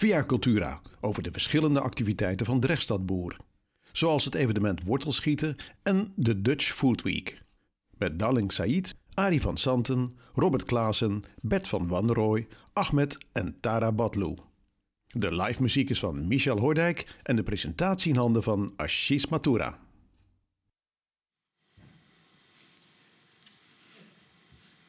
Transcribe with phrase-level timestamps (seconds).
[0.00, 3.36] via Cultura over de verschillende activiteiten van Drechtstadboer.
[3.92, 7.42] Zoals het evenement Wortelschieten en de Dutch Food Week.
[7.98, 14.38] Met Dalling Said, Arie van Santen, Robert Klaassen, Bert van Wanrooy, Ahmed en Tara Badlou.
[15.06, 19.78] De live muziek is van Michel Hoordijk en de presentatie in handen van Ashish Mathura.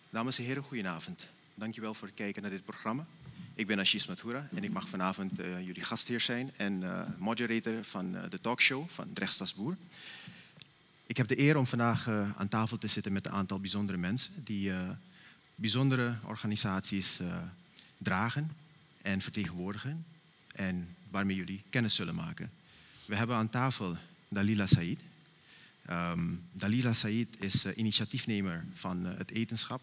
[0.09, 1.28] Dames en heren, goedenavond.
[1.54, 3.05] Dankjewel voor het kijken naar dit programma.
[3.55, 7.83] Ik ben Ashish Mathura en ik mag vanavond uh, jullie gastheer zijn en uh, moderator
[7.83, 9.14] van uh, de talkshow van
[9.55, 9.77] Boer.
[11.07, 14.33] Ik heb de eer om vandaag aan tafel te zitten met een aantal bijzondere mensen
[14.43, 14.74] die
[15.55, 17.19] bijzondere organisaties
[17.97, 18.51] dragen
[19.01, 20.05] en vertegenwoordigen
[20.55, 22.52] en waarmee jullie kennis zullen maken.
[23.05, 24.99] We hebben aan tafel Dalila Said.
[25.89, 29.82] Um, Dalila Said is initiatiefnemer van het etenschap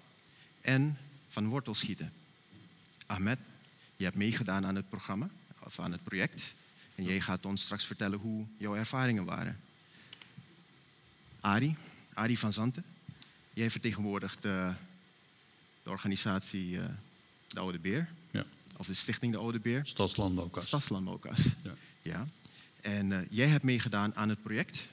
[0.61, 2.13] en van wortelschieten.
[3.07, 3.39] Ahmed,
[3.99, 6.55] je hebt meegedaan aan het programma, of aan het project.
[6.95, 9.61] En jij gaat ons straks vertellen hoe jouw ervaringen waren.
[11.41, 11.77] Ari,
[12.15, 12.85] Ari van Zanten,
[13.53, 14.75] jij vertegenwoordigt uh,
[15.83, 16.85] de organisatie uh,
[17.49, 18.09] De Oude Beer.
[18.31, 18.45] Ja.
[18.77, 19.87] Of de Stichting De Oude Beer.
[19.87, 20.67] Stadslandbouwkas.
[20.67, 21.41] Stadslandbouwkas.
[21.63, 21.75] Ja.
[22.03, 22.27] ja.
[22.81, 24.87] En uh, jij hebt meegedaan aan het project.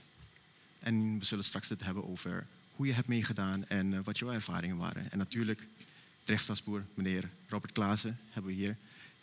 [0.80, 4.78] En we zullen straks het hebben over hoe je hebt meegedaan en wat jouw ervaringen
[4.78, 5.12] waren.
[5.12, 5.68] En natuurlijk
[6.26, 8.78] rechtsstadsboer, meneer Robert Klaassen, hebben we hier.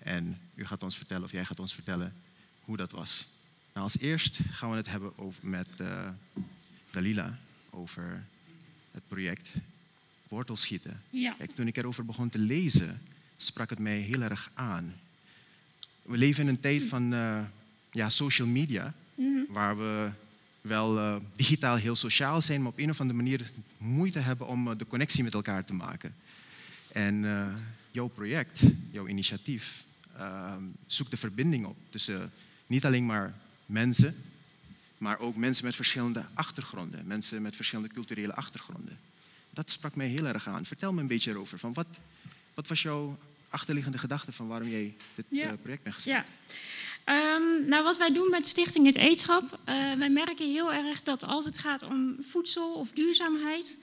[0.04, 2.14] En u gaat ons vertellen, of jij gaat ons vertellen,
[2.64, 3.26] hoe dat was.
[3.72, 6.08] Nou, als eerst gaan we het hebben over, met uh,
[6.90, 7.38] Dalila
[7.70, 8.24] over
[8.90, 9.48] het project
[10.28, 11.02] wortelschieten.
[11.10, 11.34] Ja.
[11.38, 13.00] Kijk, toen ik erover begon te lezen,
[13.36, 14.94] sprak het mij heel erg aan.
[16.02, 17.42] We leven in een tijd van uh,
[17.90, 19.52] ja, social media, Mhm.
[19.52, 20.10] waar we
[20.60, 24.78] wel uh, digitaal heel sociaal zijn, maar op een of andere manier moeite hebben om
[24.78, 26.14] de connectie met elkaar te maken.
[26.92, 27.24] En
[27.90, 29.84] jouw project, jouw initiatief,
[30.18, 30.54] uh,
[30.86, 32.32] zoekt de verbinding op tussen
[32.66, 33.34] niet alleen maar
[33.66, 34.22] mensen,
[34.98, 38.98] maar ook mensen met verschillende achtergronden, mensen met verschillende culturele achtergronden.
[39.50, 40.64] Dat sprak mij heel erg aan.
[40.66, 41.58] Vertel me een beetje erover.
[41.58, 41.86] Van wat,
[42.54, 43.18] wat was jouw
[43.48, 45.46] achterliggende gedachte van waarom jij dit Ja.
[45.46, 46.24] uh, project bent gestart?
[46.26, 46.54] Ja.
[47.04, 51.24] Ehm, nou, wat wij doen met Stichting Het Eetschap, eh, wij merken heel erg dat
[51.24, 53.78] als het gaat om voedsel of duurzaamheid,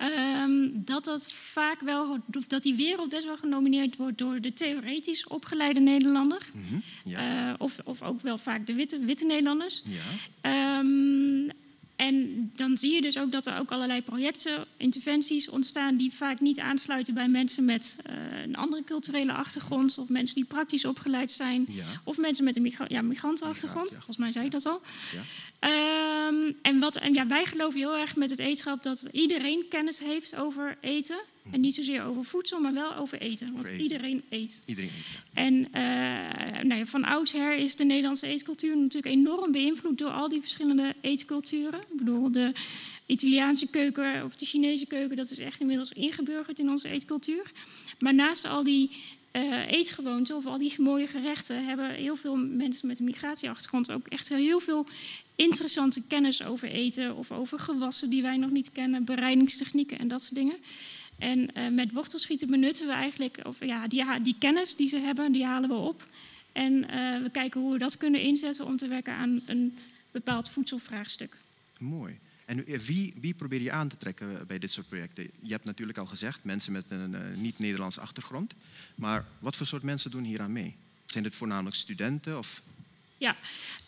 [0.00, 4.52] ehm, dat dat vaak wel, of dat die wereld best wel genomineerd wordt door de
[4.52, 6.38] theoretisch opgeleide Nederlander.
[6.54, 7.48] Mhm, Ja.
[7.48, 9.82] Eh, of, of ook wel vaak de witte, witte Nederlanders.
[9.84, 10.00] ja.
[10.40, 11.48] Ehm,
[12.00, 16.40] en dan zie je dus ook dat er ook allerlei projecten, interventies ontstaan die vaak
[16.40, 21.32] niet aansluiten bij mensen met eh, een andere culturele achtergrond of mensen die praktisch opgeleid
[21.32, 21.84] zijn Ja.
[22.04, 23.90] of mensen met een migra ja, migrantenachtergrond.
[23.90, 23.96] Ja.
[23.96, 24.80] Volgens mij zei ik dat al.
[25.12, 25.22] Ja.
[25.60, 29.98] Ehm, en wat, en ja, wij geloven heel erg met het eetschap dat iedereen kennis
[29.98, 31.18] heeft over eten.
[31.50, 33.52] En niet zozeer over voedsel, maar wel over eten.
[33.52, 33.80] Want eten.
[33.80, 34.62] iedereen eet.
[34.66, 34.90] Iedereen.
[35.32, 35.82] En eh,
[36.62, 40.94] nou ja, van oudsher is de Nederlandse eetcultuur natuurlijk enorm beïnvloed door al die verschillende
[41.00, 41.80] eetculturen.
[41.80, 42.52] Ik bedoel, de
[43.06, 47.52] Italiaanse keuken of de Chinese keuken, dat is echt inmiddels ingeburgerd in onze eetcultuur.
[47.98, 48.90] Maar naast al die
[49.30, 54.06] eh, eetgewoonten of al die mooie gerechten hebben heel veel mensen met een migratieachtergrond ook
[54.06, 54.86] echt heel veel
[55.36, 60.22] interessante kennis over eten of over gewassen die wij nog niet kennen, bereidingstechnieken en dat
[60.22, 60.56] soort dingen.
[61.20, 65.32] En eh, met wortelschieten benutten we eigenlijk, of ja, die, die kennis die ze hebben,
[65.32, 66.06] die halen we op.
[66.52, 69.78] En eh, we kijken hoe we dat kunnen inzetten om te werken aan een
[70.10, 71.36] bepaald voedselvraagstuk.
[71.78, 72.18] Mooi.
[72.44, 75.30] En eh, wie, wie probeer je aan te trekken bij dit soort projecten?
[75.42, 78.54] Je hebt natuurlijk al gezegd, mensen met een niet-Nederlandse achtergrond.
[78.94, 80.74] Maar wat voor soort mensen doen hier aan mee?
[81.06, 82.38] Zijn dit voornamelijk studenten?
[82.38, 82.62] Of...
[83.20, 83.36] Ja,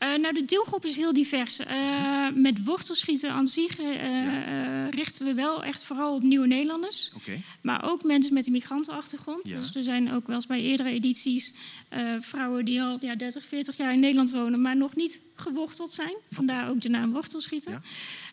[0.03, 1.59] Eh, nou de deelgroep is heel divers.
[1.59, 4.89] Eh, met wortelschieten aan zich eh, Ja.
[4.89, 7.13] richten we wel echt vooral op nieuwe Nederlanders.
[7.61, 9.49] Maar ook mensen met een migrantenachtergrond.
[9.49, 9.59] Ja.
[9.59, 11.55] Dus er zijn ook wel eens bij eerdere edities
[12.21, 16.15] vrouwen die al ja, 30, 40 jaar in Nederland wonen, maar nog niet geworteld zijn.
[16.31, 17.83] Vandaar ook de naam wortelschieten.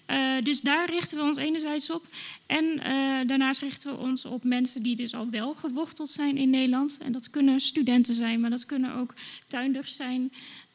[0.08, 0.42] Ja.
[0.42, 2.06] Dus daar richten we ons enerzijds op.
[2.46, 2.66] En
[3.28, 6.98] daarnaast richten we ons op mensen die dus al wel geworteld zijn in Nederland.
[7.02, 9.14] En dat kunnen studenten zijn, maar dat kunnen ook
[9.48, 10.32] tuinders zijn.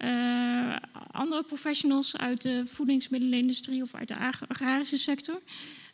[0.09, 0.77] Eh,
[1.11, 5.41] andere professionals uit de voedingsmiddelenindustrie of uit de ag- agrarische sector.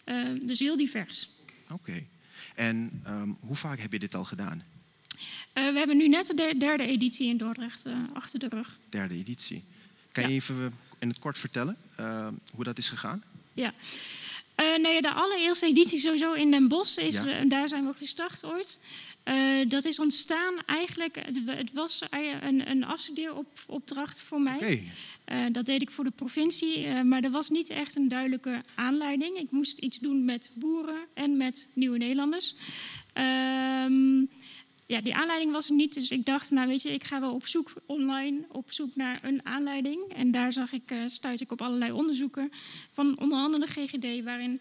[0.05, 1.29] Eh, dus heel divers.
[1.73, 2.03] oké.
[2.55, 4.65] En ehm, hoe vaak heb je dit al gedaan?
[5.53, 8.79] Eh, we hebben nu net de der- derde editie in Dordrecht achter de rug.
[8.89, 9.63] Derde editie.
[10.13, 10.29] Kan Ja.
[10.29, 13.23] je even in het kort vertellen eh, hoe dat is gegaan?
[13.55, 13.73] Ja.
[14.81, 17.45] Nee, de allereerste editie sowieso in Den Bosch, is, Ja.
[17.45, 18.79] daar zijn we gestart ooit.
[19.23, 22.03] Eh, dat is ontstaan eigenlijk, het- het was
[22.43, 24.59] een, een afstudeeropdracht voor mij.
[25.25, 28.61] Eh, dat deed ik voor de provincie, eh, maar er was niet echt een duidelijke
[28.75, 29.37] aanleiding.
[29.39, 32.55] Ik moest iets doen met boeren en met nieuwe Nederlanders.
[33.13, 34.19] Ehm,
[34.87, 35.95] ja, die aanleiding was er niet.
[35.95, 39.19] Dus ik dacht, nou weet je, ik ga wel op zoek online, op zoek naar
[39.23, 40.01] een aanleiding.
[40.17, 42.53] En daar zag ik, uh, stuit ik op allerlei onderzoeken
[42.93, 44.61] van onder andere de GGD, waarin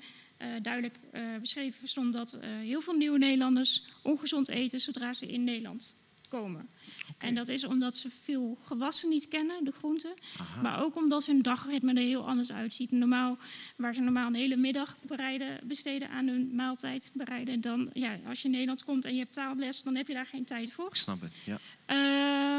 [0.62, 5.96] duidelijk uh, beschreven stond dat heel veel nieuwe Nederlanders ongezond eten zodra ze in Nederland
[6.30, 6.70] komen.
[7.16, 7.30] Okay.
[7.30, 10.14] En dat is omdat ze veel gewassen niet kennen, de groenten.
[10.38, 10.62] Aha.
[10.62, 12.92] Maar ook omdat hun dagritme er heel anders uitziet.
[12.92, 13.38] Normaal,
[13.76, 17.62] waar ze normaal een hele middag bereiden, besteden aan hun maaltijd bereiden.
[17.62, 20.26] Dan, ja, als je in Nederland komt en je hebt taalles, dan heb je daar
[20.26, 20.88] geen tijd voor.
[20.88, 21.60] Ik snap het, ja.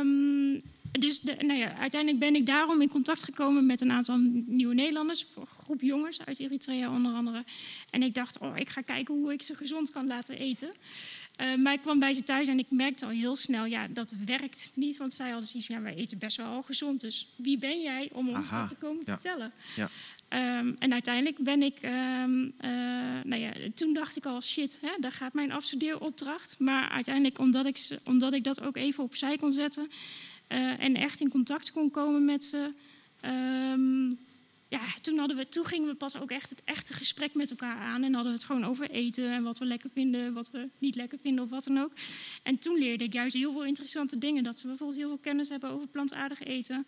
[0.00, 4.16] Um, dus de, nou ja, uiteindelijk ben ik daarom in contact gekomen met een aantal
[4.46, 7.44] nieuwe Nederlanders, een groep jongens uit Eritrea onder andere.
[7.90, 10.70] En ik dacht, oh, ik ga kijken hoe ik ze gezond kan laten eten.
[11.40, 14.14] Uh, maar ik kwam bij ze thuis en ik merkte al heel snel, ja, dat
[14.26, 14.96] werkt niet.
[14.96, 17.00] Want zij hadden zoiets van, ja, wij eten best wel al gezond.
[17.00, 19.12] Dus wie ben jij om ons Aha, dat te komen ja.
[19.12, 19.52] vertellen?
[19.76, 19.90] Ja.
[20.58, 22.70] Um, en uiteindelijk ben ik, um, uh,
[23.24, 26.58] nou ja, toen dacht ik al, shit, hè, daar gaat mijn afstudeeropdracht.
[26.58, 29.90] Maar uiteindelijk, omdat ik, omdat ik dat ook even opzij kon zetten
[30.52, 32.72] uh, en echt in contact kon komen met ze,
[33.24, 34.18] um,
[34.68, 37.76] ja, toen, hadden we, toen gingen we pas ook echt het echte gesprek met elkaar
[37.76, 38.02] aan.
[38.02, 40.94] En hadden we het gewoon over eten en wat we lekker vinden, wat we niet
[40.94, 41.92] lekker vinden of wat dan ook.
[42.42, 44.42] En toen leerde ik juist heel veel interessante dingen.
[44.42, 46.86] Dat ze bijvoorbeeld heel veel kennis hebben over plantaardig eten.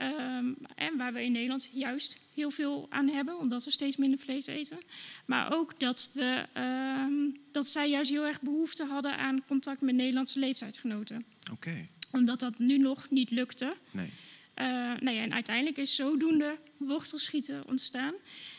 [0.00, 4.18] Um, en waar we in Nederland juist heel veel aan hebben, omdat we steeds minder
[4.18, 4.78] vlees eten.
[5.26, 9.94] Maar ook dat, we, um, dat zij juist heel erg behoefte hadden aan contact met
[9.94, 11.24] Nederlandse leeftijdsgenoten.
[11.52, 11.88] Oké.
[12.16, 13.76] Omdat dat nu nog niet lukte.
[13.90, 14.06] Nee.
[14.06, 14.64] Uh,
[15.00, 18.14] nou ja, en uiteindelijk is zodoende wortelschieten ontstaan.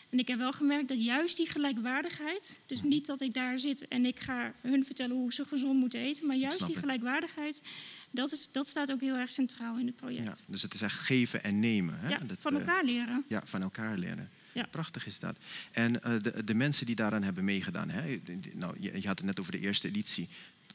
[0.10, 3.88] En ik heb wel gemerkt dat juist die gelijkwaardigheid, dus niet dat ik daar zit
[3.88, 7.62] en ik ga hun vertellen hoe ze gezond moeten eten, maar juist die gelijkwaardigheid,
[8.12, 10.26] dat, is, dat staat ook heel erg centraal in het project.
[10.26, 12.00] Ja, dus het is echt geven en nemen.
[12.00, 12.10] Hè?
[12.10, 13.26] Ja, dat, van elkaar leren.
[13.28, 14.30] Ja, van elkaar leren.
[14.52, 14.68] Ja.
[14.72, 15.38] Prachtig is dat.
[15.72, 18.20] En uh, de, de, mensen die daaraan hebben meegedaan, hè?
[18.54, 20.28] Nou, je, je had het net over de eerste editie.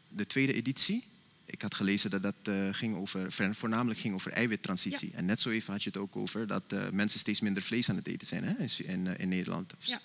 [0.09, 1.05] De tweede editie,
[1.53, 5.11] ik had gelezen dat dat uh, ging over, voornamelijk ging over eiwittransitie.
[5.11, 5.17] Ja.
[5.17, 7.89] En net zo even had je het ook over dat uh, mensen steeds minder vlees
[7.89, 8.55] aan het eten zijn hè,
[8.85, 9.73] in, uh, in Nederland.
[9.79, 10.01] Ja.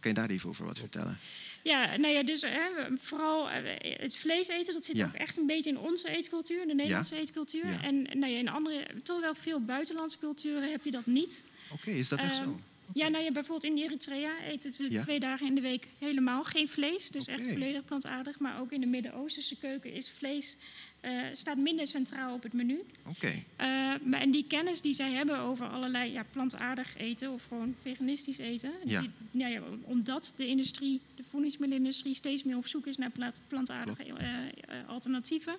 [0.00, 1.18] Kan je daar even over wat vertellen?
[1.62, 2.68] Ja, nou ja, dus hè,
[3.00, 5.06] vooral het vlees eten, dat zit ja.
[5.06, 7.20] ook echt een beetje in onze eetcultuur, de Nederlandse ja.
[7.20, 7.80] eetcultuur.
[7.80, 11.44] En nou ja, in andere, toch wel veel buitenlandse culturen heb je dat niet.
[11.72, 12.60] Oké, okay, is dat echt um, zo?
[12.94, 15.02] Ja, nou ja, bijvoorbeeld in Eritrea eten ze ja?
[15.02, 17.10] twee dagen in de week helemaal geen vlees.
[17.10, 17.34] Dus okay.
[17.34, 18.38] echt volledig plantaardig.
[18.38, 20.56] Maar ook in de Midden-Oosterse keuken is vlees
[21.02, 22.82] uh, staat minder centraal op het menu.
[23.06, 23.10] Oké.
[23.10, 23.34] Okay.
[23.34, 27.74] Uh, maar en die kennis die zij hebben over allerlei ja, plantaardig eten of gewoon
[27.82, 28.72] veganistisch eten.
[28.84, 29.00] Ja.
[29.00, 33.10] Die, ja, ja, omdat de industrie, de voedingsmiddelenindustrie steeds meer op zoek is naar
[33.48, 35.54] plantaardige uh, alternatieven.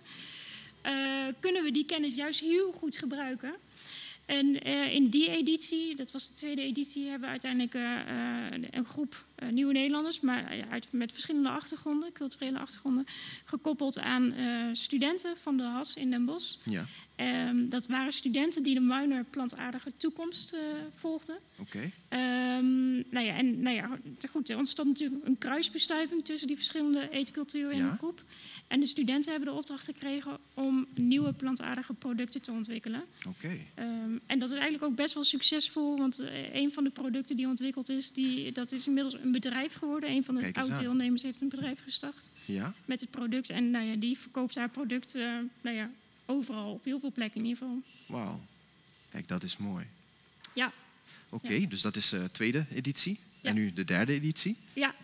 [1.40, 3.54] kunnen we die kennis juist heel goed gebruiken.
[4.26, 8.00] En uh, in die editie, dat was de tweede editie, hebben we uiteindelijk uh,
[8.72, 13.06] een groep uh, nieuwe Nederlanders, maar uit, met verschillende achtergronden, culturele achtergronden,
[13.46, 14.34] gekoppeld aan
[14.72, 16.56] studenten van de HAS in Den Bosch.
[16.64, 16.86] Ja.
[17.48, 20.56] Um, dat waren studenten die de minor plantaardige toekomst
[20.96, 21.38] volgden.
[21.58, 21.92] Oké.
[22.08, 22.58] Okay.
[22.58, 24.00] Um, nou ja, en nou ja,
[24.30, 27.92] goed, er ontstond natuurlijk een kruisbestuiving tussen die verschillende eetculturen in ja.
[27.92, 28.24] de groep.
[28.68, 33.04] En de studenten hebben de opdracht gekregen om nieuwe plantaardige producten te ontwikkelen.
[33.28, 33.46] Oké.
[33.46, 33.88] Okay.
[33.88, 36.20] Um, en dat is eigenlijk ook best wel succesvol, want
[36.54, 40.10] een van de producten die ontwikkeld is, die, dat is inmiddels een bedrijf geworden.
[40.10, 42.74] Een van de oud-deelnemers heeft een bedrijf gestart ja?
[42.86, 43.50] met het product.
[43.50, 45.90] En nou ja, die verkoopt haar product uh, nou ja,
[46.26, 47.82] overal, op heel veel plekken in ieder geval.
[48.06, 48.42] Wauw.
[49.10, 49.86] Kijk, dat is mooi.
[50.54, 50.72] Ja.
[51.30, 51.68] Oké, okay, ja.
[51.68, 53.20] dus dat is de uh, tweede editie.
[53.42, 53.50] Ja.
[53.50, 54.58] En nu de derde editie?
[54.74, 54.96] Ja,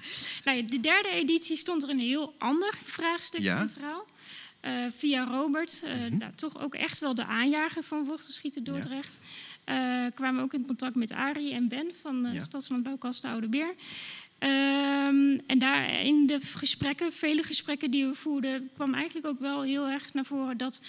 [0.43, 3.57] nou, de derde editie stond er een heel ander vraagstuk ja.
[3.57, 4.05] centraal.
[4.65, 6.17] Uh, via Robert, uh, mm-hmm.
[6.17, 9.19] nou, toch ook echt wel de aanjager van wortelschieten Dordrecht.
[9.65, 10.05] Ja.
[10.05, 12.43] Uh, kwamen we ook in contact met Arie en Ben van ja.
[12.43, 13.73] Stadslandbouwkast de Oude Beer.
[14.39, 19.61] Um, en daar in de gesprekken, vele gesprekken die we voerden, kwam eigenlijk ook wel
[19.61, 20.81] heel erg naar voren dat,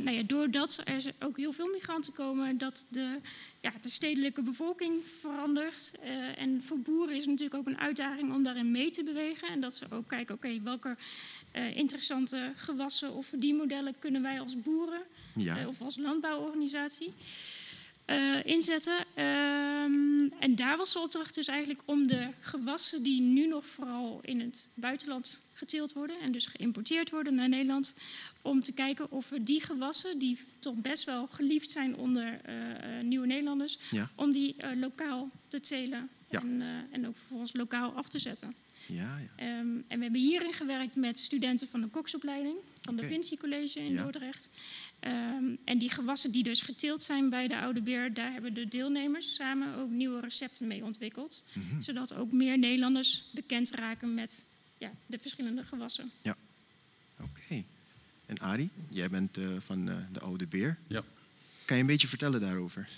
[0.00, 3.18] nou ja, doordat er ook heel veel migranten komen, dat de,
[3.60, 5.98] ja, de stedelijke bevolking verandert.
[6.36, 9.48] En voor boeren is het natuurlijk ook een uitdaging om daarin mee te bewegen.
[9.48, 10.96] En dat ze ook kijken, oké, okay, welke
[11.52, 15.02] uh, interessante gewassen of verdienmodellen kunnen wij als boeren
[15.34, 15.66] ja.
[15.68, 17.14] of als landbouworganisatie
[18.06, 18.98] uh, inzetten.
[19.16, 24.20] Um, en daar was de opdracht dus eigenlijk om de gewassen die nu nog vooral
[24.22, 27.94] in het buitenland geteeld worden en dus geïmporteerd worden naar Nederland,
[28.42, 32.40] om te kijken of we die gewassen, die toch best wel geliefd zijn onder
[33.02, 34.10] nieuwe Nederlanders, ja.
[34.14, 36.40] om die lokaal te telen ja.
[36.40, 38.54] en, en ook vervolgens lokaal af te zetten.
[38.88, 39.58] Ja, ja.
[39.58, 43.06] Um, en we hebben hierin gewerkt met studenten van de koksopleiding van de.
[43.06, 44.02] Vinci College in Ja.
[44.02, 44.50] Dordrecht.
[45.00, 48.68] Um, en die gewassen die dus geteeld zijn bij de Oude Beer, daar hebben de
[48.68, 51.44] deelnemers samen ook nieuwe recepten mee ontwikkeld.
[51.52, 51.82] Mhm.
[51.82, 54.44] Zodat ook meer Nederlanders bekend raken met
[54.78, 56.10] ja, de verschillende gewassen.
[57.20, 57.64] Oké.
[58.26, 60.78] En Arie, jij bent eh, van eh, de Oude Beer.
[60.86, 61.04] Ja,
[61.64, 62.88] Kan je een beetje vertellen daarover?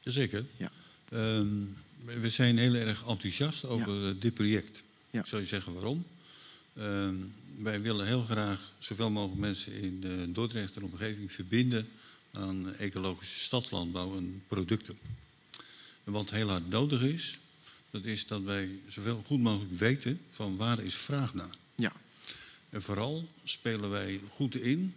[0.00, 0.44] jazeker.
[0.56, 0.70] Ja.
[1.08, 1.46] Ehm,
[2.20, 4.82] we zijn heel erg enthousiast over eh, dit project.
[5.10, 5.20] Ja.
[5.20, 6.04] Ik zou je zeggen waarom.
[6.76, 7.14] Ehm,
[7.58, 11.88] wij willen heel graag zoveel mogelijk mensen in de Dordrecht en omgeving verbinden
[12.32, 14.98] aan ecologische stadslandbouw en producten.
[16.04, 17.38] En wat heel hard nodig is,
[17.90, 21.54] dat is dat wij zoveel goed mogelijk weten van waar is vraag naar.
[21.74, 21.92] Ja,
[22.70, 24.94] En vooral spelen wij goed in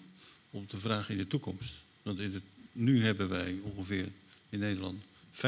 [0.50, 1.74] op de vraag in de toekomst.
[2.02, 4.10] Want in het, nu hebben wij ongeveer
[4.50, 5.40] in Nederland 25%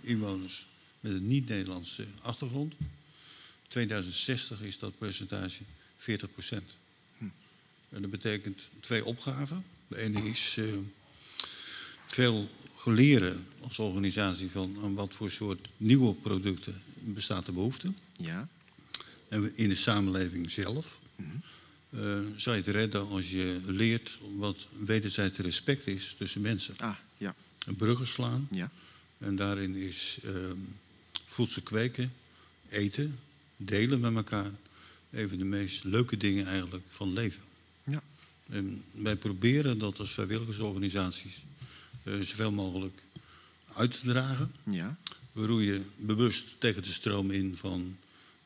[0.00, 0.66] inwoners
[1.00, 2.74] met een niet-Nederlandse achtergrond.
[3.68, 5.62] 2060 is dat percentage
[5.98, 6.06] 40%.
[7.88, 9.64] En dat betekent twee opgaven.
[9.88, 10.64] De ene is eh,
[12.06, 12.48] veel
[12.84, 17.92] leren als organisatie van aan wat voor soort nieuwe producten bestaat de behoefte.
[18.16, 18.48] ja,
[19.28, 20.98] En in de samenleving zelf.
[21.90, 22.00] eh,
[22.36, 26.74] zou je het redden als je leert wat wederzijds respect is tussen mensen.
[26.78, 27.34] ah, ja,
[27.66, 28.48] En bruggen slaan.
[28.50, 28.70] ja,
[29.18, 30.56] En daarin is ehm,
[31.26, 32.12] voedsel kweken,
[32.68, 33.18] eten,
[33.56, 34.50] delen met elkaar.
[35.12, 37.42] Even de meest leuke dingen eigenlijk van leven.
[37.84, 38.02] ja,
[38.48, 41.44] En wij proberen dat als vrijwilligersorganisaties
[42.02, 43.02] eh, zoveel mogelijk
[43.74, 44.52] uit te dragen.
[44.64, 44.96] ja,
[45.32, 47.96] We roeien bewust tegen de stroom in van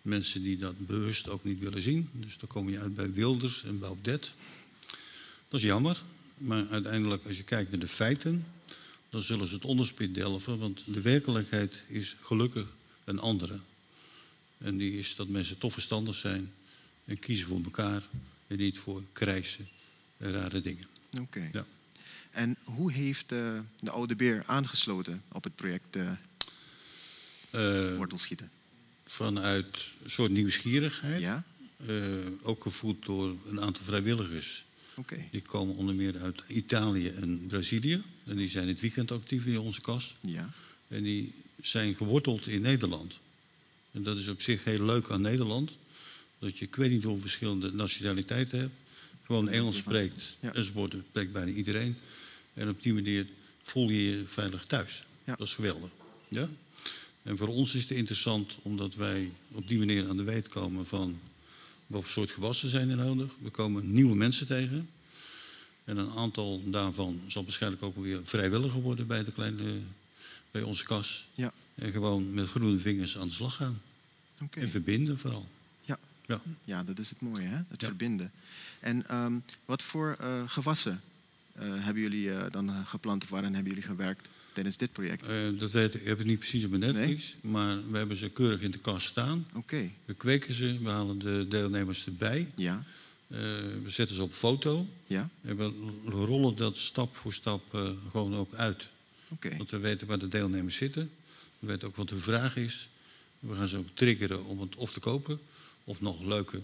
[0.02, 2.08] mensen die dat bewust ook niet willen zien.
[2.12, 4.32] Dus dan kom je uit bij Wilders en Baudet.
[5.48, 6.02] Dat is jammer,
[6.38, 8.46] maar uiteindelijk als je kijkt naar de feiten,
[9.10, 12.66] dan zullen ze het onderspit delven, want de werkelijkheid is gelukkig
[13.04, 13.58] een andere.
[14.60, 16.52] En die is dat mensen toch verstandig zijn
[17.04, 18.02] en kiezen voor elkaar
[18.46, 19.68] en niet voor krijsen
[20.16, 20.84] en rare dingen.
[21.20, 21.48] oké.
[21.52, 21.64] Ja.
[22.30, 26.10] En hoe heeft eh, de Oude Beer aangesloten op het project eh
[27.50, 28.50] Eh, wortelschieten?
[29.06, 31.20] vanuit een soort nieuwsgierigheid.
[31.20, 31.44] Ja,
[32.42, 34.64] ook gevoed door een aantal vrijwilligers.
[34.94, 35.24] oké.
[35.30, 38.02] Die komen onder meer uit Italië en Brazilië.
[38.24, 40.16] En die zijn het weekend actief in onze kas.
[40.20, 40.48] Ja,
[40.88, 43.18] En die zijn geworteld in Nederland.
[43.92, 45.76] En dat is op zich heel leuk aan Nederland.
[46.38, 48.74] Dat je, ik weet niet hoeveel verschillende nationaliteiten hebt.
[49.22, 50.36] Gewoon Engels spreekt.
[50.40, 50.54] Ja.
[50.54, 51.96] Enzovoort, dat spreekt bijna iedereen.
[52.54, 53.26] En op die manier
[53.62, 55.04] voel je je veilig thuis.
[55.24, 55.36] Ja.
[55.36, 55.90] Dat is geweldig.
[56.28, 56.48] Ja?
[57.22, 60.86] En voor ons is het interessant omdat wij op die manier aan de weet komen
[60.86, 61.18] van
[61.86, 63.30] wat voor soort gewassen zijn er nodig.
[63.42, 64.88] We komen nieuwe mensen tegen.
[65.84, 69.78] En een aantal daarvan zal waarschijnlijk ook weer vrijwilliger worden bij, de kleine,
[70.50, 71.28] bij onze kas.
[71.34, 73.80] ja, gewoon met groene vingers aan de slag gaan.
[74.50, 75.48] En verbinden vooral.
[75.82, 75.98] Ja.
[76.26, 76.40] Ja.
[76.64, 77.56] Ja, dat is het mooie, hè?
[77.68, 77.86] het Ja.
[77.86, 78.30] verbinden.
[78.80, 79.32] En ehm,
[79.64, 81.00] wat voor eh, gewassen
[81.52, 85.24] eh, hebben jullie eh, dan geplant of waarin hebben jullie gewerkt tijdens dit project?
[85.60, 87.36] Dat weet ik, ik heb het niet precies op mijn netvlies.
[87.40, 89.46] Maar we hebben ze keurig in de kast staan.
[89.54, 92.46] Oké, We kweken ze, we halen de deelnemers erbij.
[92.56, 92.82] ja,
[93.26, 94.86] we zetten ze op foto.
[95.06, 95.72] ja, En we
[96.10, 97.62] rollen dat stap voor stap
[98.10, 98.88] gewoon ook uit.
[99.28, 99.56] oké.
[99.56, 101.10] Want we weten waar de deelnemers zitten.
[101.60, 102.88] We weten ook wat de vraag is.
[103.38, 105.40] We gaan ze ook triggeren om het of te kopen.
[105.84, 106.60] Of nog leuker,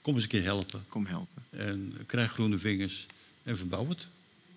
[0.00, 0.84] kom eens een keer helpen.
[0.88, 1.42] Kom helpen.
[1.50, 3.06] En krijg groene vingers
[3.42, 4.06] en verbouw het.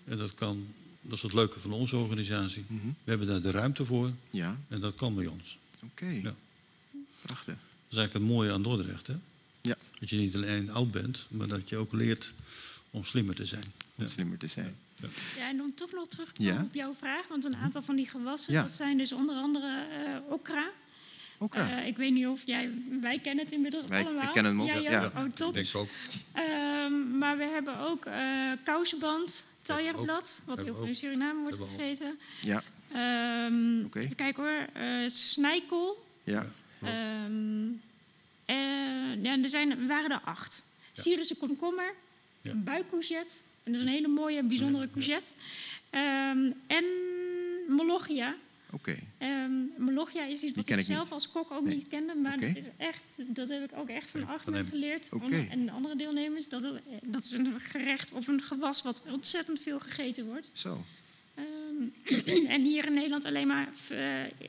[0.04, 0.66] En dat kan,
[1.00, 2.64] dat is het leuke van onze organisatie.
[2.66, 2.86] Mhm.
[2.86, 5.58] We hebben daar de ruimte voor Ja, en dat kan bij ons.
[5.84, 6.06] oké.
[6.06, 6.34] Ja.
[7.22, 7.54] Prachtig.
[7.54, 9.06] Dat is eigenlijk het mooie aan Dordrecht.
[9.06, 9.14] Hè?
[9.60, 12.32] Ja, Dat je niet alleen oud bent, maar dat je ook leert
[12.90, 13.64] om slimmer te zijn.
[13.94, 14.10] om Ja.
[14.10, 14.74] slimmer te zijn.
[15.36, 16.62] Ja, en om toch nog terug te komen Ja.
[16.62, 18.62] op jouw vraag, want een aantal van die gewassen, Ja.
[18.62, 20.68] dat zijn dus onder andere eh okra.
[21.38, 21.78] Okra.
[21.80, 24.22] Eh, ik weet niet of jij, wij kennen het inmiddels Wij- allemaal.
[24.22, 25.04] ik ken hem ook, ja.
[25.04, 25.14] ook?
[25.16, 25.54] Oh, top.
[25.54, 25.88] Denk ik ook.
[26.32, 30.94] Ehm, maar we hebben ook eh kousenband, taljerblad, wat heel veel in.
[30.94, 32.18] Suriname wordt gegeten.
[32.40, 33.98] ja, Ehm Oké.
[33.98, 36.06] Even kijken hoor, eh snijkool.
[36.24, 36.46] ja,
[36.82, 37.66] Ehm,
[38.44, 40.62] eh, ja, er, zijn, er waren er acht.
[40.92, 41.94] Syrische komkommer,
[42.42, 42.54] Ja.
[42.54, 45.30] buikcourgette, en dat is een hele mooie, bijzondere courgette.
[45.90, 46.84] Ehm, en
[47.68, 48.36] molochia.
[48.70, 48.96] oké.
[49.18, 50.86] Ehm molochia is iets wat ik niet.
[50.86, 51.74] zelf als kok ook Nee.
[51.74, 55.08] niet kende, maar dat, is echt, dat heb ik ook echt van Ahmed heb- geleerd.
[55.50, 56.48] En andere deelnemers.
[56.48, 60.50] Dat, is een gerecht of een gewas wat ontzettend veel gegeten wordt.
[60.54, 60.84] Zo.
[61.34, 63.98] Ehm, en hier in Nederland alleen maar eh,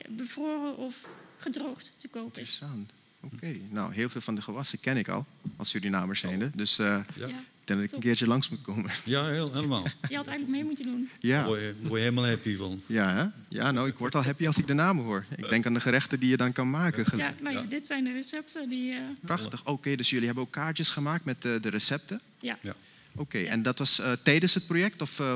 [0.08, 2.48] bevroren of gedroogd te kopen is.
[2.50, 2.90] Interessant.
[3.20, 3.56] Oké.
[3.70, 5.26] Nou, heel veel van de gewassen ken ik al,
[5.56, 6.50] als Surinamer zijnde.
[6.54, 7.28] Dus eh, Ja,
[7.64, 8.90] denk dat ik een keertje langs moet komen.
[9.04, 9.82] ja heel, helemaal.
[10.08, 11.08] Je had eigenlijk mee moeten doen.
[11.20, 11.44] Daar ja.
[11.44, 12.82] word je, word je helemaal happy van.
[12.86, 13.24] Ja, hè?
[13.58, 15.24] ja, nou, ik word al happy als ik de namen hoor.
[15.36, 17.04] Ik denk aan de gerechten die je dan kan maken.
[17.16, 17.66] Ja, nou ja, Ja.
[17.68, 18.94] dit zijn de recepten die...
[18.94, 19.64] eh, Prachtig.
[19.64, 22.20] Oké, dus jullie hebben ook kaartjes gemaakt met eh, de recepten.
[22.40, 22.58] ja.
[22.62, 22.74] Ja.
[23.16, 25.34] Oké, en dat was uh, tijdens het project of uh,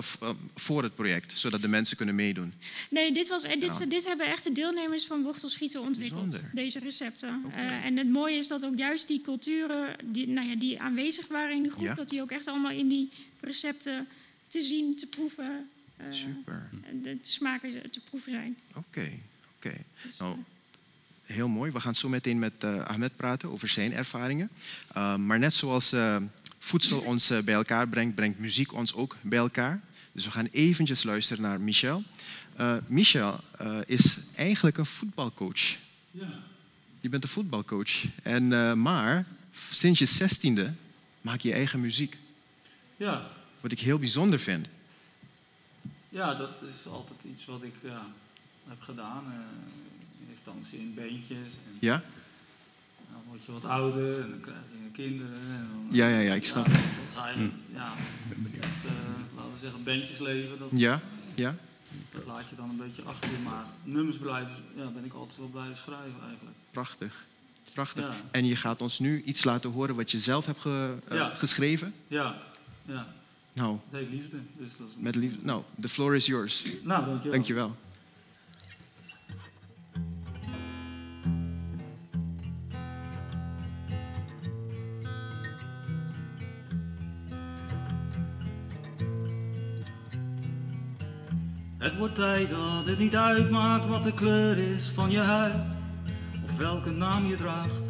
[0.54, 2.52] voor het project, zodat de mensen kunnen meedoen?
[2.90, 3.88] Nee, dit, was, dit, nou.
[3.88, 6.50] dit hebben echt de deelnemers van wortelschieten ontwikkeld, Bijzonder.
[6.54, 7.42] deze recepten.
[7.47, 7.66] Okay.
[7.66, 11.28] Uh, en het mooie is dat ook juist die culturen die, nou ja, die aanwezig
[11.28, 11.95] waren in de groep, ja.
[11.95, 14.09] dat die ook echt allemaal in die recepten
[14.47, 15.68] te zien, te proeven,
[16.11, 16.68] Super.
[17.02, 18.56] De, te smaken te proeven zijn.
[18.75, 19.11] Oké,
[19.56, 19.75] oké.
[20.02, 20.37] Dus, nou,
[21.23, 21.71] heel mooi.
[21.71, 24.50] We gaan zo meteen met Ahmed praten over zijn ervaringen.
[25.16, 25.92] maar net zoals
[26.66, 29.80] voedsel ons bij elkaar brengt, brengt muziek ons ook bij elkaar.
[30.12, 32.02] Dus we gaan eventjes luisteren naar Michel.
[32.61, 35.76] Uh, Michel uh, is eigenlijk een voetbalcoach.
[36.11, 36.28] Ja.
[37.00, 38.04] Je bent een voetbalcoach.
[38.23, 39.26] En, uh, maar
[39.70, 40.73] sinds je zestiende
[41.20, 42.16] maak je eigen muziek.
[42.96, 43.30] Ja.
[43.61, 44.66] Wat ik heel bijzonder vind.
[46.08, 48.06] Ja, dat is altijd iets wat ik ja,
[48.68, 49.25] heb gedaan.
[50.20, 51.38] in instantie in beentjes.
[51.66, 52.02] En ja?
[53.37, 55.33] Word je wat ouder en dan krijg je kinderen.
[55.35, 56.66] En dan, ja, ja, ja, ik snap.
[56.66, 56.83] Ja, dan
[57.14, 57.93] ga je, ja,
[58.52, 58.93] echt, uh,
[59.37, 60.59] laten we zeggen, bandjesleven.
[60.59, 61.00] Dat, ja,
[61.35, 61.55] ja.
[62.12, 65.38] Dat laat je dan een beetje achter je, maar nummers blijven, ja, ben ik altijd
[65.38, 66.57] wel blijven schrijven eigenlijk.
[66.71, 67.26] Prachtig.
[67.73, 68.05] Prachtig.
[68.05, 68.14] Ja.
[68.31, 71.35] En je gaat ons nu iets laten horen wat je zelf hebt ge, uh, ja.
[71.35, 71.95] geschreven?
[72.09, 72.37] Ja,
[72.85, 73.07] ja.
[73.52, 73.78] Nou.
[73.90, 74.37] Het heet liefde.
[74.57, 75.38] Dus dat is met liefde.
[75.40, 76.66] Nou, the floor is yours.
[76.83, 77.33] Nou, dankjewel.
[77.33, 77.76] Dankjewel.
[91.87, 95.76] Het wordt tijd dat het niet uitmaakt wat de kleur is van je huid
[96.45, 97.88] of welke naam je draagt.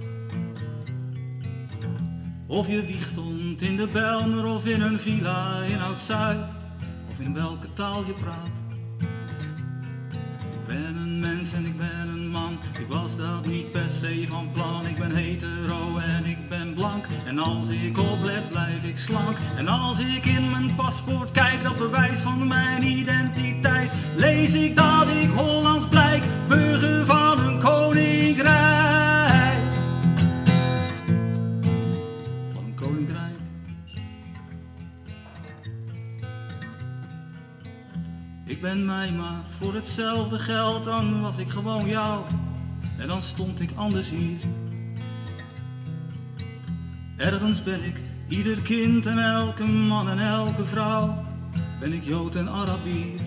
[2.46, 6.38] Of je wieg stond in de Belmer of in een villa in Oud-Zuid
[7.10, 8.55] of in welke taal je praat.
[10.76, 14.24] Ik ben een mens en ik ben een man, ik was dat niet per se
[14.28, 14.86] van plan.
[14.86, 19.36] Ik ben hetero en ik ben blank en als ik oplet blijf ik slank.
[19.56, 25.08] En als ik in mijn paspoort kijk, dat bewijs van mijn identiteit, lees ik dat
[25.22, 27.35] ik Hollands blijk, burger van
[38.66, 42.24] ben mij maar voor hetzelfde geld, dan was ik gewoon jou.
[42.98, 44.40] En dan stond ik anders hier.
[47.16, 51.24] Ergens ben ik ieder kind en elke man en elke vrouw.
[51.80, 53.25] Ben ik Jood en Arabier.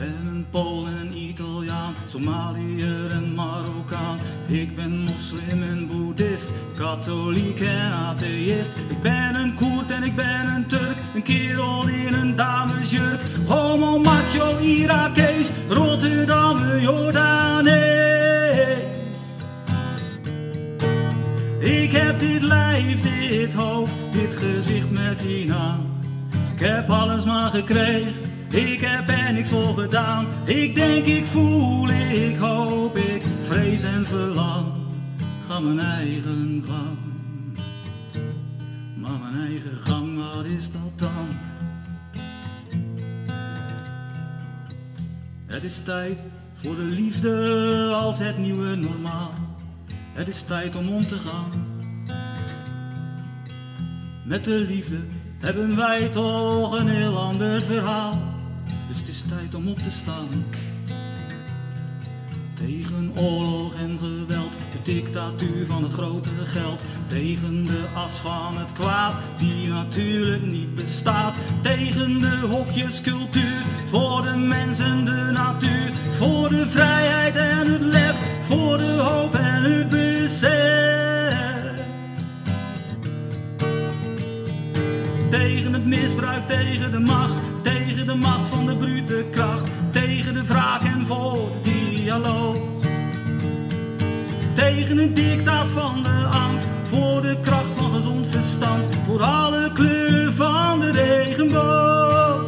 [0.00, 4.18] Ik ben een Pool en een Italiaan, Somaliër en Marokkaan.
[4.46, 8.70] Ik ben moslim en boeddhist, katholiek en atheïst.
[8.88, 13.20] Ik ben een Koert en ik ben een Turk, een kerel in een damesjurk.
[13.46, 17.70] Homo, macho, Irakees, Rotterdammer, Jordanees.
[21.58, 25.86] Ik heb dit lijf, dit hoofd, dit gezicht met die naam.
[26.54, 30.26] Ik heb alles maar gekregen, ik heb er niks voor gedaan.
[30.44, 34.66] Ik denk, ik voel, ik hoop, ik vrees en verlang.
[35.46, 36.98] Ga mijn eigen gang.
[38.96, 41.28] Maar mijn eigen gang, wat is dat dan?
[45.46, 46.18] Het is tijd
[46.54, 49.30] voor de liefde als het nieuwe normaal.
[50.12, 51.50] Het is tijd om om te gaan.
[54.24, 54.98] Met de liefde
[55.38, 58.29] hebben wij toch een heel ander verhaal.
[59.28, 60.44] Tijd om op te staan.
[62.54, 66.84] Tegen oorlog en geweld, de dictatuur van het grote geld.
[67.06, 71.34] Tegen de as van het kwaad, die natuurlijk niet bestaat.
[71.62, 75.92] Tegen de hokjescultuur, voor de mensen, de natuur.
[76.10, 80.70] Voor de vrijheid en het lef, voor de hoop en het besef.
[85.30, 87.49] Tegen het misbruik, tegen de macht,
[88.10, 89.70] de macht van de brute kracht.
[89.90, 92.56] Tegen de wraak en voor de dialoog.
[94.54, 98.84] Tegen het dictaat van de angst, voor de kracht van gezond verstand.
[99.06, 102.44] Voor alle kleuren van de regenboog.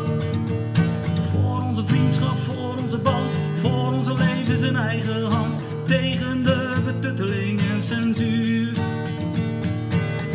[1.32, 5.58] Voor onze vriendschap, voor onze band, voor onze levens in eigen hand.
[5.86, 8.76] Tegen de betutteling en censuur.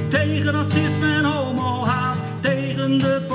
[0.10, 3.26] Tegen racisme en homohaat, tegen de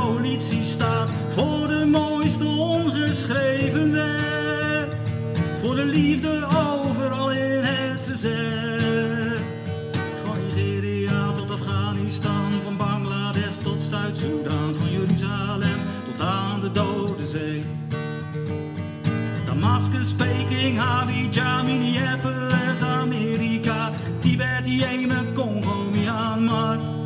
[19.93, 27.03] Peking, Abidjan, Minneapolis, Amerika, Tibet, Jemen, Congo, Myanmar.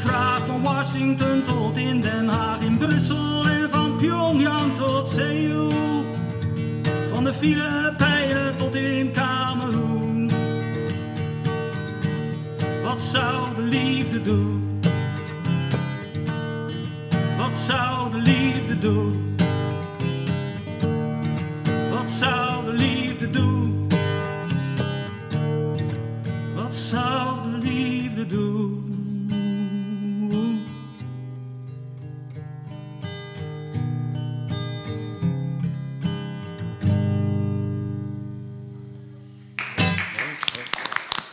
[0.00, 6.04] vraag van Washington tot in Den Haag, in Brussel en van Pyongyang tot Seoul.
[7.10, 10.30] Van de Filipijnen tot in Kameroen.
[12.82, 14.80] Wat zou de liefde doen?
[17.38, 19.19] Wat zou de liefde doen?
[26.90, 28.88] Zou de liefde doen?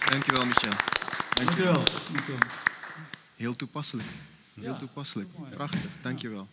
[0.10, 0.72] Dankjewel, Michel.
[1.34, 1.84] Dankjewel.
[2.12, 2.40] Dankjewel.
[3.36, 4.08] Heel toepasselijk.
[4.54, 5.30] Heel Ja, toepasselijk.
[5.50, 5.90] Prachtig.
[6.02, 6.48] Dankjewel.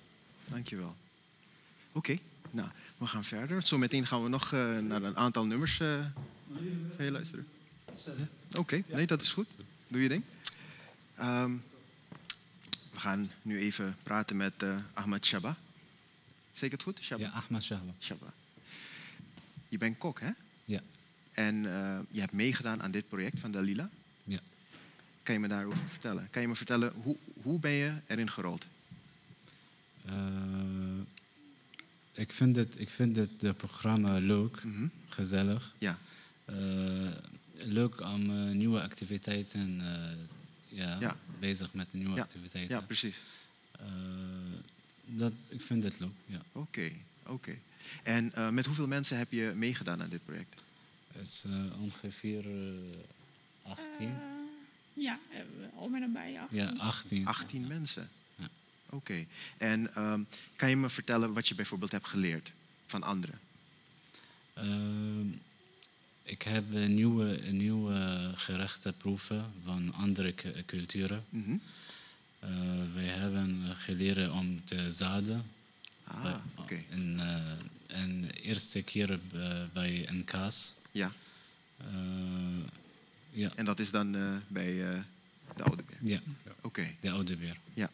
[0.46, 0.94] Dankjewel.
[1.92, 2.18] Oké,
[2.50, 3.62] nou, we gaan verder.
[3.62, 5.76] Zometeen gaan we nog eh, naar een aantal nummers.
[5.76, 6.12] ga
[6.98, 7.46] je luisteren?
[8.04, 8.43] Ja?
[8.56, 9.46] Oké, nee, dat is goed.
[9.88, 10.22] Doe je ding.
[11.14, 11.50] Ehm,
[12.92, 15.56] we gaan nu even praten met eh, Ahmad Shaba.
[16.52, 16.98] Zeg ik het goed?
[17.02, 17.22] Shaba?
[17.22, 17.92] Ja, Ahmad Shahba.
[18.00, 18.32] Shaba.
[19.68, 20.30] Je bent kok, hè?
[20.64, 20.80] Ja.
[21.32, 23.90] En eh, je hebt meegedaan aan dit project van Dalila.
[24.24, 24.40] Ja.
[25.22, 26.28] Kan je me daarover vertellen?
[26.30, 28.64] Kan je me vertellen, hoe, hoe ben je erin gerold?
[30.04, 30.14] Eh,
[32.12, 34.86] ik vind het, ik vind het de programma leuk, Mhm.
[35.08, 35.74] gezellig.
[35.78, 35.98] Ja,
[36.44, 36.54] Eh,
[37.66, 41.16] leuk om eh, nieuwe activiteiten, eh, ja, Ja.
[41.38, 42.22] bezig met de nieuwe Ja.
[42.22, 42.74] activiteiten.
[42.76, 43.16] ja precies.
[43.72, 43.86] Eh,
[45.06, 46.40] dat, ik vind het leuk, ja.
[46.52, 46.90] Oké,
[47.26, 47.56] oké.
[48.02, 50.62] En eh, met hoeveel mensen heb je meegedaan aan dit project?
[51.12, 54.08] Het is eh, ongeveer eh, 18.
[54.08, 54.14] Eh,
[54.94, 55.18] ja,
[55.76, 56.58] al met nabij 18.
[56.58, 57.26] ja, 18.
[57.26, 58.08] 18 mensen.
[58.36, 58.48] Ja.
[58.88, 59.24] Oké.
[59.58, 60.20] En ehm,
[60.56, 62.52] kan je me vertellen wat je bijvoorbeeld hebt geleerd
[62.86, 63.38] van anderen?
[64.54, 65.26] Ehm,
[66.24, 71.24] ik heb eh, nieuwe, nieuwe gerechten proeven van andere cu- culturen.
[72.38, 72.48] Eh,
[72.94, 75.44] wij hebben geleerd om te zaden.
[76.04, 76.78] Ah, Bij- oké.
[76.90, 80.72] En, eh, en eerste keer eh, bij een kaas.
[80.92, 81.12] Ja,
[81.78, 82.64] Eh,
[83.30, 85.00] ja, en dat is dan eh, bij eh,
[85.56, 85.98] de Oude Beer.
[86.14, 86.20] ja,
[86.60, 87.56] Oké, de oude beer.
[87.74, 87.90] ja.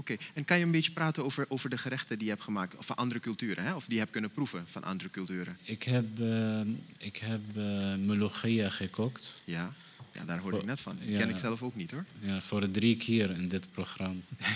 [0.00, 2.76] Oké, en kan je een beetje praten over, over de gerechten die je hebt gemaakt
[2.76, 3.74] of van andere culturen, hè?
[3.74, 5.56] of die je hebt kunnen proeven van andere culturen?
[5.62, 6.60] Ik heb, eh,
[6.98, 9.28] ik heb eh melogia gekookt.
[9.44, 9.72] Ja,
[10.12, 10.96] ja daar hoorde ik net van.
[11.00, 11.18] Die Ja.
[11.18, 12.04] ken ik zelf ook niet hoor.
[12.20, 14.20] Ja, voor drie keer in dit programma.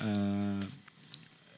[0.00, 0.56] Eh,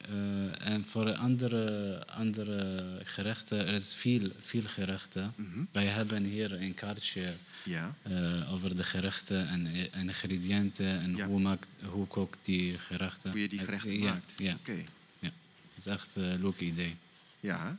[0.09, 5.33] eh, en voor andere, andere gerechten, er is veel, veel gerechten.
[5.35, 5.63] Mhm.
[5.71, 11.25] Wij hebben hier een kaartje Ja, eh, over de gerechten en, en ingrediënten en Ja.
[11.27, 13.31] hoe, maakt, hoe kookt die gerechten.
[13.31, 14.33] hoe je die gerechten maakt.
[14.37, 14.71] Ja, Oké,
[15.19, 15.31] ja.
[15.75, 16.95] dat is echt een leuk idee.
[17.39, 17.77] ja.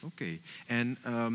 [0.00, 0.38] Oké.
[0.66, 1.34] En ehm,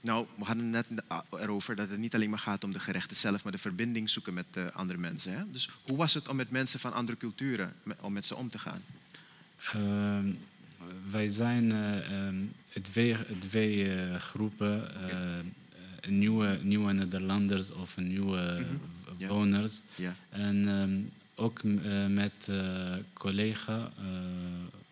[0.00, 0.86] nou, we hadden net
[1.30, 4.34] erover dat het niet alleen maar gaat om de gerechten zelf, maar de verbinding zoeken
[4.34, 5.32] met eh, andere mensen.
[5.32, 5.50] Hè?
[5.50, 8.58] Dus hoe was het om met mensen van andere culturen, om met ze om te
[8.58, 8.82] gaan?
[9.72, 10.26] Ehm,
[11.10, 12.34] wij zijn eh, ehm,
[12.82, 15.38] twee, twee eh, groepen, eh,
[16.08, 18.64] nieuwe, nieuwe Nederlanders of nieuwe
[19.18, 19.80] woners.
[19.96, 20.98] Ja, En ehm,
[21.34, 24.04] ook eh, met eh collega, eh,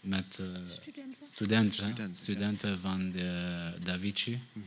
[0.01, 1.27] met Studenten.
[1.27, 2.15] studenten, Studenten, ja.
[2.15, 4.65] studenten van de Da Vinci, Mhm.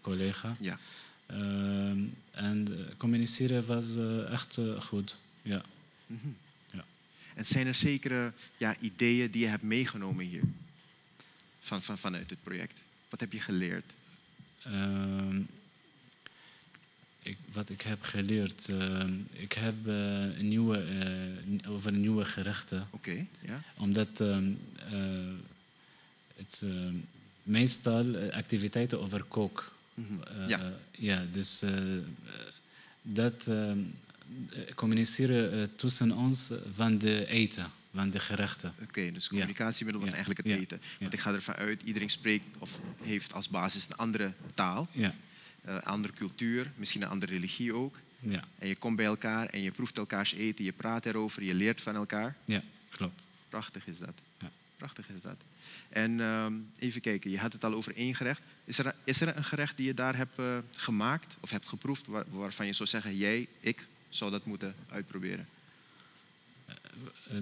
[0.00, 0.56] collega.
[0.60, 0.78] ja.
[1.26, 1.98] Ehm,
[2.30, 3.94] en communiceren was
[4.30, 5.16] echt goed.
[5.42, 5.62] Ja.
[6.06, 6.26] Mhm.
[6.26, 6.32] Ja.
[7.36, 10.42] En zijn er zekere ja, ideeën die je hebt meegenomen hier?
[11.60, 12.78] Van, van, vanuit het project?
[13.08, 13.92] Wat heb je geleerd?
[14.62, 15.40] Ehm,
[17.22, 22.86] ik, wat ik heb geleerd, ehm, ik heb eh, een nieuwe, eh, over nieuwe gerechten.
[22.90, 23.62] Oké, ja.
[23.76, 24.52] Omdat ehm,
[24.90, 25.34] eh,
[26.36, 26.64] het
[27.42, 29.72] meestal activiteiten over kook.
[29.94, 30.48] Mhm.
[30.48, 30.72] Ja.
[30.90, 31.62] ja, dus
[33.02, 33.48] dat
[34.74, 38.74] communiceren eh, tussen ons van de eten, van de gerechten.
[38.82, 40.80] Oké, dus communicatiemiddel was eigenlijk het eten.
[41.00, 45.14] Want ik ga ervan uit, iedereen spreekt of heeft als basis een andere taal, Ja,
[45.64, 47.98] een andere cultuur, misschien een andere religie ook.
[48.20, 51.54] ja, En je komt bij elkaar en je proeft elkaars eten, je praat erover, je
[51.54, 52.36] leert van elkaar.
[52.44, 53.20] ja, klopt.
[53.48, 54.14] Prachtig is dat.
[54.40, 54.50] Ja.
[54.76, 55.36] Prachtig is dat.
[55.88, 58.42] En ehm, even kijken, je had het al over één gerecht.
[58.64, 62.06] Is er, is er een gerecht die je daar hebt eh, gemaakt of hebt geproefd
[62.06, 63.86] waar- waarvan je zou zeggen, jij, ik
[64.16, 65.48] zou dat moeten uitproberen?
[66.66, 66.74] Eh,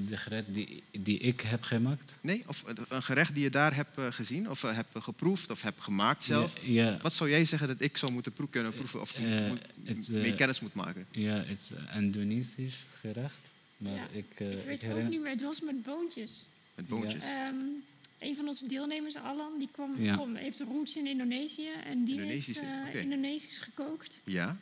[0.09, 2.17] De gerecht die, die ik heb gemaakt.
[2.21, 2.43] Nee?
[2.47, 5.81] Of een gerecht die je daar hebt eh, gezien of eh, hebt geproefd of hebt
[5.81, 6.59] gemaakt zelf?
[6.63, 9.49] Ja, ja, Wat zou jij zeggen dat ik zou moeten proe- kunnen proeven of Eh,
[9.49, 11.07] moet- het, mee eh, kennis moet maken?
[11.11, 13.51] ja, het is een Indonesisch gerecht.
[13.77, 16.47] Maar Ja, ik, eh, ik ik weet het ook niet meer, het was met boontjes.
[16.75, 17.23] Met boontjes.
[17.25, 17.55] Ehm,
[18.19, 20.15] een van onze deelnemers, Alan, die kwam, Ja.
[20.15, 22.95] kwam- heeft roots in Indonesië en die heeft eh.
[23.03, 24.23] Indonesisch gekookt.
[24.25, 24.57] Ja?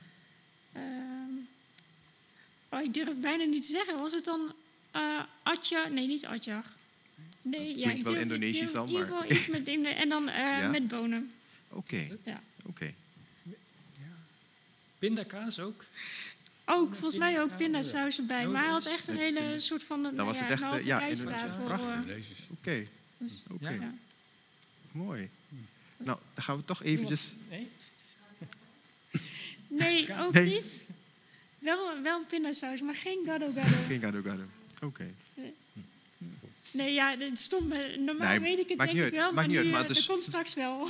[0.73, 0.83] Ehm,
[2.73, 3.99] Oh, ik durf het bijna niet te zeggen.
[3.99, 4.55] Was het dan
[4.97, 5.89] uh, Atja?
[5.89, 6.65] Nee, niet Atjar.
[7.43, 8.95] Nee, ja, ik wel durf, Indonesisch dan, maar...
[8.95, 10.69] In ieder geval iets met en dan uh, ja?
[10.69, 11.33] met bonen.
[11.69, 11.95] Oké.
[11.95, 12.19] Okay.
[12.25, 12.41] Ja.
[12.63, 12.69] Oké.
[12.69, 12.95] Okay.
[14.99, 15.85] Pindakaas ook?
[16.65, 18.47] Ook, volgens mij ook pindasaus erbij.
[18.47, 20.03] Maar hij had echt een hele soort van...
[20.03, 20.99] Dan was ja, het echt, een ja.
[21.65, 22.37] Prachtig.
[22.51, 22.87] Oké.
[23.19, 23.69] Dus, Oké.
[23.71, 23.95] ja.
[24.93, 25.29] Mooi.
[25.97, 27.33] Nou, dan gaan we toch eventjes...
[27.49, 27.69] Nee?
[29.67, 30.51] Nee, ook Nee.
[30.51, 30.87] niet.
[31.63, 33.77] Wel, wel een pindasaus, maar geen gado gado.
[33.87, 34.43] Geen gado gado.
[34.83, 35.05] Oké.
[36.75, 37.97] Nee, ja, het stond me.
[38.05, 39.91] Normaal Nee, weet ik het denk niet ik uit, wel, maar nu, uit, maar eh,
[39.91, 40.89] is- dat komt straks wel.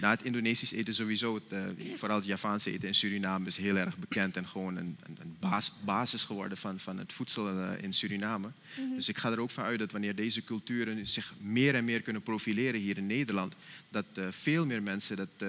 [0.00, 1.42] Nou, het Indonesisch eten sowieso, het,
[1.78, 5.36] eh, vooral het Javaanse eten in Suriname, is heel erg bekend en gewoon een, een,
[5.40, 8.48] baas- basis geworden van, van het voedsel eh, in Suriname.
[8.96, 12.00] Dus ik ga er ook van uit dat wanneer deze culturen zich meer en meer
[12.02, 13.54] kunnen profileren hier in Nederland,
[13.88, 15.48] dat eh, veel meer mensen dat eh,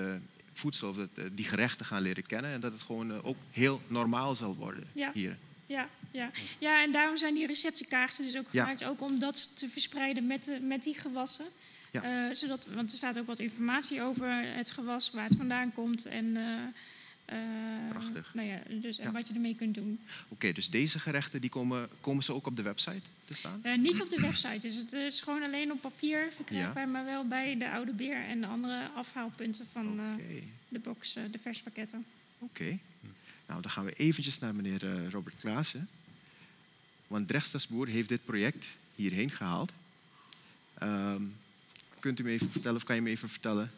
[0.53, 3.37] voedsel of dat, eh, die gerechten gaan leren kennen en dat het gewoon eh, ook
[3.51, 5.11] heel normaal zal worden Ja.
[5.13, 5.37] hier.
[5.65, 6.31] Ja, ja.
[6.59, 8.61] ja, en daarom zijn die receptenkaarten dus ook Ja.
[8.63, 8.83] gemaakt.
[8.83, 11.45] Ook om dat te verspreiden met, de, met die gewassen.
[11.91, 12.27] Ja.
[12.27, 16.05] Eh, zodat, want er staat ook wat informatie over het gewas, waar het vandaan komt.
[16.05, 16.37] En,
[17.89, 18.33] Prachtig.
[18.33, 19.11] Nou ja, dus, en Ja.
[19.11, 19.99] wat je ermee kunt doen.
[20.27, 23.59] Oké, dus deze gerechten die komen, komen ze ook op de website te staan?
[23.63, 27.27] Eh, niet op de website, dus het is gewoon alleen op papier verkrijgbaar, maar wel
[27.27, 30.35] bij de Oude Beer en de andere afhaalpunten van eh,
[30.67, 32.05] de box, eh, de verspakketten.
[32.39, 32.77] Oké.
[33.45, 35.87] Nou, dan gaan we eventjes naar meneer Robert Klaassen.
[37.07, 39.71] Want Drechtstadsboer heeft dit project hierheen gehaald.
[40.73, 41.21] Ehm,
[41.99, 43.71] kunt u me even vertellen, of kan je me even vertellen,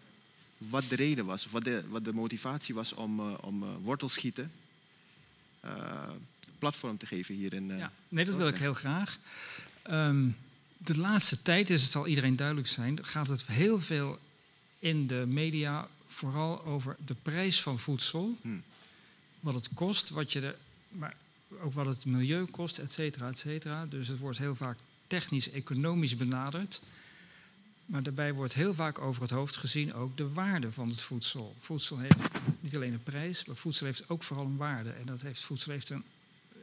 [0.58, 3.70] wat de reden was, of wat de, wat de motivatie was om, eh, om eh,
[3.82, 4.52] wortelschieten
[5.60, 6.10] eh,
[6.60, 7.78] platform te geven hier in.
[7.78, 9.18] Ja, nee, dat wil ik heel graag.
[9.82, 10.28] Ehm,
[10.78, 14.20] de laatste tijd, is het zal iedereen duidelijk zijn, gaat het heel veel
[14.80, 18.38] in de media vooral over de prijs van voedsel.
[18.42, 18.64] Hmm.
[19.40, 20.56] Wat het kost, wat je er,
[20.90, 21.16] maar
[21.62, 23.86] ook wat het milieu kost, et cetera, et cetera.
[23.86, 26.82] Dus het wordt heel vaak technisch-economisch benaderd.
[27.86, 31.56] Maar daarbij wordt heel vaak over het hoofd gezien ook de waarde van het voedsel.
[31.60, 32.18] Voedsel heeft
[32.60, 34.90] niet alleen een prijs, maar voedsel heeft ook vooral een waarde.
[34.90, 36.04] En dat heeft, voedsel heeft een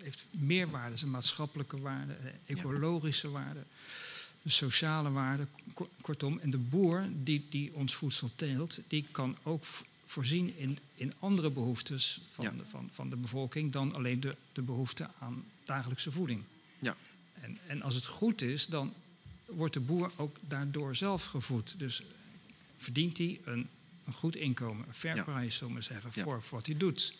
[0.02, 0.98] heeft meer waarden.
[1.02, 3.60] Een maatschappelijke waarde, een ecologische waarde,
[4.42, 5.46] een sociale waarde.
[5.74, 9.64] Ko- Kortom, en de boer die, die ons voedsel teelt, die kan ook
[10.06, 12.50] voorzien in, in andere behoeftes van, Ja.
[12.50, 16.42] de, van, van de bevolking dan alleen de, de behoefte aan dagelijkse voeding.
[16.78, 16.96] Ja.
[17.40, 18.92] En, en als het goed is, dan
[19.54, 21.74] wordt de boer ook daardoor zelf gevoed.
[21.78, 22.02] Dus
[22.78, 23.68] verdient hij een,
[24.06, 25.22] een goed inkomen, een fair Ja.
[25.22, 26.22] price, zullen we zeggen, Ja.
[26.24, 27.14] voor, voor wat hij doet.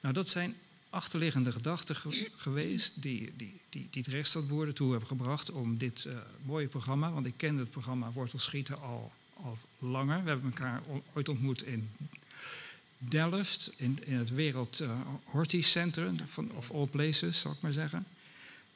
[0.00, 0.54] Nou, dat zijn
[0.90, 6.04] achterliggende gedachten ge- geweest die, die, die, die het rechtsstadboer ertoe hebben gebracht om dit
[6.04, 10.22] eh, mooie programma, want ik kende het programma Wortelschieten al, al langer.
[10.22, 11.90] We hebben elkaar ooit ontmoet in
[12.98, 17.72] Delft, in, in het Wereld eh, Horti Center, van, of all places, zal ik maar
[17.72, 18.06] zeggen.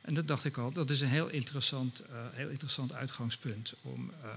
[0.09, 4.11] En dat dacht ik al, dat is een heel interessant, eh, heel interessant uitgangspunt om
[4.23, 4.29] eh,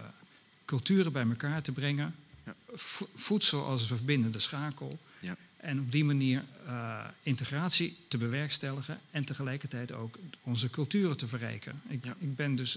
[0.66, 2.16] culturen bij elkaar te brengen.
[2.46, 2.56] Ja.
[2.76, 5.00] Vo- voedsel als een verbindende schakel.
[5.20, 5.36] Ja.
[5.58, 11.82] En op die manier eh, integratie te bewerkstelligen en tegelijkertijd ook onze culturen te verrijken.
[11.88, 12.16] Ik, Ja.
[12.20, 12.76] ik ben dus,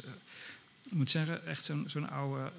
[0.85, 2.51] ik moet zeggen, echt zo'n zo'n oude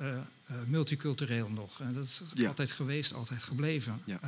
[0.65, 1.80] multicultureel nog.
[1.80, 2.48] En dat is Ja.
[2.48, 4.02] altijd geweest, altijd gebleven.
[4.06, 4.19] Ja.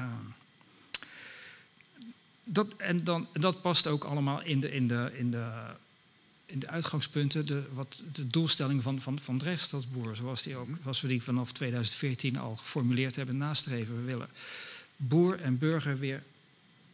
[2.44, 5.52] Dat, en dan, dat past ook allemaal in de, in de, in de,
[6.50, 11.02] in de uitgangspunten, de, wat, de doelstelling van, van, van Drechtstadsboer, zoals, die ook, zoals
[11.02, 13.96] we die vanaf 2014 al geformuleerd hebben, nastreven.
[13.96, 14.30] We willen
[14.96, 16.24] boer en burger weer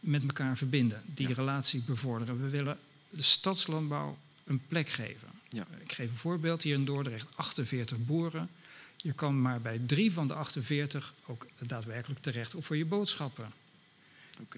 [0.00, 1.34] met elkaar verbinden, die Ja.
[1.34, 2.42] relatie bevorderen.
[2.42, 5.28] We willen de stadslandbouw een plek geven.
[5.48, 5.66] Ja.
[5.82, 8.48] Ik geef een voorbeeld hier in Dordrecht, 48 boeren.
[8.96, 13.52] Je kan maar bij drie van de 48 ook daadwerkelijk terecht op voor je boodschappen.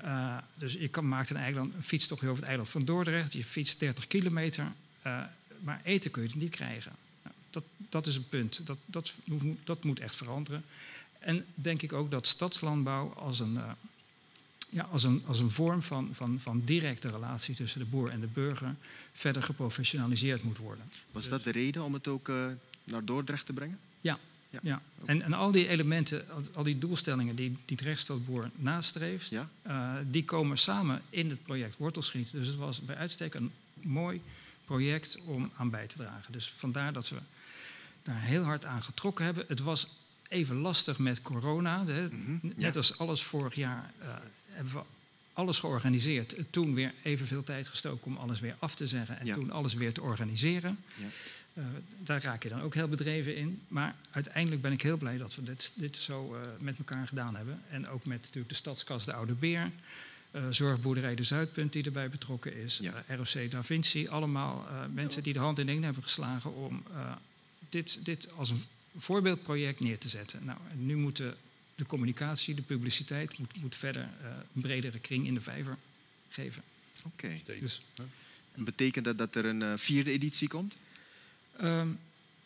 [0.05, 3.33] Uh, dus je kan, maakt een, eiland, een fietstochtje over het eiland van Dordrecht.
[3.33, 4.73] Je fietst 30 kilometer,
[5.07, 5.23] uh,
[5.61, 6.92] maar eten kun je er niet krijgen.
[7.23, 8.61] Nou, dat, dat is een punt.
[8.66, 10.64] Dat, dat, moet- dat moet echt veranderen.
[11.19, 13.71] En denk ik ook dat stadslandbouw als een, uh,
[14.69, 18.21] ja, als een, als een vorm van, van, van directe relatie tussen de boer en
[18.21, 18.75] de burger
[19.12, 20.85] verder geprofessionaliseerd moet worden.
[21.12, 22.47] Was dat de reden om het ook eh,
[22.85, 23.79] naar Dordrecht te brengen?
[24.01, 24.19] Ja,
[24.51, 24.59] Ja.
[24.62, 24.83] ja.
[25.05, 29.49] En, en al die elementen, al, die doelstellingen die, die het rechtsstadboer nastreeft, Ja?
[29.62, 32.31] eh, die komen samen in het project Wortelschiet.
[32.33, 34.21] Dus het was bij uitstek een mooi
[34.67, 36.33] project om aan bij te dragen.
[36.33, 37.17] Dus vandaar dat we
[38.03, 39.45] daar heel hard aan getrokken hebben.
[39.49, 39.89] Het was
[40.29, 41.83] even lastig met corona.
[41.83, 42.71] Mhm, Net ja.
[42.73, 44.09] als alles vorig jaar eh,
[44.51, 44.81] hebben we
[45.33, 46.37] alles georganiseerd.
[46.51, 49.35] Toen weer evenveel tijd gestoken om alles weer af te zeggen en Ja.
[49.35, 50.79] toen alles weer te organiseren.
[50.97, 51.05] Ja.
[51.55, 51.65] Eh,
[51.99, 53.63] daar raak je dan ook heel bedreven in.
[53.69, 57.37] Maar uiteindelijk ben ik heel blij dat we dit, dit zo eh, met elkaar gedaan
[57.37, 57.63] hebben.
[57.71, 59.71] En ook met natuurlijk de stadskas De Oude Beer.
[60.37, 63.05] Eh, Zorgboerderij de Zuidpunt die erbij betrokken is, Ja.
[63.07, 66.83] eh, ROC Da Vinci, allemaal eh, mensen die de hand in één hebben geslagen om
[66.92, 67.12] eh,
[67.68, 68.62] dit, dit als een
[68.99, 70.44] voorbeeldproject neer te zetten.
[70.44, 75.27] Nou, en nu moet de, communicatie, de publiciteit, moet, moet verder eh, een bredere kring
[75.27, 75.77] in de vijver
[76.29, 76.62] geven.
[77.03, 77.40] Oké.
[77.61, 77.83] Dus,
[78.55, 80.75] En Betekent dat dat er een vierde editie komt?
[81.57, 81.88] Ehm,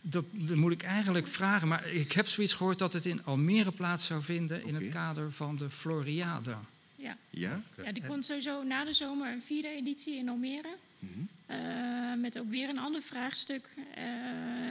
[0.00, 3.70] dat, dat moet ik eigenlijk vragen, maar ik heb zoiets gehoord dat het in Almere
[3.72, 6.54] plaats zou vinden in het kader van de Floriade.
[7.00, 7.16] Ja.
[7.30, 7.62] Ja?
[7.84, 10.76] ja, die komt sowieso na de zomer een vierde editie in Almere.
[10.98, 11.10] Mhm.
[11.46, 13.68] Eh, met ook weer een ander vraagstuk.
[13.94, 14.04] eh,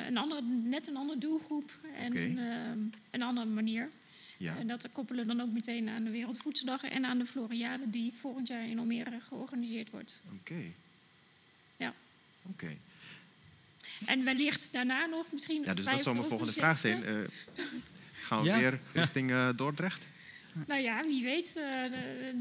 [0.07, 3.89] een andere, net een andere doelgroep en eh, een andere manier.
[4.37, 4.57] Ja.
[4.57, 8.13] En dat koppelen we dan ook meteen aan de Wereldvoedseldag en aan de Floriade die
[8.19, 10.21] volgend jaar in Almere georganiseerd wordt.
[10.39, 10.61] Oké.
[11.77, 11.93] Ja.
[12.43, 12.77] Oké.
[14.05, 15.63] En wellicht daarna nog misschien.
[15.65, 17.03] Ja, dus dat zou mijn volgende vraag zijn.
[17.03, 17.13] Eh,
[18.27, 18.57] gaan we Ja.
[18.59, 20.07] weer richting Dordrecht?
[20.67, 21.53] Nou ja, wie weet.
[21.55, 21.63] eh,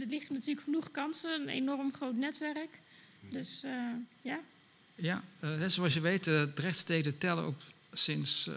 [0.01, 2.79] er liggen natuurlijk genoeg kansen, een enorm groot netwerk.
[3.31, 3.73] Dus eh,
[4.23, 4.41] ja.
[4.95, 8.55] Ja, eh, zoals je weet, de Drechtsteden tellen op sinds eh,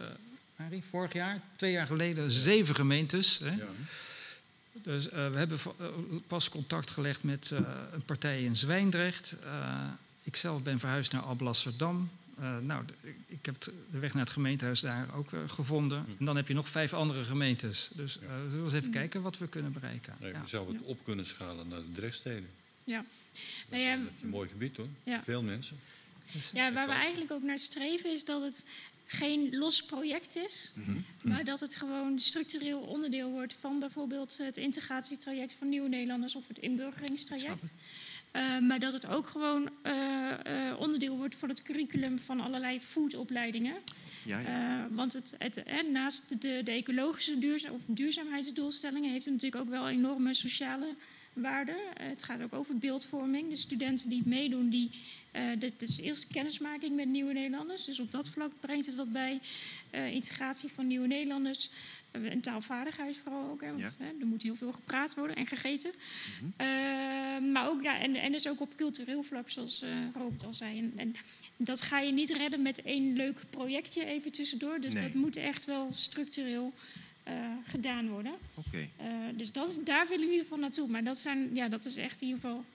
[0.56, 3.40] Harry, vorig jaar, twee jaar geleden, zeven gemeentes.
[3.44, 3.52] Hè?
[4.74, 5.60] Dus eh, we hebben
[6.28, 7.60] pas contact gelegd met eh,
[7.94, 9.38] een partij in Zwijndrecht.
[9.44, 9.84] Eh
[10.24, 12.10] ik zelf ben verhuisd naar Alblasserdam.
[12.42, 12.84] Eh, nou,
[13.28, 16.06] ik heb de weg naar het gemeentehuis daar ook eh, gevonden.
[16.20, 17.90] En dan heb je nog vijf andere gemeentes.
[17.94, 20.16] Dus eh, we zullen eens even kijken wat we kunnen bereiken.
[20.20, 20.42] Nee, Ja.
[20.42, 22.50] we zouden het op kunnen schalen naar de Drechtsteden.
[22.84, 23.06] ja.
[23.70, 24.88] Nou ja, Dat is een mooi gebied hoor.
[25.04, 25.24] Ja.
[25.24, 25.80] Veel mensen.
[26.54, 28.66] Ja, waar we eigenlijk ook naar streven is dat het
[29.06, 30.72] geen los project is,
[31.24, 36.48] maar dat het gewoon structureel onderdeel wordt van bijvoorbeeld het integratietraject van nieuwe Nederlanders of
[36.48, 37.64] het inburgeringstraject.
[38.32, 42.82] Eh, maar dat het ook gewoon eh, eh, onderdeel wordt van het curriculum van allerlei
[42.82, 43.76] foodopleidingen.
[44.26, 44.88] Ja, ja.
[44.92, 50.34] Want het, het, naast de, de ecologische of duurzaamheidsdoelstellingen heeft het natuurlijk ook wel enorme
[50.34, 50.96] sociale
[51.34, 51.76] waarde.
[51.94, 53.50] Het gaat ook over beeldvorming.
[53.50, 54.92] De studenten die meedoen, die,
[55.58, 57.86] dit is eerst kennismaking met nieuwe Nederlanders.
[57.86, 59.40] Dus op dat vlak brengt het wat bij.
[59.92, 61.70] Integratie van nieuwe Nederlanders.
[62.12, 63.62] Eh, en taalvaardigheid vooral ook.
[63.62, 63.92] Hè, want Ja.
[63.98, 65.92] hè, er moet heel veel gepraat worden en gegeten.
[66.58, 66.68] Eh,
[67.52, 70.78] maar ook, ja, en, en dus ook op cultureel vlak, zoals Robert al zei.
[70.80, 71.16] En, en
[71.58, 74.80] dat ga je niet redden met één leuk projectje even tussendoor.
[74.82, 75.04] Dus Nee.
[75.04, 76.74] dat moet echt wel structureel
[77.24, 77.34] eh,
[77.68, 78.34] gedaan worden.
[78.54, 78.88] Oké.
[78.98, 80.88] Eh, dus dat is, daar willen we in ieder geval naartoe.
[80.88, 82.66] Maar dat, zijn, ja, dat is echt in ieder geval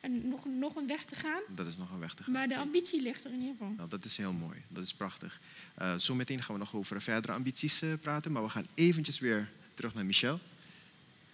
[0.00, 1.40] een, nog, nog een weg te gaan.
[1.48, 2.32] Dat is nog een weg te gaan.
[2.32, 3.72] Maar de ambitie ligt er in ieder geval.
[3.76, 4.62] Nou, dat is heel mooi.
[4.68, 5.40] Dat is prachtig.
[5.74, 8.32] Eh zometeen gaan we nog over verdere ambities eh, praten.
[8.32, 10.40] Maar we gaan eventjes weer terug naar Michel.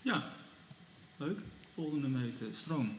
[0.02, 0.32] Ja,
[1.16, 1.38] leuk.
[1.74, 2.96] Volgende meet, eh, stroom.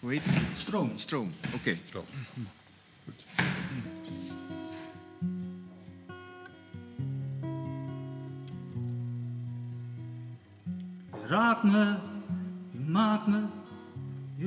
[0.00, 0.58] Hoe heet het?
[0.58, 0.98] Stroom.
[0.98, 1.32] Stroom.
[1.54, 1.78] Oké.
[1.92, 2.06] Zo.
[11.12, 11.96] Je raakt me,
[12.70, 13.44] je maakt me,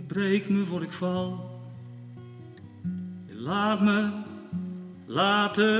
[0.04, 1.52] je breekt me voor ik val.
[3.26, 4.10] Je laat me
[5.06, 5.72] laten.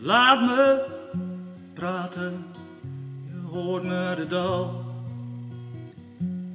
[0.00, 0.86] Laat me
[1.74, 2.44] praten,
[3.26, 4.84] je hoort me het dal.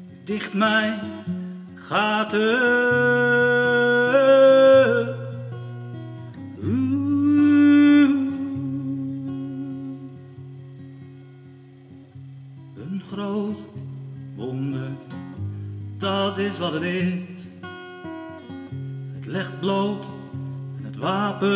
[0.03, 0.99] Je dicht mijn
[1.75, 3.48] gaten.
[16.73, 17.47] Het.
[19.15, 20.05] Het legt bloot
[20.77, 21.49] en het wapent.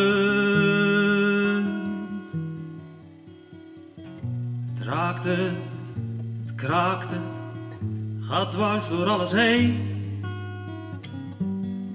[4.74, 5.92] Het raakt het,
[6.44, 7.40] het kraakt het,
[8.20, 9.92] gaat dwars door alles heen.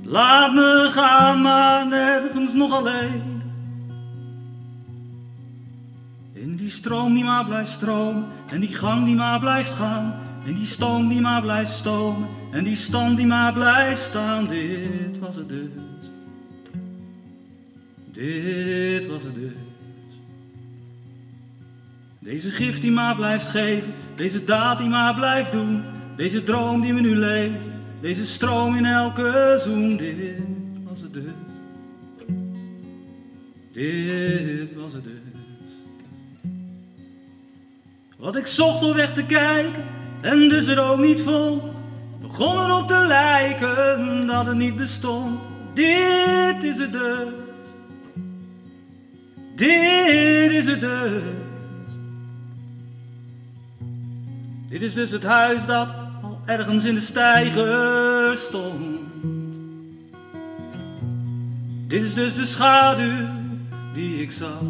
[0.04, 3.42] Laat me gaan, maar nergens nog alleen.
[6.34, 10.14] In die stroom die maar blijft stromen, en die gang die maar blijft gaan,
[10.46, 14.48] en die stoom die maar blijft stomen, en die stand die maar blijft staan.
[14.48, 15.70] Dit was het dus.
[18.12, 19.52] Dit was het dus.
[22.20, 25.84] Deze gift die maar blijft geven, deze daad die maar blijft doen,
[26.16, 27.66] deze droom die me nu leeft,
[28.02, 29.98] deze stroom in elke zoen.
[29.98, 30.38] Dit
[30.84, 31.24] was het dus.
[33.72, 35.14] Dit was het dus.
[38.18, 39.84] Wat ik zocht om weg te kijken
[40.22, 41.72] en dus er ook niet vond,
[42.32, 45.40] begon erop te lijken dat het niet bestond.
[45.74, 47.28] Dit is het dus.
[49.56, 51.22] Dit is het dus.
[54.70, 59.00] Dit is dus het huis dat al ergens in de steiger stond.
[61.88, 63.28] Dit is dus de schaduw
[63.94, 64.62] die ik zag.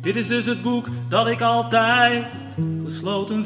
[0.00, 2.26] Dit is dus het boek dat ik altijd
[2.84, 3.44] gesloten.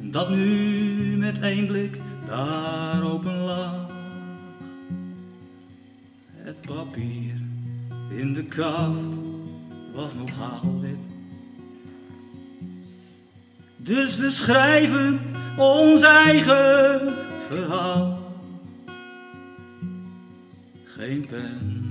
[0.00, 3.86] En dat nu met één blik daar open lag.
[6.32, 7.40] Het papier
[8.10, 9.16] in de kaft
[9.92, 11.08] was nog hagelwit.
[13.76, 15.20] Dus we schrijven
[15.56, 17.14] ons eigen
[17.48, 18.32] verhaal.
[20.84, 21.82] Geen pen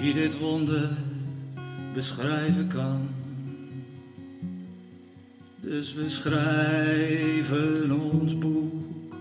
[0.00, 0.90] die dit wonder
[1.94, 3.08] beschrijven kan.
[5.60, 8.72] Dus we schrijven ons boek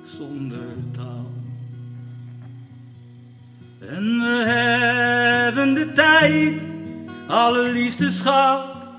[0.06, 1.32] zonder taal.
[3.80, 6.66] En we hebben de tijd,
[7.28, 8.90] alle liefdeschat.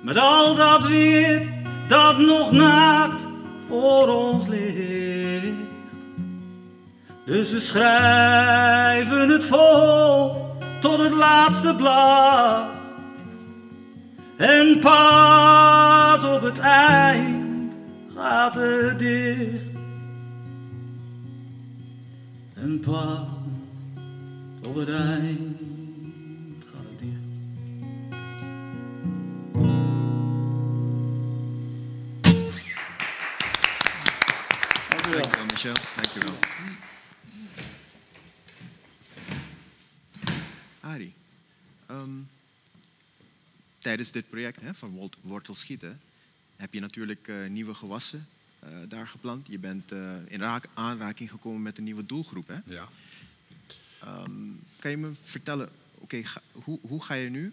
[0.00, 1.50] Met al dat wit
[1.88, 3.26] dat nog naakt
[3.68, 5.56] voor ons ligt.
[7.24, 10.47] Dus we schrijven het vol
[10.80, 12.66] tot het laatste blad.
[14.36, 17.76] En pas op het eind
[18.14, 19.64] gaat het dicht.
[22.54, 23.20] En pas
[24.66, 27.24] op het eind gaat het dicht.
[34.88, 35.72] Dankjewel, Michel.
[35.96, 36.38] Dankjewel.
[41.86, 42.10] Ehm,
[43.78, 46.00] tijdens dit project hè, van wort- wortelschieten
[46.56, 48.28] heb je natuurlijk eh, nieuwe gewassen
[48.58, 49.46] eh, daar geplant.
[49.46, 52.48] Je bent eh, in raak- aanraking gekomen met een nieuwe doelgroep.
[52.48, 52.58] Hè?
[52.64, 52.88] Ja.
[54.00, 54.32] Ehm,
[54.78, 56.22] kan je me vertellen, oké,
[56.52, 57.52] hoe, hoe ga je nu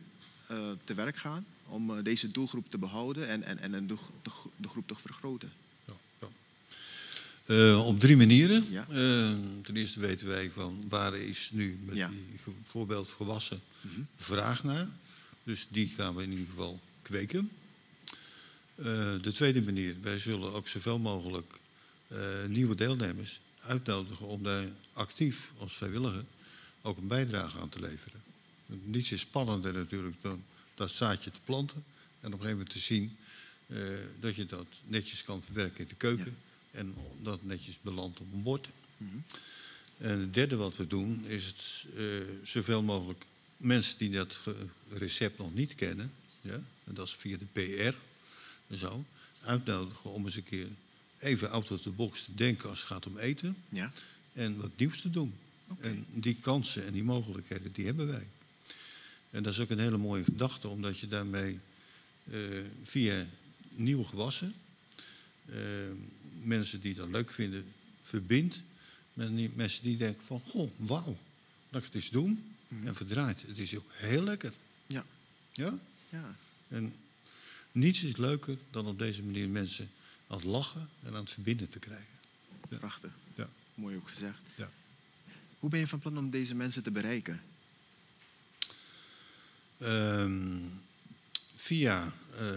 [0.83, 4.87] te werk gaan om deze doelgroep te behouden en, en, en de, de, de groep
[4.87, 5.51] te vergroten?
[7.45, 8.65] Eh, op drie manieren.
[8.69, 8.85] Ja.
[8.89, 8.95] Eh,
[9.63, 12.07] ten eerste weten wij van waar is nu met Ja.
[12.09, 14.01] die voorbeeld gewassen Mhm.
[14.15, 14.87] vraag naar.
[15.43, 17.49] Dus die gaan we in ieder geval kweken.
[18.75, 18.85] Eh,
[19.21, 21.53] de tweede manier, wij zullen ook zoveel mogelijk
[22.47, 26.23] nieuwe deelnemers uitnodigen om daar actief als vrijwilliger
[26.81, 28.21] ook een bijdrage aan te leveren.
[28.65, 30.43] Niets is spannender natuurlijk dan
[30.75, 31.83] dat zaadje te planten en
[32.19, 33.17] op een gegeven moment te zien
[34.19, 36.35] dat je dat netjes kan verwerken in de keuken
[36.75, 38.69] en dat netjes belandt op een bord.
[39.97, 42.05] En het derde wat we doen is het eh,
[42.43, 43.25] zoveel mogelijk
[43.57, 44.39] mensen die dat
[44.89, 46.11] recept nog niet kennen,
[46.41, 47.95] ja, en dat is via de PR
[48.67, 49.05] en zo,
[49.41, 50.67] uitnodigen om eens een keer
[51.19, 53.91] even out of the box te denken als het gaat om eten Ja?
[54.33, 55.33] en wat nieuws te doen.
[55.79, 58.27] En die kansen en die mogelijkheden, die hebben wij.
[59.29, 61.59] En dat is ook een hele mooie gedachte, omdat je daarmee
[62.31, 62.39] eh,
[62.83, 63.25] via
[63.69, 64.53] nieuwe gewassen,
[65.45, 65.57] eh,
[66.45, 67.65] mensen die dat leuk vinden,
[68.01, 68.61] verbindt
[69.13, 71.17] met die mensen die denken van, goh, wauw,
[71.69, 72.55] laat ik het eens doen.
[72.83, 74.53] En verdraait, het is ook heel lekker.
[74.87, 75.05] Ja.
[75.51, 75.77] Ja?
[76.09, 76.35] Ja.
[76.67, 76.93] En
[77.71, 79.89] niets is leuker dan op deze manier mensen
[80.27, 82.19] aan het lachen en aan het verbinden te krijgen.
[82.69, 82.77] Ja.
[82.77, 83.11] Prachtig.
[83.35, 83.49] Ja.
[83.75, 84.39] Mooi ook gezegd.
[84.55, 84.69] Ja.
[85.59, 87.41] Hoe ben je van plan om deze mensen te bereiken?
[89.77, 90.57] Ehm,
[91.55, 92.49] via eh,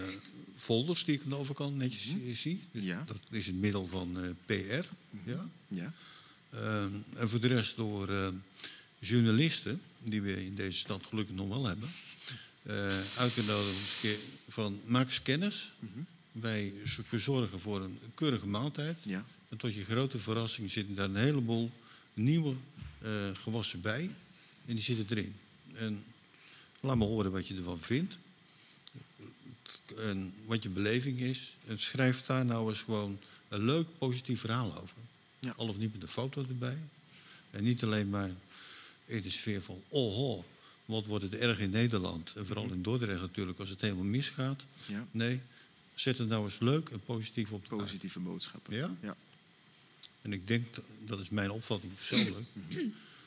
[0.58, 2.62] folders die ik aan de overkant netjes eh, zie.
[2.72, 3.04] Dus Ja.
[3.06, 4.86] Dat is het middel van eh, PR.
[5.24, 5.48] ja.
[5.68, 5.92] Ja?
[6.50, 8.28] Ehm, en voor de rest door eh,
[8.98, 11.88] journalisten, die we in deze stad gelukkig nog wel hebben,
[13.16, 15.72] uit te nodigen eens een keer van eens kennis.
[16.32, 18.96] Wij z- verzorgen voor een keurige maaltijd.
[19.02, 19.24] Ja.
[19.48, 21.70] En tot je grote verrassing zitten daar een heleboel
[22.14, 22.54] nieuwe
[23.32, 24.10] gewassen bij.
[24.66, 25.34] En die zitten erin.
[25.74, 26.04] En
[26.80, 28.18] laat me horen wat je ervan vindt.
[29.96, 31.54] En wat je beleving is.
[31.66, 34.96] En schrijf daar nou eens gewoon een leuk, positief verhaal over.
[35.40, 35.54] Ja.
[35.56, 36.78] Al of niet met een foto erbij.
[37.50, 38.30] En niet alleen maar
[39.06, 40.44] in de sfeer van, oh,
[40.84, 42.32] wat wordt het erg in Nederland.
[42.36, 44.64] En vooral in Dordrecht natuurlijk, als het helemaal misgaat.
[44.86, 45.06] Ja.
[45.10, 45.40] Nee,
[45.94, 47.82] zet het nou eens leuk en positief op de kaart.
[47.82, 48.74] Positieve boodschappen.
[48.76, 48.96] Ja?
[49.02, 49.16] Ja.
[50.22, 50.66] En ik denk,
[51.06, 52.46] dat- is mijn opvatting persoonlijk,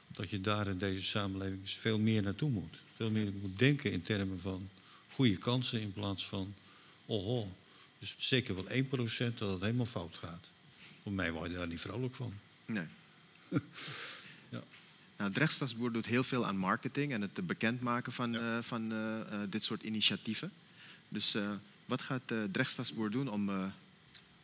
[0.08, 2.76] dat je daar in deze samenleving veel meer naartoe moet.
[2.96, 4.70] Veel meer moet denken in termen van
[5.14, 6.54] goede kansen in plaats van,
[7.06, 7.48] oh,
[8.00, 8.88] dus zeker wel 1%
[9.38, 10.50] dat het helemaal fout gaat.
[11.04, 12.34] Voor mij word je daar niet vrolijk van.
[12.66, 12.86] Nee.
[14.50, 14.64] Ja.
[15.18, 19.40] Nou, Drechtstadsboer doet heel veel aan marketing en het bekendmaken van, eh, van eh, eh,
[19.50, 20.52] dit soort initiatieven.
[21.10, 21.52] Dus eh,
[21.92, 23.66] wat gaat uh, Drechtstadsboer doen om, eh,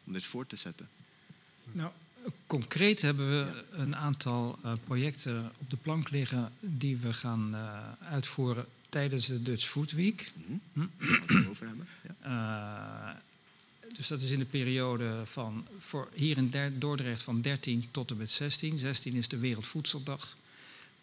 [0.04, 0.90] om dit voor te zetten?
[1.72, 1.92] Nou,
[2.48, 8.10] concreet hebben we een aantal eh, projecten op de plank liggen die we gaan eh,
[8.12, 10.32] uitvoeren tijdens de Dutch Food Week.
[10.74, 10.86] Hm?
[10.98, 11.88] We het over hebben?
[12.22, 13.16] Ja.
[13.16, 17.86] Eh, dus dat is in de periode van voor hier in Der- Dordrecht van 13
[17.92, 18.78] tot en met 16.
[18.78, 20.36] 16 is de Wereldvoedseldag.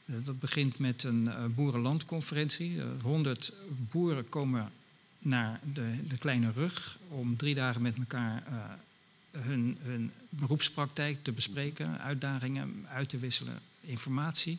[0.04, 2.80] dat begint met een boerenlandconferentie.
[3.02, 3.52] 100
[3.90, 4.72] boeren komen
[5.18, 8.42] naar de, de, kleine rug om drie dagen met elkaar
[9.30, 14.58] hun, hun beroepspraktijk te bespreken, uitdagingen uit te wisselen, informatie.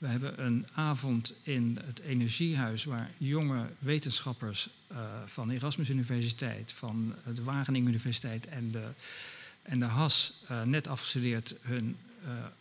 [0.00, 6.72] We hebben een avond in het Energiehuis waar jonge wetenschappers uh, van de Erasmus Universiteit,
[6.72, 8.88] van de Wageningen Universiteit en de,
[9.62, 11.96] en de HAS uh, net afgestudeerd hun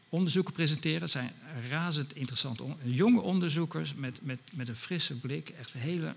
[0.09, 1.01] onderzoeken presenteren.
[1.01, 1.31] Het zijn
[1.69, 6.15] razend interessante on jonge onderzoekers met, met, met een frisse blik, echt hele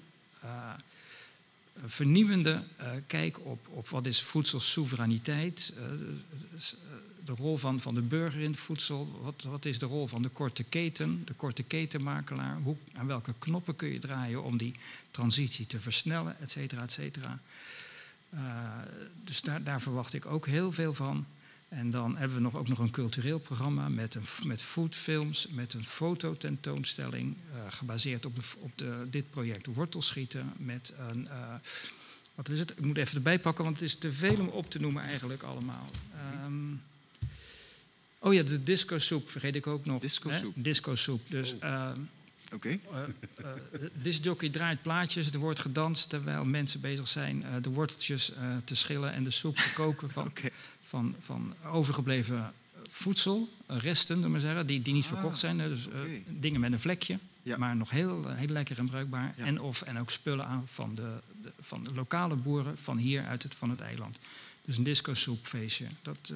[1.86, 2.62] vernieuwende
[3.06, 5.74] kijk op, op wat is voedselsoevereiniteit.
[6.56, 6.76] is,
[7.24, 9.20] de rol van, van de burger in het voedsel.
[9.22, 12.58] Wat, wat is de rol van de korte keten, de korte ketenmakelaar?
[12.62, 14.74] Hoe, aan welke knoppen kun je draaien om die
[15.10, 17.38] transitie te versnellen, et cetera, et cetera.
[18.34, 18.40] Uh,
[19.24, 21.26] dus daar, daar, verwacht ik ook heel veel van.
[21.68, 25.74] En dan hebben we nog, ook nog een cultureel programma met, een, met foodfilms, met
[25.74, 31.26] een fototentoonstelling, uh, gebaseerd op, de, op de, dit project Wortelschieten, met een...
[31.30, 31.54] Uh,
[32.34, 32.70] wat is het?
[32.70, 35.42] Ik moet even erbij pakken, want het is te veel om op te noemen eigenlijk
[35.42, 35.90] allemaal.
[36.44, 36.82] Um,
[38.24, 40.00] Oh ja, de disco soep vergeet ik ook nog.
[40.00, 40.52] Disco soep.
[40.56, 41.20] Disco soep.
[41.28, 41.62] Dus, oh.
[41.62, 41.90] uh,
[42.52, 42.78] Oké.
[42.94, 43.08] Okay.
[43.40, 43.50] Uh,
[43.80, 48.32] uh, discjockey draait plaatjes, er wordt gedanst terwijl mensen bezig zijn de worteltjes
[48.64, 50.50] te schillen en de soep te koken van, okay.
[50.82, 52.52] van, van overgebleven
[52.88, 55.58] voedsel, resten, maar zeggen, die, die niet ah, verkocht zijn.
[55.58, 56.22] Dus okay.
[56.26, 57.56] dingen met een vlekje, ja.
[57.56, 59.34] maar nog heel, heel lekker en bruikbaar.
[59.36, 59.44] Ja.
[59.44, 61.12] En, of, en ook spullen aan van de,
[61.42, 64.18] de, van de lokale boeren van hier uit het, van het eiland.
[64.64, 65.86] Dus een disco soepfeestje.
[66.02, 66.32] Dat,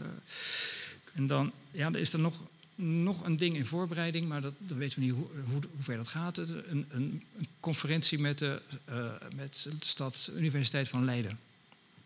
[1.17, 2.43] en dan ja, er is er nog,
[2.75, 5.97] nog een ding in voorbereiding, maar dat, dan weten we niet hoe, hoe, hoe ver
[5.97, 6.39] dat gaat.
[6.39, 7.23] Een, een, een
[7.61, 11.39] conferentie met de, uh, met de stad Universiteit van Leiden.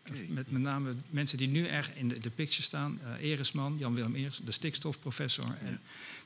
[0.07, 0.25] Okay.
[0.29, 2.99] Met met name mensen die nu erg in de, de picture staan.
[3.03, 5.45] Uh, Eresman, Jan-Willem Eres, de stikstofprofessor.
[5.45, 5.67] Ja.
[5.67, 5.79] En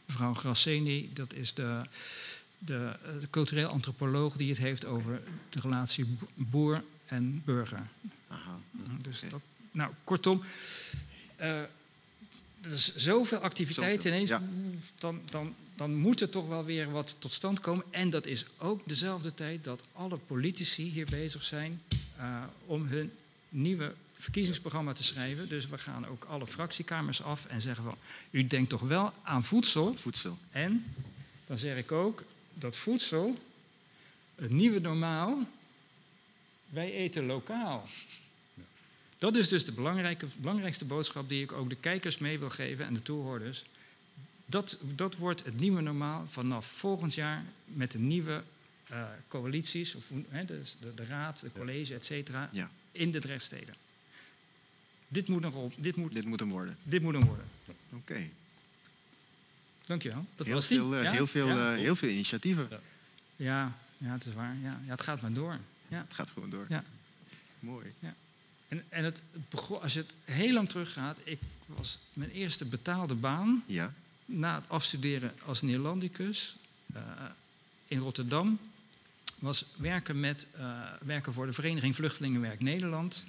[0.05, 1.81] mevrouw Grasseni, dat is de,
[2.57, 7.87] de, de, cultureel antropoloog die het heeft over de relatie boer en burger.
[8.27, 8.59] Aha.
[9.01, 10.43] Dus dat, nou, kortom.
[11.41, 11.61] Uh,
[12.65, 14.41] er is zoveel activiteit ineens, ja.
[14.97, 17.85] dan, dan, dan moet er toch wel weer wat tot stand komen.
[17.89, 21.81] En dat is ook dezelfde tijd dat alle politici hier bezig zijn
[22.17, 23.11] uh, om hun
[23.49, 25.47] nieuwe verkiezingsprogramma te schrijven.
[25.47, 27.95] Dus we gaan ook alle fractiekamers af en zeggen van...
[28.31, 29.95] u denkt toch wel aan voedsel.
[29.95, 30.37] Voedsel.
[30.51, 30.85] En
[31.47, 33.39] dan zeg ik ook dat voedsel,
[34.35, 35.39] het nieuwe normaal...
[36.69, 37.87] wij eten lokaal.
[39.17, 42.85] Dat is dus de belangrijke, belangrijkste boodschap die ik ook de kijkers mee wil geven
[42.85, 43.65] en de toehoorders.
[44.45, 48.43] Dat, dat wordt het nieuwe normaal vanaf volgend jaar met de nieuwe
[48.91, 50.61] uh, coalities, of, he, de,
[50.95, 52.69] de, raad, de college, et cetera, ja.
[52.91, 53.75] in de Drechtsteden.
[55.07, 56.77] Dit moet, nog op, dit, moet, dit moet hem worden.
[56.83, 57.45] Dit moet hem worden.
[57.65, 57.75] Oké.
[57.95, 58.31] Okay.
[59.85, 60.25] Dankjewel.
[60.35, 61.11] Dat heel, was veel, uh, ja?
[61.11, 61.73] heel, veel, ja?
[61.73, 62.69] uh, heel veel initiatieven.
[63.35, 64.55] Ja, ja, het is waar.
[64.63, 65.59] Ja, ja het gaat maar door.
[65.87, 65.97] Ja.
[65.97, 66.65] Het gaat gewoon door.
[66.69, 66.83] Ja.
[67.59, 67.93] Mooi.
[67.99, 68.15] Ja.
[68.67, 73.15] En, en het begon, als je het heel lang teruggaat, ik was mijn eerste betaalde
[73.15, 73.93] baan ja.
[74.25, 76.55] na het afstuderen als Neerlandicus
[76.95, 77.01] uh,
[77.87, 78.59] in Rotterdam.
[79.39, 83.25] Was werken, met, uh, werken voor de Vereniging Vluchtelingenwerk Nederland.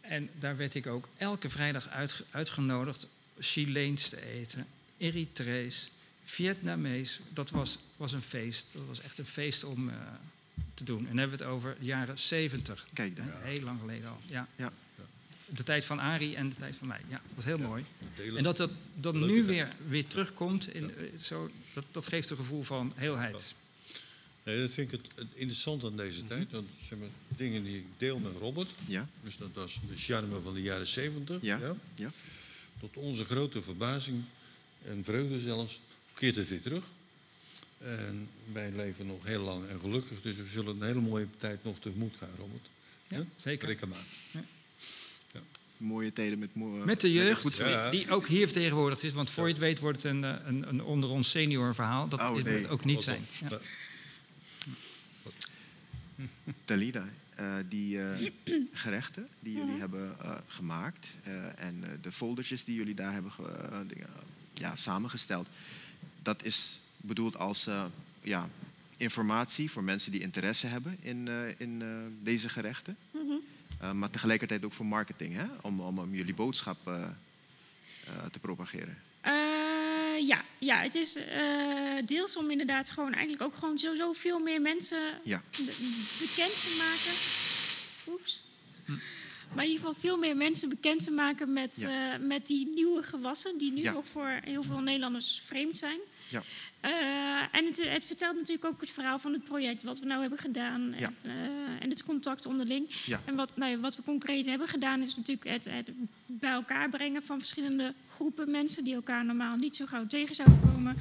[0.00, 3.06] En daar werd ik ook elke vrijdag uit, uitgenodigd
[3.38, 4.66] Chileens te eten,
[4.96, 5.90] Eritrees,
[6.24, 7.20] Vietnamees.
[7.32, 8.72] Dat was, was een feest.
[8.72, 9.94] Dat was echt een feest om, uh,
[10.84, 10.98] te doen.
[10.98, 12.86] En dan hebben we het over de jaren 70.
[12.92, 13.26] Kijk dan.
[13.28, 14.18] Heel lang geleden al.
[14.26, 14.48] Ja.
[14.56, 14.72] ja.
[15.46, 17.00] De tijd van Ari en de tijd van mij.
[17.08, 17.66] Ja, dat was heel ja.
[17.66, 17.84] mooi.
[18.36, 21.18] En dat dat, dat nu weer, weer terugkomt, in, ja.
[21.22, 23.54] zo, dat, dat geeft een gevoel van heelheid.
[24.42, 26.50] Nee, dat vind ik het, interessant aan deze tijd.
[26.50, 28.70] Dat zeg maar, dingen die ik deel met Robert.
[28.86, 29.08] Ja.
[29.24, 31.42] Dus dat was de charme van de jaren 70.
[31.42, 31.58] Ja.
[31.58, 31.74] Ja.
[31.94, 32.10] ja.
[32.80, 34.22] Tot onze grote verbazing
[34.84, 35.80] en vreugde zelfs
[36.14, 36.84] keert het weer terug.
[37.84, 41.64] En wij leven nog heel lang en gelukkig, dus we zullen een hele mooie tijd
[41.64, 42.70] nog tegemoet gaan, Robert.
[43.08, 43.24] Ja, ja?
[43.36, 43.68] zeker.
[43.68, 44.04] Reken maar.
[44.30, 44.42] Ja.
[45.32, 45.40] Ja.
[45.76, 46.84] Mooie tijden met mooie...
[46.84, 47.90] Met de jeugd, ja.
[47.90, 49.12] die ook hier vertegenwoordigd is.
[49.12, 52.08] Want voor je het weet wordt het een, eh, een, een onder ons senior verhaal.
[52.08, 52.60] Dat oh, nee.
[52.60, 53.22] moet ook niet zijn.
[53.48, 53.58] Ja.
[56.64, 57.08] Talida,
[57.40, 58.06] uh, die uh,
[58.72, 61.06] gerechten die jullie hebben uh, gemaakt...
[61.56, 63.32] en de foldertjes die jullie daar hebben
[64.52, 65.48] ja, samengesteld...
[66.22, 67.84] dat is bedoeld als uh,
[68.22, 68.48] ja,
[68.96, 71.88] informatie voor mensen die interesse hebben in, uh, in uh,
[72.22, 72.96] deze gerechten.
[73.10, 73.20] Mm
[73.80, 73.98] -hmm.
[73.98, 75.46] maar tegelijkertijd ook voor marketing, hè?
[75.60, 76.78] Om, om, om jullie boodschap
[78.30, 78.98] te propageren.
[80.26, 81.18] ja, ja, het is
[82.04, 85.42] deels om inderdaad gewoon eigenlijk ook gewoon zo, veel meer mensen ja.
[86.18, 87.18] bekend te maken.
[88.14, 88.42] Oeps.
[88.84, 88.92] Hm.
[89.54, 92.14] Maar in ieder geval veel meer mensen bekend te maken met, Ja.
[92.14, 93.92] eh, met die nieuwe gewassen, die nu Ja.
[93.92, 95.98] nog voor heel veel Nederlanders vreemd zijn.
[96.30, 96.42] Ja.
[96.80, 100.20] Eh, en het, het vertelt natuurlijk ook het verhaal van het project, wat we nou
[100.20, 100.94] hebben gedaan.
[100.98, 101.12] Ja.
[101.22, 102.94] En, eh, en het contact onderling.
[103.04, 103.20] Ja.
[103.24, 105.90] En wat, nou ja, wat we concreet hebben gedaan, is natuurlijk het, het
[106.26, 110.60] bij elkaar brengen van verschillende groepen mensen die elkaar normaal niet zo gauw tegen zouden
[110.60, 110.96] komen.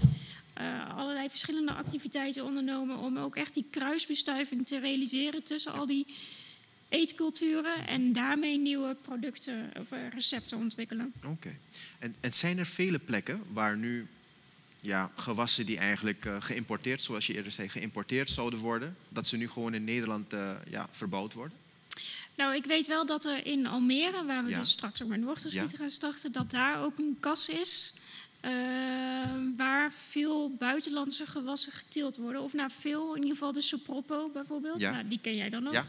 [0.53, 6.05] Eh, allerlei verschillende activiteiten ondernomen om ook echt die kruisbestuiving te realiseren tussen al die
[6.89, 11.13] eetculturen en daarmee nieuwe producten of recepten ontwikkelen.
[11.25, 11.55] Oké.
[11.99, 14.07] En, en zijn er vele plekken waar nu
[14.81, 19.37] ja, gewassen die eigenlijk eh, geïmporteerd, zoals je eerder zei, geïmporteerd zouden worden, dat ze
[19.37, 21.57] nu gewoon in Nederland eh, ja, verbouwd worden?
[22.35, 24.57] Nou, ik weet wel dat er in Almere, waar we Ja.
[24.59, 25.77] dus straks ook met wortelschieten Ja.
[25.77, 27.93] gaan starten, dat daar ook een kas is.
[28.41, 28.51] eh,
[29.57, 32.41] waar veel buitenlandse gewassen geteeld worden.
[32.41, 34.79] Of nou veel, in ieder geval de Soproppo bijvoorbeeld.
[34.79, 34.91] Ja.
[34.91, 35.83] Nou, die ken jij dan ook.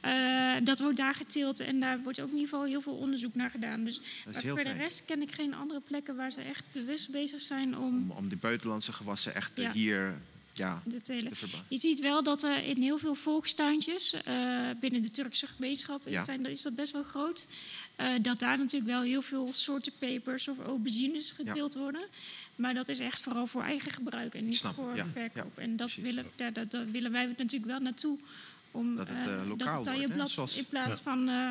[0.00, 3.34] Eh, dat wordt daar geteeld en daar wordt ook in ieder geval heel veel onderzoek
[3.34, 3.84] naar gedaan.
[3.84, 4.00] Dus
[4.32, 7.78] maar voor de rest ken ik geen andere plekken waar ze echt bewust bezig zijn
[7.78, 9.72] om Om, om die buitenlandse gewassen echt Ja.
[9.72, 10.14] hier
[10.52, 11.32] ja, te telen.
[11.68, 16.24] Je ziet wel dat er in heel veel volkstuintjes eh, binnen de Turkse gemeenschap Ja.
[16.24, 17.46] zijn, is dat best wel groot.
[17.96, 22.02] eh, dat daar natuurlijk wel heel veel soorten pepers of aubergines geteeld worden.
[22.56, 25.58] Maar dat is echt vooral voor eigen gebruik en niet voor verkoop.
[25.58, 28.18] en dat willen, daar, daar, daar willen wij natuurlijk wel naartoe.
[28.76, 30.96] Om, Dat het, eh, eh, lokaal dat het wordt, Zoals- in plaats Ja.
[30.96, 31.50] van eh,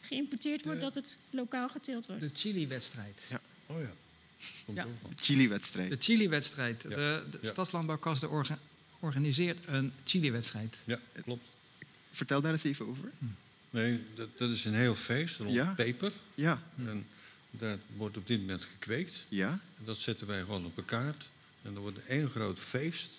[0.00, 2.22] geïmporteerd wordt, De- dat het lokaal geteeld wordt.
[2.22, 3.22] De Chili-wedstrijd.
[3.30, 3.40] Ja.
[3.66, 3.90] Oh ja.
[4.66, 4.74] Ja.
[4.74, 4.86] wel.
[5.16, 5.90] Chili-wedstrijd.
[5.90, 6.82] De Chili-wedstrijd.
[6.82, 6.88] Ja.
[6.88, 7.48] De, de Ja.
[7.50, 8.58] Stadslandbouwkas de orga-
[9.00, 10.76] organiseert een Chili-wedstrijd.
[10.84, 11.44] Ja, klopt.
[12.10, 13.10] Vertel daar eens even over.
[13.70, 15.72] Nee, dat, dat is een heel feest rond Ja?
[15.76, 16.12] peper.
[16.34, 16.62] Ja.
[16.86, 17.06] En
[17.50, 19.24] dat wordt op dit moment gekweekt.
[19.28, 19.48] Ja.
[19.48, 21.28] En dat zetten wij gewoon op een kaart.
[21.62, 23.10] En dan wordt één groot feest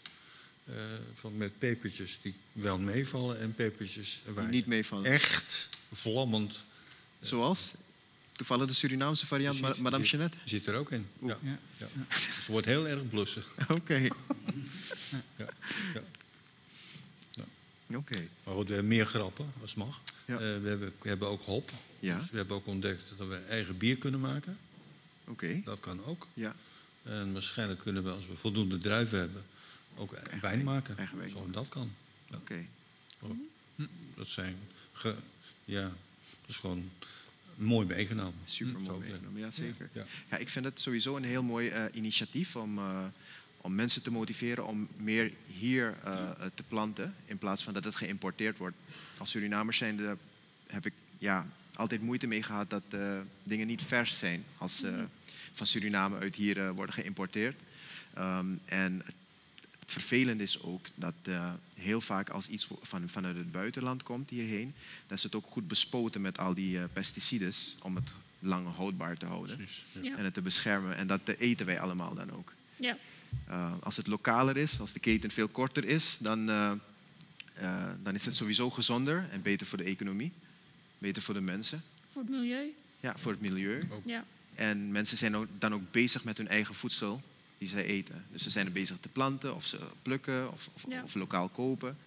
[0.65, 0.73] eh,
[1.15, 5.05] van, met pepertjes die wel meevallen en pepertjes waar Die niet meevallen.
[5.11, 6.63] echt vlammend
[7.21, 7.71] Zoals?
[8.31, 10.37] Toevallig de Surinaamse variant, Madame zit- Jeannette.
[10.45, 11.07] zit er ook in.
[11.21, 11.37] Ja.
[11.43, 11.59] Ja.
[11.77, 11.87] Ja.
[12.09, 13.47] Dus het wordt heel erg blussig.
[13.79, 13.95] Oké.
[15.35, 15.47] Ja.
[15.93, 17.43] Ja.
[17.97, 18.27] Oké.
[18.43, 20.01] Maar goed, we hebben meer grappen, als mag.
[20.25, 20.33] Ja.
[20.33, 21.71] Eh, we, hebben, we hebben ook hop.
[21.99, 22.17] Ja.
[22.19, 24.57] Dus we hebben ook ontdekt dat we eigen bier kunnen maken.
[25.27, 25.61] Oké.
[25.65, 26.27] Dat kan ook.
[26.33, 26.55] Ja.
[27.03, 29.43] En waarschijnlijk kunnen we, als we voldoende druiven hebben,
[29.95, 30.97] ook wijn maken.
[30.97, 31.51] eigen wijn Zo, maken.
[31.51, 31.91] dat kan.
[32.29, 32.35] Ja.
[32.37, 32.65] Oké.
[34.15, 34.55] Dat zijn...
[34.93, 35.15] ge-
[35.65, 35.81] ja,
[36.41, 36.89] dat is gewoon
[37.55, 38.33] mooi meegenomen.
[38.45, 39.89] Super Zou mooi meegenomen, ja zeker.
[39.93, 40.05] Ja.
[40.29, 43.05] Ja, ik vind het sowieso een heel mooi eh, initiatief om, eh,
[43.57, 47.95] om mensen te motiveren om meer hier eh, te planten in plaats van dat het
[47.95, 48.75] geïmporteerd wordt.
[49.17, 49.99] Als Surinamers zijn
[50.67, 52.83] heb ik ja, altijd moeite mee gehad dat
[53.43, 54.93] dingen niet vers zijn als eh,
[55.53, 57.55] van Suriname uit hier worden geïmporteerd.
[58.13, 59.13] Ehm, en het
[59.91, 64.73] vervelend is ook dat eh, heel vaak als iets van, vanuit het buitenland komt hierheen,
[65.07, 68.09] dat is het ook goed bespoten met al die eh, pesticiden om het
[68.41, 70.01] lang houdbaar te houden Precies, ja.
[70.01, 70.17] Ja.
[70.17, 70.95] en het te beschermen.
[70.95, 72.53] En dat eh, eten wij allemaal dan ook.
[72.75, 72.97] Ja.
[73.49, 76.71] Uh, als het lokaler is, als de keten veel korter is, dan, uh,
[77.61, 80.31] uh, dan is het sowieso gezonder en beter voor de economie.
[80.97, 81.83] Beter voor de mensen.
[82.11, 82.73] Voor het milieu.
[82.99, 83.87] Ja, voor het milieu.
[84.55, 87.21] En mensen zijn ook, dan ook bezig met hun eigen voedsel
[87.61, 88.25] die zij eten.
[88.31, 91.03] Dus ze zijn er bezig te planten of ze plukken of, of, Ja.
[91.03, 91.97] of lokaal kopen.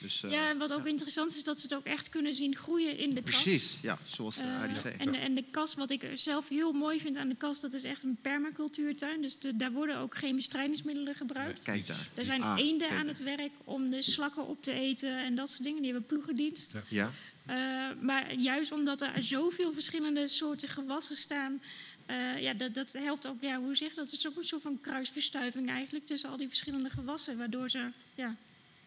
[0.00, 0.90] Dus, uh, ja, en wat ook ja.
[0.90, 3.42] interessant is, dat ze het ook echt kunnen zien groeien in de kas.
[3.42, 4.94] Precies, ja, zoals uh, Arie zei.
[4.98, 7.72] en, de, en de kas, wat ik zelf heel mooi vind aan de kas, dat
[7.72, 9.22] is echt een permacultuurtuin.
[9.22, 11.64] Dus de, daar worden ook geen bestrijdingsmiddelen gebruikt.
[11.64, 12.08] Kijk daar.
[12.14, 15.50] Er zijn Ah, eenden aan het werk om de slakken op te eten en dat
[15.50, 15.82] soort dingen.
[15.82, 16.72] Die hebben ploegendienst.
[16.72, 16.82] Ja.
[16.88, 17.12] Ja,
[17.48, 17.54] Uh,
[18.02, 21.60] maar juist omdat er zoveel verschillende soorten gewassen staan,
[22.10, 24.10] uh, ja, dat, dat helpt ook, ja, hoe zeg je dat?
[24.10, 27.88] Het is ook een soort van kruisbestuiving eigenlijk tussen al die verschillende gewassen, waardoor ze
[28.14, 28.36] ja,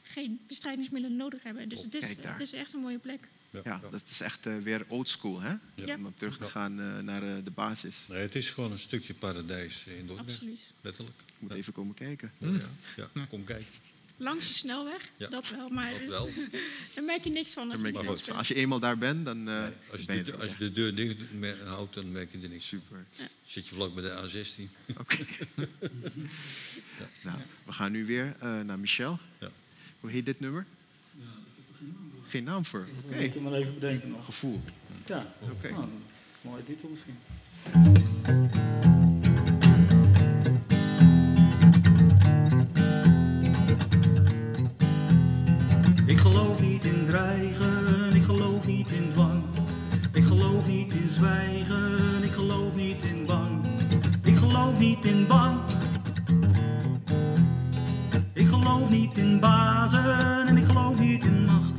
[0.03, 1.69] geen bestrijdingsmiddelen nodig hebben.
[1.69, 3.27] Dus het is, het is echt een mooie plek.
[3.63, 5.53] ja, dat is echt uh, weer oldschool, hè?
[5.75, 5.95] Ja.
[5.95, 6.49] Om terug te Ja.
[6.49, 8.05] gaan uh, naar uh, de basis.
[8.09, 10.29] Nee, het is gewoon een stukje paradijs in Dordrecht.
[10.29, 10.73] Absoluut.
[10.81, 11.17] Letterlijk.
[11.27, 11.57] Ik moet Ja.
[11.57, 12.31] even komen kijken.
[12.37, 13.65] Ja, ja, kom kijken.
[14.21, 15.27] Langs de snelweg, Ja.
[15.27, 16.29] dat wel, maar Dat wel.
[16.95, 17.71] daar merk je niks van.
[17.71, 18.35] Als, je niks van.
[18.35, 20.57] Als je eenmaal daar bent, dan uh, Als je, ben je de, er als je
[20.57, 21.17] de deur dicht
[21.65, 22.67] houdt, dan merk je er niks.
[22.67, 23.05] Super.
[23.45, 24.61] Zit je vlak bij de A16.
[24.97, 25.17] Oké.
[27.27, 29.19] nou, we gaan nu weer uh, naar Michel.
[29.39, 29.49] Ja.
[29.99, 30.65] Hoe heet dit nummer?
[32.27, 32.87] Geen naam voor.
[33.05, 33.15] Oké.
[33.15, 34.25] Ik moet er maar even bedenken nog.
[34.25, 34.61] Gevoel.
[35.05, 35.69] Ja, Oké.
[35.69, 35.85] nou,
[36.41, 37.17] mooie titel misschien.
[58.89, 61.73] Niet in bazen en ik geloof niet in macht.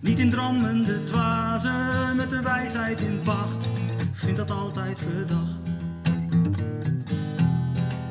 [0.00, 3.66] Niet in drammende dwazen met de wijsheid in pacht.
[4.12, 5.64] Vind dat altijd verdacht.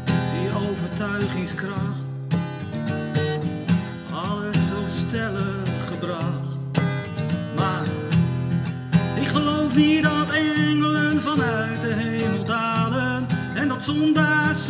[0.03, 2.03] Die overtuigingskracht.
[4.11, 6.59] Alles zo stellig gebracht.
[7.55, 7.85] Maar
[9.15, 13.25] ik geloof niet dat engelen vanuit de hemel dalen.
[13.55, 14.65] En dat zondaars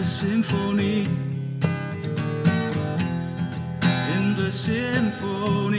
[0.00, 1.06] In de symfonie.
[4.14, 5.69] In de symfonie.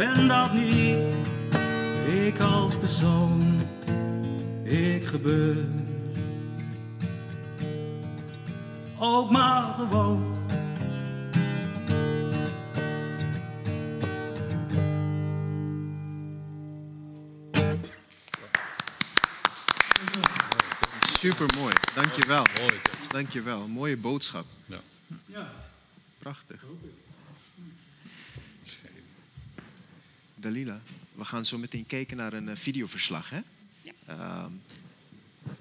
[0.00, 0.98] Ben dat niet.
[2.06, 3.60] Ik als persoon,
[4.64, 5.64] ik gebeur.
[8.98, 10.38] Ook maar gewoon.
[21.18, 22.44] Super mooi, dankjewel.
[23.08, 24.44] Dankjewel, mooie boodschap.
[24.66, 24.78] Ja.
[25.26, 25.50] Ja.
[26.18, 26.64] Prachtig.
[30.40, 30.80] Dalila,
[31.14, 33.30] we gaan zo meteen kijken naar een eh, videoverslag.
[33.30, 33.40] Hè?
[34.06, 34.50] Ehm,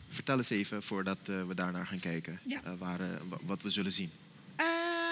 [0.10, 2.62] vertel eens even, voordat eh, we daarnaar gaan kijken, Ja.
[2.64, 3.00] eh, waar,
[3.30, 4.10] wa- wat we zullen zien.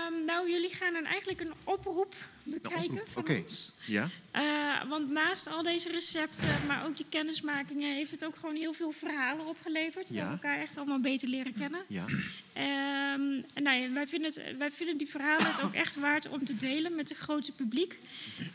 [0.08, 3.42] Ehm, nou, jullie gaan dan eigenlijk een oproep bekijken oké.
[3.44, 3.74] ons.
[3.86, 4.10] Ja?
[4.32, 8.74] Eh, want naast al deze recepten, maar ook die kennismakingen, heeft het ook gewoon heel
[8.74, 10.10] veel verhalen opgeleverd.
[10.10, 10.20] We Ja.
[10.20, 11.82] hebben elkaar echt allemaal beter leren kennen.
[11.88, 12.06] Ja?
[12.54, 16.46] En nou ja, wij, vinden het, wij vinden die verhalen het ook echt waard om
[16.46, 18.00] te delen met het grote publiek.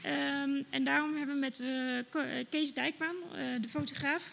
[0.02, 3.14] Ehm, en daarom hebben we met eh, eh, Kees Dijkman,
[3.60, 4.32] de fotograaf,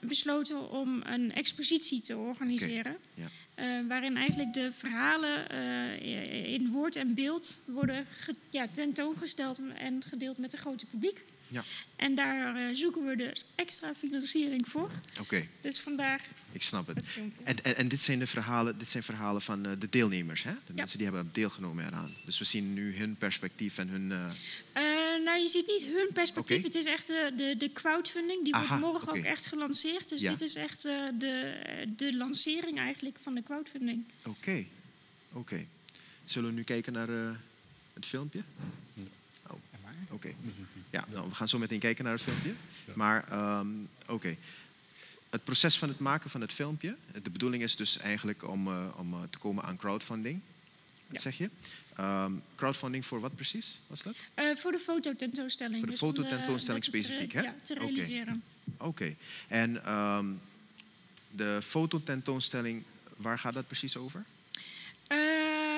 [0.00, 2.96] besloten om een expositie te organiseren.
[3.14, 3.26] Ja.
[3.60, 8.06] Eh, waarin eigenlijk de verhalen eh, in woord en beeld worden
[8.50, 11.24] ja, tentoongesteld en gedeeld met het grote publiek.
[11.48, 11.62] Ja.
[11.96, 14.90] En daar eh, zoeken we dus extra financiering voor.
[15.20, 16.20] Oké, Dus vandaar
[16.52, 17.18] ik snap het.
[17.44, 20.52] En, en, en dit, zijn de verhalen, dit zijn verhalen van eh, de deelnemers, hè?
[20.66, 22.10] de mensen die hebben deelgenomen eraan.
[22.24, 24.12] Dus we zien nu hun perspectief en hun...
[24.12, 24.26] eh,
[24.72, 26.62] Eh, nou, je ziet niet hun perspectief.
[26.62, 28.44] Het is echt eh, de, de crowdfunding.
[28.44, 30.08] Die Aha, wordt morgen ook echt gelanceerd.
[30.08, 30.30] Dus Ja.
[30.30, 31.54] dit is echt eh, de,
[31.96, 34.04] de lancering eigenlijk van de crowdfunding.
[34.22, 34.64] Oké,
[35.32, 35.64] oké.
[36.24, 37.30] Zullen we nu kijken naar eh,
[37.94, 38.42] het filmpje?
[39.46, 39.56] Oh,
[40.10, 40.28] oké.
[40.90, 42.52] Ja, nou, we gaan zo meteen kijken naar het filmpje.
[42.94, 43.66] Maar, ehm,
[44.06, 44.36] oké.
[45.30, 46.96] Het proces van het maken van het filmpje.
[47.22, 50.40] De bedoeling is dus eigenlijk om, eh, om eh, te komen aan crowdfunding.
[51.06, 51.50] Wat zeg je?
[51.96, 54.14] Ehm, crowdfunding voor wat precies was dat?
[54.34, 55.76] Eh, voor de fototentoonstelling.
[55.78, 57.40] Voor de Dus fototentoonstelling specifiek, hè?
[57.40, 57.84] Ja, te Oké.
[57.84, 58.42] realiseren.
[58.78, 59.14] Oké.
[59.48, 60.26] En ehm,
[61.30, 62.82] de fototentoonstelling,
[63.16, 64.24] waar gaat dat precies over?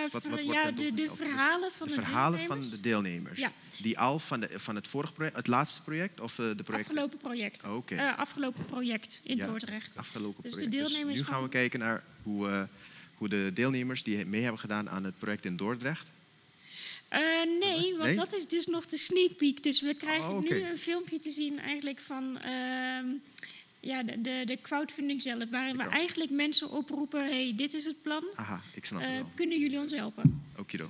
[0.07, 0.93] Eh, Wat, wat ja, daar de, de?
[0.93, 2.71] Dus verhalen van de de, verhalen van deelnemers.
[2.71, 3.39] de deelnemers.
[3.39, 3.53] Ja.
[3.83, 6.89] Die al van, de, van het vorige project, het laatste project of eh, de project?
[6.89, 7.65] Afgelopen project.
[7.87, 9.97] Eh, afgelopen project in Ja, Dordrecht.
[9.97, 10.77] Afgelopen Dus de project.
[10.89, 12.69] deelnemers nu gaan van- we kijken naar hoe,
[13.15, 16.09] hoe de deelnemers die mee hebben gedaan aan het project in Dordrecht.
[17.61, 18.15] Nee, want Nee?
[18.17, 19.63] dat is dus nog de sneak peek.
[19.63, 23.07] Dus we krijgen Oh, nu een filmpje te zien eigenlijk van ehm,
[23.83, 25.51] ja, de, de, de crowdfunding zelf.
[25.51, 28.25] Waarin we eigenlijk mensen oproepen, hey, dit is het plan.
[28.35, 29.27] Aha, ik snap Eh, het wel.
[29.35, 30.45] kunnen jullie ons helpen?
[30.59, 30.87] Okido.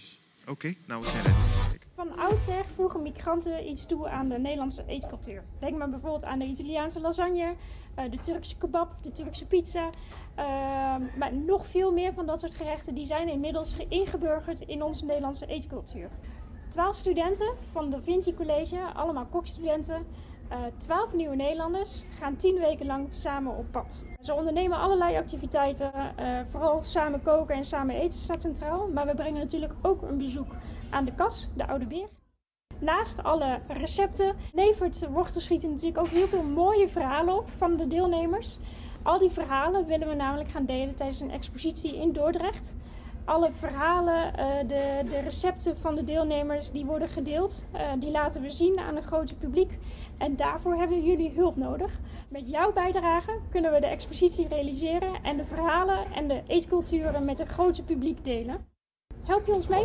[0.49, 1.22] Oké, nou we zijn.
[1.24, 1.86] Kijk.
[1.95, 5.45] Van oudsher voegen migranten iets toe aan de Nederlandse eetcultuur.
[5.61, 7.55] Denk maar bijvoorbeeld aan de Italiaanse lasagne,
[7.95, 9.90] eh, de Turkse kebab, de Turkse pizza.
[10.34, 15.05] Ehm, maar nog veel meer van dat soort gerechten die zijn inmiddels ingeburgerd in onze
[15.05, 16.11] Nederlandse eetcultuur.
[16.68, 20.03] Twaalf studenten van de Vinci College, allemaal kokstudenten, eh,
[20.76, 24.05] twaalf nieuwe Nederlanders, gaan tien weken lang samen op pad.
[24.20, 28.88] Ze ondernemen allerlei activiteiten, eh, vooral samen koken en samen eten staat centraal.
[28.88, 30.55] Maar we brengen natuurlijk ook een bezoek
[30.90, 32.09] aan de kas, de Oude Beer.
[32.78, 38.59] Naast alle recepten levert wortelschieten natuurlijk ook heel veel mooie verhalen op van de deelnemers.
[39.03, 42.76] Al die verhalen willen we namelijk gaan delen tijdens een expositie in Dordrecht.
[43.25, 47.66] Alle verhalen, eh, de, de recepten van de deelnemers, die worden gedeeld.
[47.73, 49.79] Eh, die laten we zien aan een groot publiek.
[50.18, 52.01] En daarvoor hebben jullie hulp nodig.
[52.29, 57.39] Met jouw bijdrage kunnen we de expositie realiseren en de verhalen en de eetculturen met
[57.39, 58.66] een groot publiek delen.
[59.27, 59.85] Help je ons mee?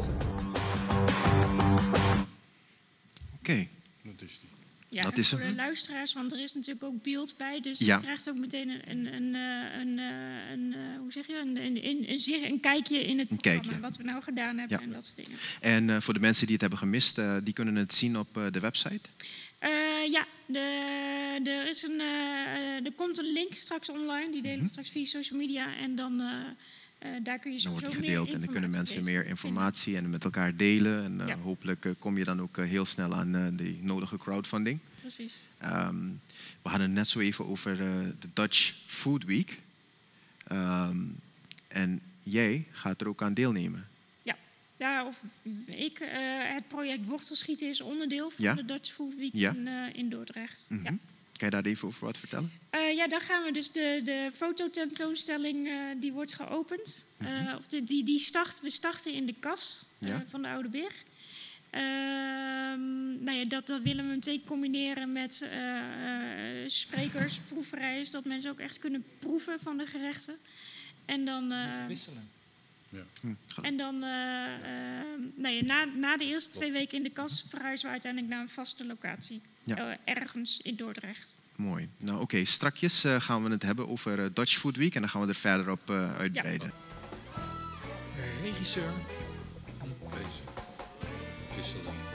[3.39, 3.67] Oké,
[4.03, 4.41] Dat is.
[4.89, 5.49] Ja, Dat is voor hem.
[5.49, 7.61] de luisteraars, want er is natuurlijk ook beeld bij.
[7.61, 7.95] Dus Ja.
[7.95, 11.37] je krijgt ook meteen een, een, een, eh, een, eh, een, eh, hoe zeg je,
[11.39, 13.79] een, een, kijkje in het programma.
[13.79, 14.83] Wat we nou gedaan hebben Ja.
[14.83, 15.37] en dat soort dingen.
[15.61, 18.59] en voor de mensen die het hebben gemist, eh, die kunnen het zien op de
[18.59, 19.09] website.
[20.09, 20.59] Ja, de,
[21.43, 21.99] er, is een,
[22.85, 24.31] er komt een link straks online.
[24.31, 25.75] Die delen we straks via social media.
[25.75, 26.21] En dan
[26.99, 27.61] eh, daar kun je.
[27.61, 31.03] Dan wordt die gedeeld en dan kunnen mensen meer informatie en met elkaar delen.
[31.03, 31.37] En eh, Ja.
[31.37, 34.79] hopelijk eh, kom je dan ook heel snel aan die nodige crowdfunding.
[34.99, 35.45] Precies.
[35.57, 35.95] Ehm,
[36.61, 39.57] we hadden het net zo even over de Dutch Food Week.
[40.47, 40.97] Ehm,
[41.67, 43.87] en jij gaat er ook aan deelnemen.
[44.21, 44.35] Ja,
[44.77, 45.21] ja of
[45.65, 45.97] ik,
[46.53, 48.53] het project Wortelschieten is onderdeel van Ja.
[48.53, 49.53] de Dutch Food Week Ja.
[49.53, 50.65] in, in Dordrecht.
[50.69, 50.83] Mhm.
[50.83, 50.97] ja.
[51.37, 52.51] Kan je daar even over wat vertellen?
[52.69, 57.05] Eh, ja, dan gaan we dus de, de fototentoonstelling, eh die wordt geopend.
[57.17, 60.23] Eh, of de, die, die start, we starten in de kas Ja.
[60.29, 60.91] van de Oude Beer.
[61.69, 65.77] Ehm, nou ja, dat, dat willen we meteen combineren met eh,
[66.63, 70.37] eh, sprekers, proeverij, zodat mensen ook echt kunnen proeven van de gerechten.
[71.05, 72.29] En dan, eh, Wisselen.
[73.21, 74.61] Hm, ga- en dan eh, eh,
[75.35, 78.41] nou ja, na, na de eerste twee weken in de kas verhuizen we uiteindelijk naar
[78.41, 79.41] een vaste locatie.
[79.67, 79.77] Ja.
[79.77, 81.37] Eh, ergens in Dordrecht.
[81.55, 81.89] Mooi.
[81.97, 85.09] Nou oké, strakjes eh, gaan we het hebben over eh, Dutch Food Week en dan
[85.09, 86.71] gaan we er verder op eh, uitbreiden.
[88.43, 88.91] Regisseur.
[90.11, 90.41] Deze.
[91.55, 92.06] Wisselen.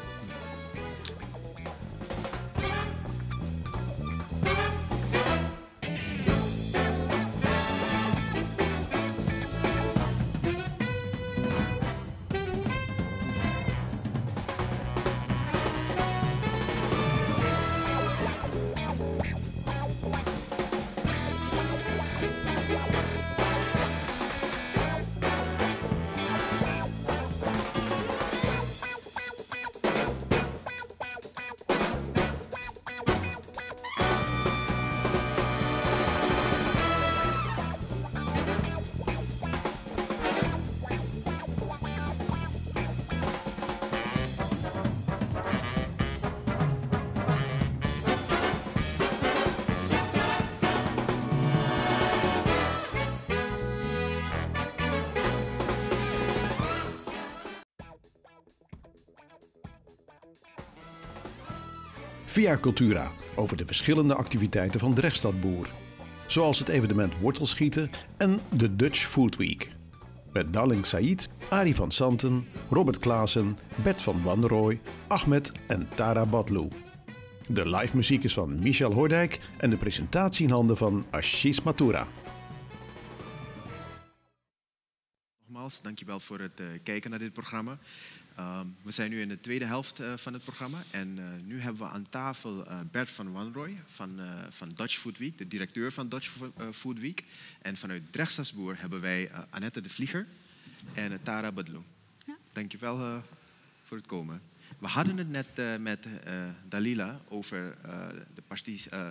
[62.32, 65.68] Via Cultura over de verschillende activiteiten van Drechtstadboer.
[66.26, 69.68] Zoals het evenement Wortelschieten en de Dutch Food Week.
[70.32, 76.68] Met Dalling Said, Arie van Santen, Robert Klaassen, Bert van Wanrooy, Ahmed en Tara Badlou.
[77.48, 82.06] De live muziek is van Michel Hoordijk en de presentatie in handen van Ashish Mathura.
[85.62, 87.78] Nogmaals, dankjewel voor het eh, kijken naar dit programma.
[88.36, 90.78] Ehm, we zijn nu in de tweede helft eh, van het programma.
[90.90, 95.18] En eh, nu hebben we aan tafel eh, Bert van Wanrooy van, van Dutch Food
[95.18, 97.24] Week, de directeur van Dutch Fo- Food Week.
[97.62, 100.26] En vanuit Drechtstadsboer hebben wij Annette de Vlieger
[100.94, 101.82] en Tara Badlou.
[102.26, 102.36] Ja.
[102.52, 103.22] Dankjewel
[103.84, 104.42] voor het komen.
[104.82, 106.32] We hadden het net eh, met eh,
[106.68, 108.42] Dalila over eh, de,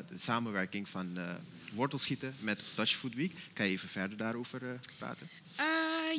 [0.08, 1.18] de samenwerking van
[1.74, 3.34] wortelschieten met Dutch Food Week.
[3.54, 5.30] Kan je even verder daarover praten?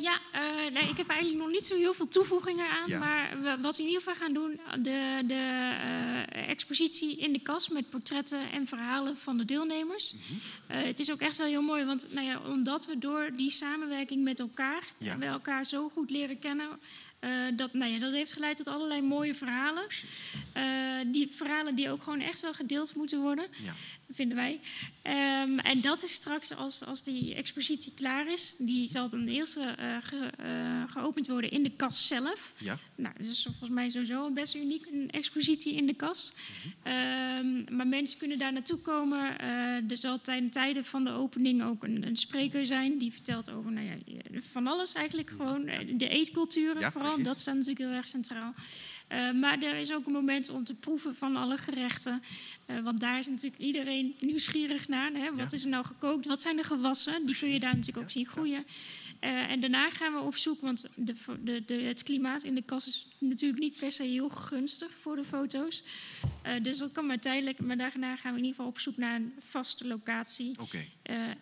[0.01, 0.19] Ja,
[0.71, 2.89] nee, ik heb eigenlijk nog niet zo heel veel toevoegingen aan.
[2.89, 2.99] Ja.
[2.99, 7.69] Maar we- wat we in ieder geval gaan doen, de, de expositie in de kas
[7.69, 10.13] met portretten en verhalen van de deelnemers.
[10.13, 10.77] Mhm.
[10.79, 14.23] Het is ook echt wel heel mooi, want nou ja, omdat we door die samenwerking
[14.23, 15.17] met elkaar, Ja.
[15.17, 16.67] we elkaar zo goed leren kennen.
[17.23, 19.83] Eh, dat, nou ja, dat heeft geleid tot allerlei mooie verhalen.
[20.53, 20.63] Eh,
[21.11, 23.71] die verhalen die ook gewoon echt wel gedeeld moeten worden Ja.
[24.11, 24.59] vinden wij.
[25.01, 28.55] Ehm, en dat is straks als, als die expositie klaar is.
[28.57, 29.65] Die zal dan eerst eh,
[30.01, 30.29] ge-
[30.89, 32.53] geopend worden in de kas zelf.
[32.57, 32.77] Ja.
[32.95, 36.33] Nou, dat is volgens mij sowieso best uniek, een expositie in de kas.
[36.83, 39.39] Ehm, maar mensen kunnen daar naartoe komen.
[39.89, 42.97] Er zal tijdens tijden van de opening ook een, een spreker zijn...
[42.97, 43.95] die vertelt over nou ja,
[44.51, 45.65] van alles eigenlijk gewoon.
[45.97, 47.31] De eetculturen Ja, vooral, precies.
[47.31, 48.53] dat staat natuurlijk heel erg centraal.
[49.07, 52.23] Eh, maar er is ook een moment om te proeven van alle gerechten.
[52.65, 55.11] Eh, want daar is natuurlijk iedereen nieuwsgierig naar.
[55.13, 55.29] Hè?
[55.29, 55.57] Wat Ja.
[55.57, 56.25] is er nou gekookt?
[56.25, 57.25] Wat zijn de gewassen?
[57.25, 58.65] Die kun je daar natuurlijk ook zien groeien.
[59.19, 62.61] Eh, en daarna gaan we op zoek, want de, de, de, het klimaat in de
[62.61, 65.83] kas is natuurlijk niet per se heel gunstig voor de foto's.
[66.61, 67.59] Dus dat kan maar tijdelijk.
[67.59, 70.55] Maar daarna gaan we in ieder geval op zoek naar een vaste locatie.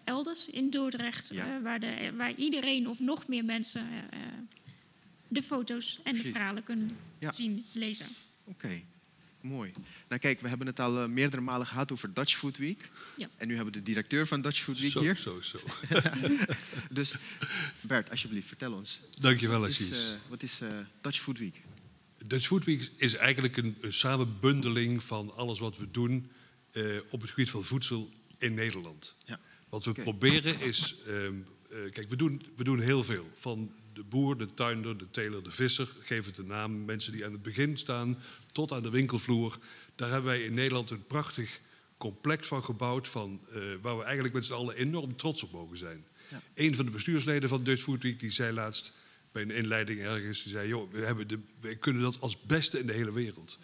[0.04, 1.62] Elders in Dordrecht, Ja.
[1.62, 3.88] waar, de, waar iedereen of nog meer mensen
[5.32, 7.32] de foto's en de verhalen kunnen Ja.
[7.32, 8.06] zien, lezen.
[8.44, 8.82] Oké,
[9.42, 9.72] mooi.
[10.08, 12.90] Nou kijk, we hebben het al eh, meerdere malen gehad over Dutch Food Week.
[13.18, 13.30] Ja.
[13.38, 15.16] En nu hebben we de directeur van Dutch Food Week Zo, hier.
[15.18, 15.58] zo, zo.
[16.90, 17.16] Dus
[17.82, 19.00] Bert, alsjeblieft, vertel ons.
[19.20, 20.08] Dankjewel, Wat is, Assis.
[20.14, 20.70] eh, wat is eh,
[21.02, 21.62] Dutch Food Week?
[22.28, 26.32] Dutch Food Week is eigenlijk een, een samenbundeling van alles wat we doen
[26.72, 29.16] eh, op het gebied van voedsel in Nederland.
[29.26, 29.40] Ja.
[29.70, 31.34] Wat we proberen is, ehm,
[31.70, 33.30] eh, kijk, we doen, we doen heel veel.
[33.34, 36.86] Van de boer, de tuinder, de teler, de visser, geef het een naam.
[36.86, 38.18] Mensen die aan het begin staan,
[38.52, 39.58] tot aan de winkelvloer.
[39.96, 41.60] Daar hebben wij in Nederland een prachtig
[41.98, 43.08] complex van gebouwd...
[43.08, 46.06] Van, eh, waar we eigenlijk met z'n allen enorm trots op mogen zijn.
[46.30, 46.42] Ja.
[46.54, 48.94] Een van de bestuursleden van Dutch Food Week die zei laatst
[49.32, 50.44] bij een inleiding ergens...
[50.44, 53.60] Die zei, joh, we, hebben de, we kunnen dat als beste in de hele wereld.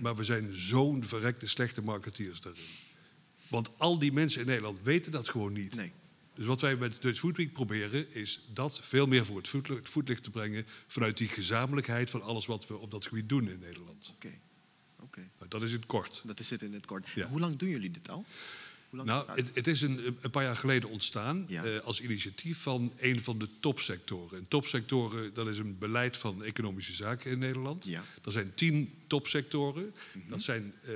[0.00, 2.62] Maar we zijn zo'n verrekte slechte marketeers daarin.
[3.48, 5.74] Want al die mensen in Nederland weten dat gewoon niet.
[5.74, 5.92] Nee.
[6.38, 9.74] Dus wat wij met Dutch Food Week proberen, is dat veel meer voor het voetli-
[9.74, 10.66] het voetlicht te brengen.
[10.86, 14.12] vanuit die gezamenlijkheid van alles wat we op dat gebied doen in Nederland.
[14.14, 14.32] Oké,
[15.00, 15.20] oké.
[15.38, 16.22] Nou, dat is het kort.
[16.24, 17.08] Dat is het in het kort.
[17.14, 17.26] Ja.
[17.28, 18.24] Hoe lang doen jullie dit al?
[18.90, 21.64] Nou, het, het is een, een paar jaar geleden ontstaan Ja.
[21.64, 24.38] eh, als initiatief van een van de topsectoren.
[24.38, 27.84] En topsectoren, dat is een beleid van economische zaken in Nederland.
[27.84, 28.04] Ja.
[28.24, 29.94] Er zijn tien topsectoren.
[30.28, 30.92] Dat zijn eh,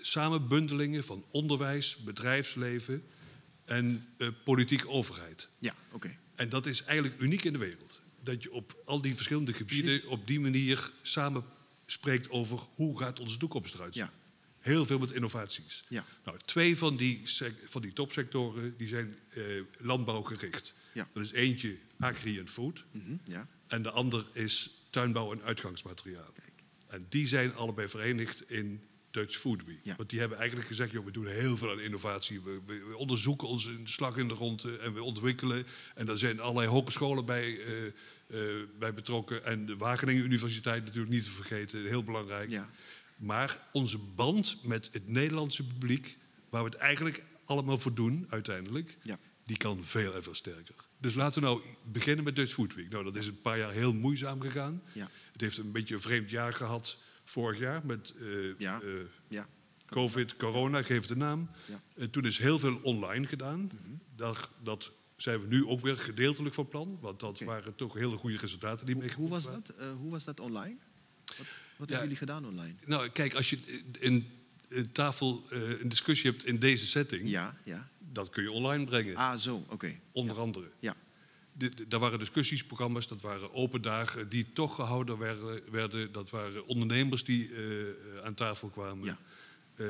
[0.00, 3.02] samenbundelingen van onderwijs, bedrijfsleven
[3.64, 4.06] en
[4.44, 5.48] politiek overheid.
[5.58, 6.16] Ja, oké.
[6.34, 8.02] En dat is eigenlijk uniek in de wereld.
[8.22, 11.44] Dat je op al die verschillende gebieden op die manier samen
[11.84, 14.04] spreekt over hoe gaat onze toekomst eruit zien.
[14.04, 14.12] Ja.
[14.58, 15.84] Heel veel met innovaties.
[15.88, 16.04] Ja.
[16.24, 17.22] Nou, twee van die,
[17.64, 19.44] van die topsectoren die zijn eh,
[19.76, 20.72] landbouwgericht.
[20.92, 21.08] Ja.
[21.12, 22.84] Dat is eentje agri en food.
[22.90, 23.48] Mhm, ja.
[23.66, 26.32] En de ander is tuinbouw en uitgangsmateriaal.
[26.32, 26.62] Kijk.
[26.86, 28.82] En die zijn allebei verenigd in
[29.12, 29.78] Dutch Food Week.
[29.82, 29.96] Ja.
[29.96, 32.40] Want die hebben eigenlijk gezegd, joh, we doen heel veel aan innovatie.
[32.40, 35.66] We, we- we onderzoeken onze slag in de ronde en we ontwikkelen.
[35.94, 39.44] En daar zijn allerlei hogescholen bij, eh, eh, bij betrokken.
[39.44, 42.50] En de Wageningen Universiteit natuurlijk niet te vergeten, heel belangrijk.
[42.50, 42.70] Ja.
[43.16, 46.16] Maar onze band met het Nederlandse publiek,
[46.50, 49.18] waar we het eigenlijk allemaal voor doen uiteindelijk, Ja.
[49.44, 50.74] die kan veel en veel sterker.
[50.98, 51.60] Dus laten we nou
[51.92, 52.90] beginnen met Dutch Food Week.
[52.90, 54.82] Nou, dat is een paar jaar heel moeizaam gegaan.
[54.92, 55.10] Ja.
[55.32, 58.26] Het heeft een beetje een vreemd jaar gehad vorig jaar met eh,
[58.58, 58.80] Ja.
[58.80, 58.88] eh,
[59.28, 59.48] Ja.
[59.86, 61.50] COVID, corona, geef de naam.
[61.68, 61.80] Ja.
[61.94, 62.02] Mhm.
[62.02, 63.70] En toen is heel veel online gedaan.
[64.16, 66.98] dat, dat zijn we nu ook weer gedeeltelijk van plan.
[67.00, 69.62] Want dat waren toch hele goede resultaten die Hoe, mee hoe was waren.
[69.66, 69.76] dat?
[69.76, 70.76] Eh, hoe was dat online?
[71.24, 71.36] Wat,
[71.76, 72.74] wat hebben jullie gedaan online?
[72.86, 73.58] Nou, kijk, als je
[74.00, 74.28] een,
[74.92, 77.28] tafel, eh, een discussie hebt in deze setting...
[77.28, 77.88] Ja, ja.
[77.98, 79.94] dat kun je online brengen, Ah, zo, oké.
[80.12, 80.70] onder andere.
[80.80, 80.96] Ja.
[81.88, 85.62] Daar waren discussiesprogramma's, dat waren open dagen die toch gehouden werden.
[85.70, 86.12] werden.
[86.12, 87.94] Dat waren ondernemers die eh, eh,
[88.24, 89.04] aan tafel kwamen.
[89.04, 89.18] Ja.
[89.74, 89.86] Eh,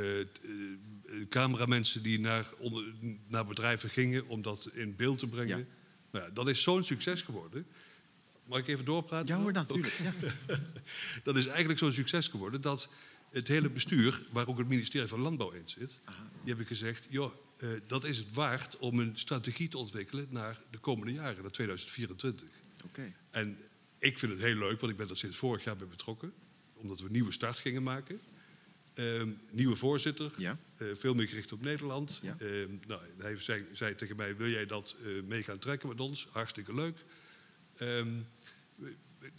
[1.29, 2.85] cameramensen die naar, onder-
[3.29, 5.59] naar bedrijven gingen om dat in beeld te brengen.
[5.59, 5.65] Ja.
[6.11, 7.67] Nou ja, dat is zo'n succes geworden.
[8.47, 9.27] Mag ik even doorpraten?
[9.37, 10.01] Ja hoor, natuurlijk.
[10.03, 10.13] Ja.
[11.25, 12.89] Dat is eigenlijk zo'n succes geworden dat
[13.31, 16.01] het hele bestuur, waar ook het ministerie van Landbouw in zit,
[16.41, 17.33] die hebben gezegd: joh,
[17.63, 21.51] eh, dat is het waard om een strategie te ontwikkelen naar de komende jaren, naar
[21.51, 22.49] 2024.
[22.85, 23.13] Oké.
[23.31, 23.59] En
[23.99, 26.33] ik vind het heel leuk, want ik ben er sinds vorig jaar bij betrokken,
[26.75, 28.21] omdat we een nieuwe start gingen maken.
[28.95, 30.59] Ehm, nieuwe voorzitter, Ja.
[30.77, 32.19] eh, veel meer gericht op Nederland.
[32.23, 32.37] Ja.
[32.39, 36.01] Ehm, nou, hij zei, zei tegen mij: Wil jij dat eh, mee gaan trekken met
[36.01, 36.27] ons?
[36.31, 36.99] Hartstikke leuk.
[37.77, 38.09] Ehm,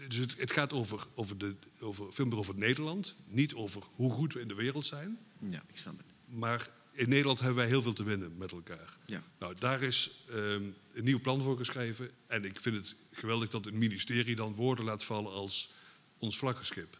[0.08, 3.16] dus het, het gaat over, over, de, over, veel meer over Nederland.
[3.28, 5.18] Niet over hoe goed we in de wereld zijn.
[5.50, 6.36] Ja, ik snap het.
[6.38, 8.98] Maar in Nederland hebben wij heel veel te winnen met elkaar.
[9.06, 9.24] Ja.
[9.40, 10.64] Nou, daar is ehm,
[10.94, 12.10] een nieuw plan voor geschreven.
[12.28, 15.72] En ik vind het geweldig dat het ministerie dan woorden laat vallen als
[16.18, 17.00] ons vlaggenschip.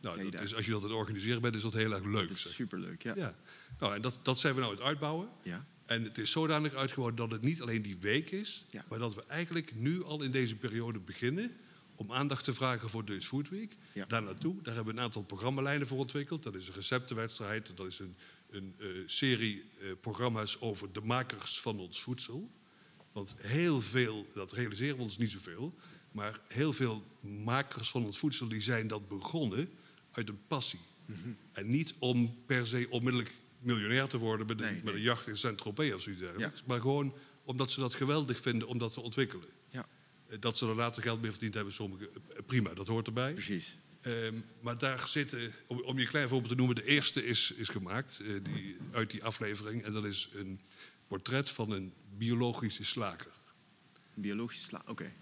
[0.00, 2.28] Nou, dat is, als je dat aan het organiseren bent, is dat heel erg leuk.
[2.28, 2.52] Dat is zeg.
[2.52, 3.12] superleuk, ja.
[3.16, 3.34] Ja.
[3.78, 5.28] Nou, en dat, dat zijn we nou aan het uitbouwen.
[5.42, 5.66] Ja.
[5.86, 8.84] En het is zodanig uitgebouwd dat het niet alleen die week is, Ja.
[8.88, 11.56] maar dat we eigenlijk nu al in deze periode beginnen
[11.94, 13.76] om aandacht te vragen voor Dutch Food Week.
[13.92, 14.04] Ja.
[14.06, 16.42] Daar naartoe, daar hebben we een aantal programmalijnen voor ontwikkeld.
[16.42, 18.16] Dat is een receptenwedstrijd, dat is een,
[18.50, 22.50] een eh, serie eh, programma's over de makers van ons voedsel.
[23.12, 25.74] Want heel veel, dat realiseren we ons niet zoveel,
[26.12, 29.70] maar heel veel makers van ons voedsel die zijn dat begonnen
[30.10, 30.80] uit een passie.
[31.06, 31.18] Mhm.
[31.52, 34.94] En niet om per se onmiddellijk miljonair te worden met, een, Nee, met nee.
[34.94, 36.58] een jacht in Saint-Tropez of zoiets dergelijks.
[36.58, 36.64] Ja.
[36.66, 39.48] Maar gewoon omdat ze dat geweldig vinden om dat te ontwikkelen.
[39.68, 39.86] Ja,
[40.28, 43.32] Eh, Dat ze er later geld mee verdiend hebben, sommigen, eh, prima, dat hoort erbij.
[43.32, 43.76] precies.
[44.06, 47.50] Ehm, maar daar zitten, om, om je een klein voorbeeld te noemen, de eerste is,
[47.50, 49.82] is gemaakt eh, die, uit die aflevering.
[49.82, 50.60] En dat is een
[51.06, 53.32] portret van een biologische slager.
[54.14, 54.82] Biologisch sla.
[54.86, 55.12] Oké.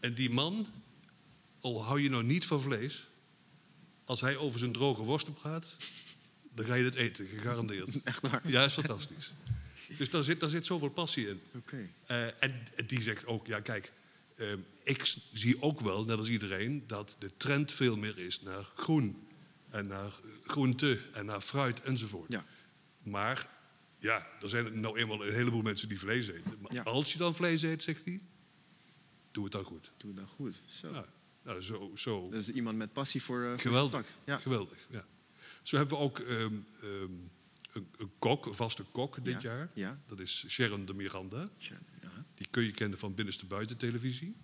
[0.00, 0.66] En die man,
[1.60, 3.08] al hou je nou niet van vlees,
[4.04, 5.76] als hij over zijn droge worsten praat,
[6.54, 8.02] dan ga je het eten, gegarandeerd.
[8.04, 8.48] Echt waar?
[8.48, 9.32] Ja, is fantastisch.
[9.98, 11.40] Dus daar zit, daar zit zoveel passie in.
[11.54, 11.88] Oké.
[12.06, 13.92] Eh, en die zegt ook, ja kijk,
[14.36, 18.64] eh, ik zie ook wel, net als iedereen, dat de trend veel meer is naar
[18.74, 19.20] groen.
[19.68, 20.10] En naar
[20.44, 22.32] groente en naar fruit enzovoort.
[22.32, 22.44] Ja.
[23.02, 23.48] Maar
[23.98, 26.56] ja, er zijn nou eenmaal een heleboel mensen die vlees eten.
[26.60, 26.82] Maar Ja.
[26.82, 28.20] als je dan vlees eet, zegt hij,
[29.30, 29.90] doe het dan goed.
[29.96, 30.60] Doe dan goed.
[30.66, 30.90] Zo.
[30.90, 31.06] Nou,
[31.42, 32.30] nou, zo, zo.
[32.30, 33.90] Dat is iemand met passie voor, eh, zijn Geweldig.
[33.90, 34.06] vak.
[34.24, 34.38] Ja.
[34.38, 35.04] Geweldig, ja.
[35.62, 37.02] Zo hebben we ook ehm, ehm,
[37.72, 39.70] een, een kok, een vaste kok dit Ja, jaar.
[39.74, 40.00] ja.
[40.06, 41.48] Dat is Sharon de Miranda.
[42.36, 44.36] Die kun je kennen van Binnenste Buiten televisie.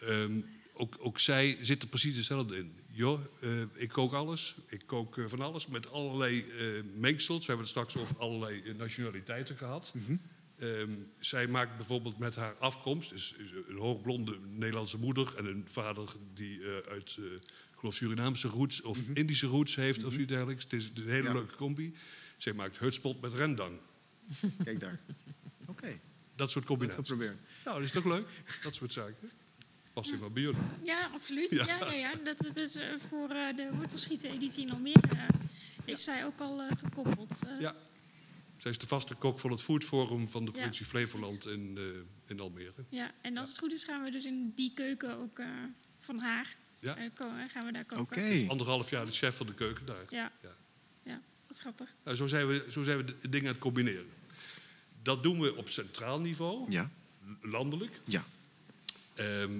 [0.00, 0.40] Ehm,
[0.72, 2.74] ook, ook zij zit er precies hetzelfde in.
[2.90, 4.54] Joh, eh, ik kook alles.
[4.66, 7.38] Ik kook eh, van alles met allerlei eh, mengsels.
[7.38, 9.92] We hebben het straks over allerlei nationaliteiten gehad.
[10.58, 13.12] Ehm, zij maakt bijvoorbeeld met haar afkomst...
[13.12, 13.34] is
[13.68, 15.34] een hoogblonde Nederlandse moeder...
[15.36, 17.16] en een vader die uit,
[17.72, 18.82] ik geloof, Surinaamse roots...
[18.82, 20.62] of Indische roots heeft of zoiets dergelijks.
[20.62, 21.32] Het is een hele Ja.
[21.32, 21.94] leuke combi.
[22.36, 23.78] Zij maakt hutspot met rendang.
[24.64, 25.00] Kijk daar.
[25.66, 26.00] Oké.
[26.34, 27.08] Dat soort combinaties.
[27.08, 27.38] geprobeerd.
[27.64, 28.28] Nou, dat is toch leuk?
[28.62, 29.30] Dat soort zaken.
[29.92, 30.60] Past in wat bij jullie.
[30.84, 31.50] Ja, absoluut.
[31.50, 31.66] Ja.
[31.66, 31.78] Ja.
[31.78, 35.28] Ja, ja, Dat, dat is eh, voor eh, de wortelschieten-editie in Almere eh,
[35.84, 37.42] is zij ook al eh, gekoppeld.
[37.46, 37.74] Eh, Ja.
[38.56, 41.74] Zij is de vaste kok van het Food Forum van de Ja, provincie Flevoland in,
[41.76, 41.82] eh,
[42.30, 42.72] in Almere.
[42.88, 45.46] ja, en als het goed is gaan we dus in die keuken ook eh,
[46.00, 46.94] van haar, Ja.
[47.48, 47.94] gaan we daar Oké.
[47.94, 48.48] koken.
[48.48, 50.04] Anderhalf jaar de chef van de keuken daar.
[50.08, 50.32] Ja.
[50.42, 50.54] Ja.
[51.04, 51.94] Ja, dat is grappig.
[52.04, 54.06] Nou, zo, zijn we, zo zijn we de dingen aan het combineren.
[55.02, 56.90] Dat doen we op centraal niveau, Ja.
[57.40, 58.00] landelijk.
[58.04, 58.24] Ja.
[59.14, 59.50] Ehm,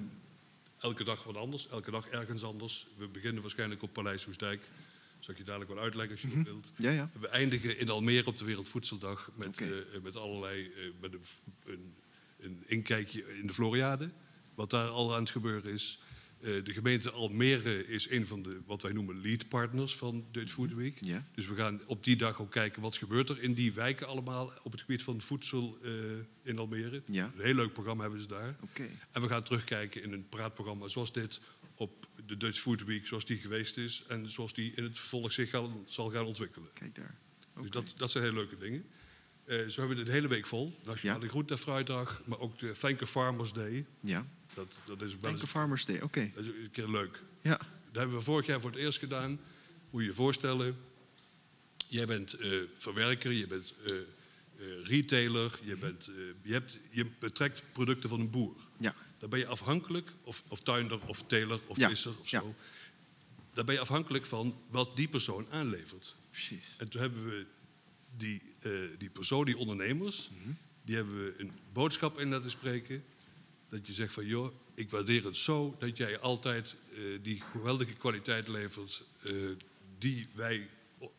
[0.79, 2.87] elke dag wat anders, elke dag ergens anders.
[2.97, 4.63] We beginnen waarschijnlijk op Paleis Hoesdijk.
[5.19, 6.73] Zal ik je dadelijk wel uitleggen als je dat wilt.
[6.77, 7.11] Ja, ja.
[7.21, 9.69] We eindigen in Almere op de Wereldvoedseldag met, eh,
[10.03, 11.21] met allerlei eh, met een,
[11.65, 11.95] een,
[12.41, 14.11] een inkijkje in de Floriade.
[14.55, 15.99] Wat daar al aan het gebeuren is.
[16.43, 20.53] Eh, de gemeente Almere is een van de wat wij noemen lead partners van Dutch
[20.53, 20.99] Food Week.
[21.01, 21.27] Ja.
[21.35, 24.53] Dus we gaan op die dag ook kijken wat gebeurt er in die wijken allemaal
[24.63, 25.91] op het gebied van voedsel eh,
[26.43, 27.03] in Almere.
[27.07, 27.33] Ja.
[27.37, 28.57] Een heel leuk programma hebben ze daar.
[28.61, 28.89] Oké.
[29.11, 31.41] En we gaan terugkijken in een praatprogramma zoals dit
[31.75, 35.33] op de Dutch Food Week zoals die geweest is en zoals die in het vervolg
[35.33, 36.69] zich gaan- zal gaan ontwikkelen.
[36.75, 37.19] Kijk daar.
[37.39, 37.69] Dus Oké.
[37.71, 38.85] dat, dat zijn hele leuke dingen.
[39.45, 40.79] Eh, zo hebben we de hele week vol.
[40.85, 41.29] Nationale Ja.
[41.31, 43.87] Groente- en Fruitdag, maar ook de Thank a Farmers Day.
[44.01, 44.27] Ja.
[44.55, 46.01] Dat, dat is wel eens, Farmers Day.
[46.01, 46.31] Oké.
[46.35, 47.23] dat is een keer leuk.
[47.43, 47.57] Ja.
[47.57, 49.41] Dat hebben we vorig jaar voor het eerst gedaan.
[49.91, 50.77] Moet je je voorstellen,
[51.89, 54.05] jij bent eh, verwerker, je bent eh, eh,
[54.85, 56.11] retailer, je, bent,
[56.43, 58.57] je, hebt, je betrekt producten van een boer.
[58.79, 58.95] Ja.
[59.19, 62.41] Dan ben je afhankelijk, of, of tuinder, of teler, of Ja, visser of ja.
[62.41, 62.55] zo.
[63.53, 66.15] Dan ben je afhankelijk van wat die persoon aanlevert.
[66.31, 66.75] Precies.
[66.77, 67.47] En toen hebben we
[68.17, 68.43] die,
[68.99, 70.51] die persoon, die ondernemers, Mhm.
[70.85, 73.05] die hebben we een boodschap in laten spreken.
[73.73, 77.93] Dat je zegt van, joh, ik waardeer het zo dat jij altijd eh, die geweldige
[77.93, 79.03] kwaliteit levert...
[79.23, 79.33] eh,
[79.99, 80.69] die wij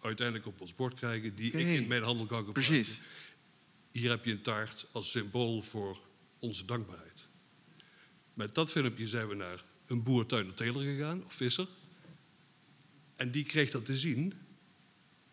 [0.01, 2.75] uiteindelijk op ons bord krijgen, die ik in mijn handel kan gebruiken.
[2.75, 2.99] Precies.
[3.91, 5.99] Hier heb je een taart als symbool voor
[6.39, 7.27] onze dankbaarheid.
[8.33, 11.67] Met dat filmpje zijn we naar een boer, tuinder, teler gegaan, of visser.
[13.15, 14.33] En die kreeg dat te zien.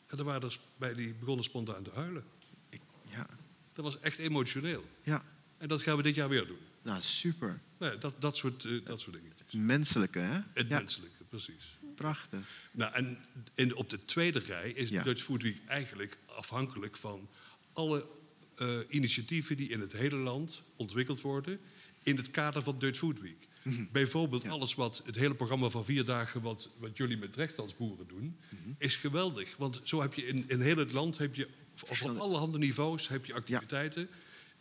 [0.07, 2.25] En er waren er bij die begonnen spontaan te huilen.
[2.69, 3.27] Ik, ja.
[3.73, 4.85] Dat was echt emotioneel.
[5.03, 5.25] Ja.
[5.59, 6.69] En dat gaan we dit jaar weer doen.
[6.83, 7.61] Nou, super.
[7.79, 9.53] Nou ja, dat, dat, soort, eh, dat soort dingetjes.
[9.53, 10.41] Menselijke, hè?
[10.55, 10.79] Het ja.
[10.79, 11.79] menselijke, precies.
[11.95, 12.69] Prachtig.
[12.73, 13.19] Nou, en
[13.55, 15.03] in, op de tweede rij is Ja.
[15.03, 17.29] Dutch Food Week eigenlijk afhankelijk van
[17.73, 18.07] alle
[18.55, 21.61] eh, initiatieven die in het hele land ontwikkeld worden.
[22.03, 23.49] in het kader van Dutch Food Week.
[23.63, 23.85] Mhm.
[23.93, 26.41] Bijvoorbeeld alles wat, het hele programma van vier dagen...
[26.41, 28.71] wat, wat jullie met rechtstandsboeren doen, Mhm.
[28.79, 29.57] is geweldig.
[29.57, 31.49] Want zo heb je in, in heel het land, heb je,
[31.83, 33.09] op, op allerhande niveaus...
[33.09, 34.09] heb je activiteiten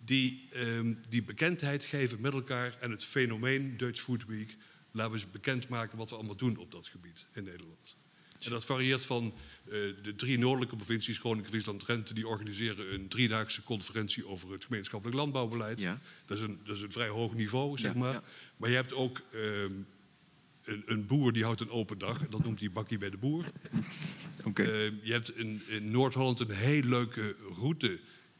[0.05, 2.77] die, ehm, die bekendheid geven met elkaar...
[2.79, 4.57] en het fenomeen Dutch Food Week...
[4.91, 7.97] laten we eens bekendmaken wat we allemaal doen op dat gebied in Nederland.
[8.39, 9.33] En dat varieert van
[9.65, 9.71] eh,
[10.03, 15.17] de drie noordelijke provincies, Groningen, Friesland, Drenthe, die organiseren een driedaagse conferentie over het gemeenschappelijk
[15.17, 15.79] landbouwbeleid.
[15.79, 15.99] Ja.
[16.25, 18.13] Dat, is een, dat is een vrij hoog niveau, zeg Ja, maar.
[18.13, 18.23] ja.
[18.57, 19.73] Maar je hebt ook ehm,
[20.63, 23.45] een, een boer die houdt een open dag, dat noemt hij bakkie bij de boer.
[24.43, 24.63] Oké.
[24.63, 27.99] Eh, je hebt in, in Noord-Holland een heel leuke route.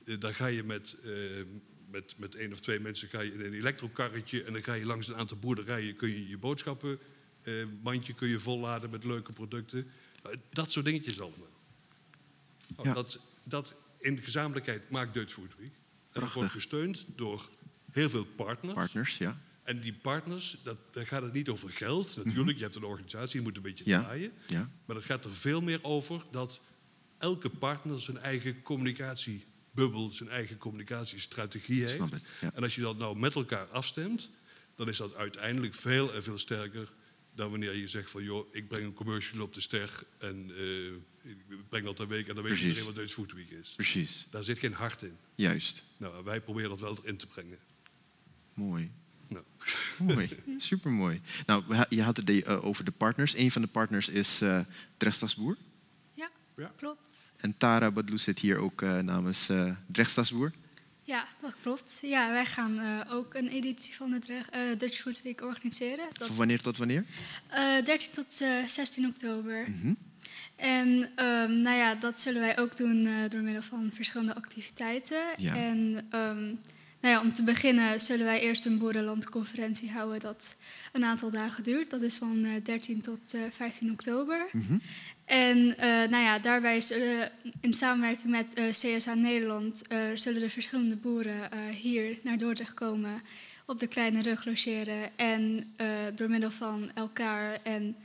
[0.10, 1.12] Eh, daar ga je met, eh,
[1.92, 4.86] met, met één of twee mensen ga je in een elektrokarretje en dan ga je
[4.86, 7.00] langs een aantal boerderijen kun je je boodschappen
[7.44, 7.54] eh,
[7.84, 9.88] mandje kun je volladen met leuke producten.
[10.50, 11.48] Dat soort dingetjes allemaal.
[12.76, 12.94] Nou, Ja.
[12.94, 15.72] dat, dat in gezamenlijkheid maakt Dutch Food Week.
[16.12, 17.50] En dat wordt gesteund door
[17.92, 18.74] heel veel partners.
[18.74, 19.42] Partners, ja.
[19.64, 22.16] En die partners, dat, daar gaat het niet over geld.
[22.26, 24.02] Natuurlijk, je hebt een organisatie, je moet een beetje Ja.
[24.02, 24.32] draaien.
[24.48, 24.72] Ja.
[24.86, 26.62] Maar het gaat er veel meer over dat
[27.18, 28.62] elke partner zijn eigen
[29.80, 31.98] communicatiebubbel, zijn eigen communicatiestrategie heeft.
[32.42, 32.52] Ja.
[32.54, 34.30] En als je dat nou met elkaar afstemt,
[34.76, 36.92] dan is dat uiteindelijk veel en veel sterker
[37.36, 40.86] dan wanneer je zegt van joh, ik breng een commercial op de ster en eh,
[41.32, 42.68] ik breng dat ter week en dan weet Precies.
[42.68, 43.74] iedereen wat Dutch Food Week is.
[43.76, 44.26] Precies.
[44.30, 45.18] Daar zit geen hart in.
[45.36, 45.84] Juist.
[45.98, 47.58] Nou, wij proberen dat wel erin te brengen.
[48.54, 48.92] Mooi.
[49.28, 49.44] Nou.
[49.98, 51.22] Mooi, supermooi.
[51.46, 53.36] Nou, je had het eh, over de partners.
[53.38, 54.60] Een van de partners is eh
[54.98, 55.58] Drechtstasboer.
[56.14, 56.74] Ja, Ja.
[56.78, 57.29] klopt.
[57.40, 60.52] En Tara Badlou zit hier ook eh, namens eh Drechtstasboer.
[61.04, 62.00] Ja, dat klopt.
[62.02, 64.42] Ja, wij gaan eh, ook een editie van de
[64.78, 66.06] Dutch Food Week organiseren.
[66.18, 67.06] Dat, Van wanneer tot wanneer?
[67.48, 69.70] eh, 13 tot eh, 16 oktober.
[69.70, 69.94] Mhm.
[70.56, 75.22] En ehm, nou ja, dat zullen wij ook doen door middel van verschillende activiteiten.
[75.38, 75.56] Ja.
[75.56, 76.44] En ehm,
[77.02, 80.56] nou ja, om te beginnen zullen wij eerst een boerenlandconferentie houden dat
[80.92, 81.90] een aantal dagen duurt.
[81.90, 84.48] Dat is van eh, 13 tot eh, 15 oktober.
[84.52, 84.78] Mhm.
[85.30, 87.32] En eh, nou ja, daarbij zullen
[87.62, 92.74] in samenwerking met eh, CSA Nederland eh, zullen de verschillende boeren eh, hier naar Dordrecht
[92.74, 93.22] komen,
[93.66, 97.96] op de kleine rug logeren en eh, door middel van elkaar en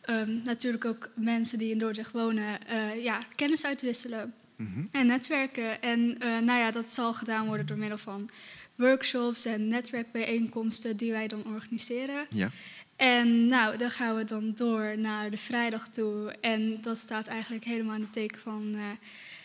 [0.00, 4.84] ehm, natuurlijk ook mensen die in Dordrecht wonen, eh, ja, kennis uitwisselen Mhm.
[4.90, 5.82] en netwerken.
[5.82, 8.30] En eh, nou ja, dat zal gedaan worden door middel van
[8.74, 12.26] workshops en netwerkbijeenkomsten die wij dan organiseren.
[12.30, 12.50] Ja.
[12.98, 16.34] En nou, dan gaan we dan door naar de vrijdag toe.
[16.40, 18.82] En dat staat eigenlijk helemaal in het teken van eh,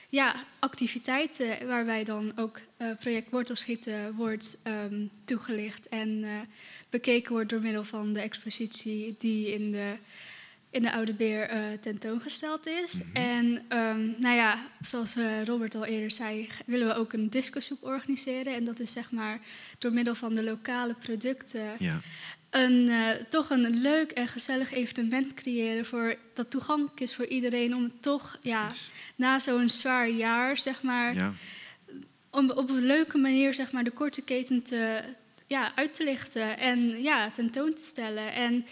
[0.10, 6.30] ja, activiteiten waarbij dan ook eh, project Wortelschieten wordt ehm, toegelicht en eh,
[6.90, 9.94] bekeken wordt door middel van de expositie die in de,
[10.70, 11.50] in de Oude Beer
[11.82, 13.00] tentoongesteld is.
[13.14, 15.16] En ehm, nou ja, zoals
[15.46, 18.56] Robert al eerder zei, willen we ook een discosoep organiseren.
[18.56, 19.40] En dat is zeg maar
[19.78, 22.00] door middel van de lokale producten Ja.
[22.54, 27.76] Een, eh, toch een leuk en gezellig evenement creëren voor, dat toegankelijk is voor iedereen
[27.76, 28.72] om het toch ja,
[29.16, 31.34] na zo'n zwaar jaar, zeg maar, Ja.
[32.32, 35.02] om op een leuke manier zeg maar, de korte keten te,
[35.48, 38.34] ja, uit te lichten en ja, tentoon te stellen.
[38.34, 38.66] En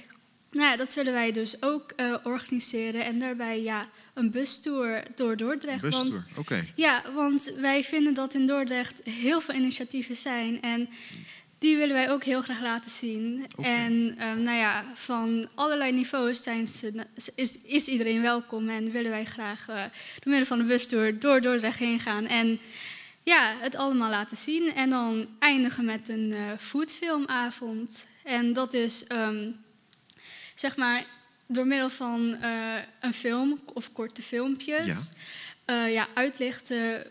[0.52, 5.38] nou ja, dat zullen wij dus ook eh, organiseren en daarbij ja, een bustour door
[5.38, 5.82] Dordrecht.
[5.82, 6.66] Bustour, oké.
[6.76, 10.62] ja, want wij vinden dat in Dordrecht heel veel initiatieven zijn.
[10.62, 10.90] En
[11.62, 13.46] die willen wij ook heel graag laten zien.
[13.62, 18.70] En ehm, nou ja, van allerlei niveaus zijn ze, is, is iedereen welkom.
[18.70, 19.84] En willen wij graag eh
[20.20, 22.26] door middel van de bustour door Dordrecht heen gaan.
[22.26, 22.60] En
[23.24, 24.74] ja, het allemaal laten zien.
[24.74, 28.06] En dan eindigen met een eh foodfilmavond.
[28.24, 29.50] En dat is ehm,
[30.56, 31.06] zeg maar
[31.48, 35.12] door middel van eh, een film of korte filmpjes.
[35.66, 35.86] Ja.
[35.86, 37.06] ja, uitlichten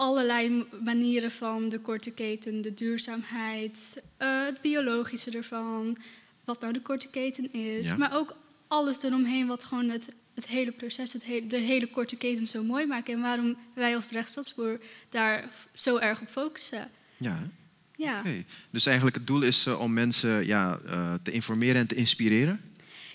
[0.00, 5.96] allerlei manieren van de korte keten, de duurzaamheid, eh, het biologische ervan,
[6.44, 7.86] wat nou de korte keten is.
[7.86, 7.96] Ja.
[7.96, 8.36] Maar ook
[8.68, 12.62] alles eromheen wat gewoon het, het hele proces, het hele, de hele korte keten zo
[12.62, 13.14] mooi maken.
[13.14, 16.90] En waarom wij als Drechtstadsboer daar zo erg op focussen.
[17.16, 17.48] Ja.
[17.96, 18.18] Ja.
[18.18, 18.44] Oké.
[18.70, 22.60] Dus eigenlijk het doel is eh, om mensen ja, eh, te informeren en te inspireren.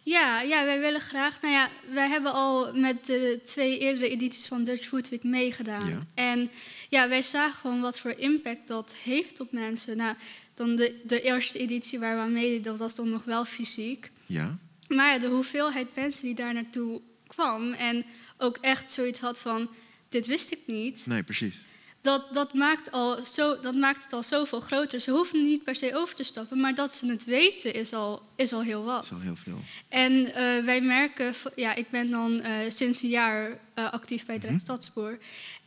[0.04, 1.42] Ja, ja, wij willen graag.
[1.42, 5.90] Nou ja, wij hebben al met de twee eerdere edities van Dutch Food Week meegedaan.
[5.90, 6.00] Ja.
[6.14, 6.50] En
[6.90, 9.98] ja, wij zagen gewoon wat voor impact dat heeft op mensen.
[9.98, 10.16] Nou,
[10.54, 14.12] dan de, de eerste editie waar we aan meededen, dat was dan nog wel fysiek.
[14.26, 14.58] Ja.
[14.88, 18.06] Maar de hoeveelheid mensen die daar naartoe kwam en
[18.38, 19.70] ook echt zoiets had van,
[20.10, 21.06] dit wist ik niet.
[21.06, 21.56] Nee, precies.
[22.02, 25.00] Dat, dat, maakt al zo, dat maakt het al zoveel groter.
[25.00, 28.22] Ze hoeven niet per se over te stappen, maar dat ze het weten is al,
[28.36, 29.08] is al heel wat.
[29.10, 29.60] Dat is al heel veel.
[29.90, 34.40] En eh, wij merken, ja, ik ben dan eh, sinds een jaar eh, actief bij.
[34.40, 35.18] Drecht Stadspoor.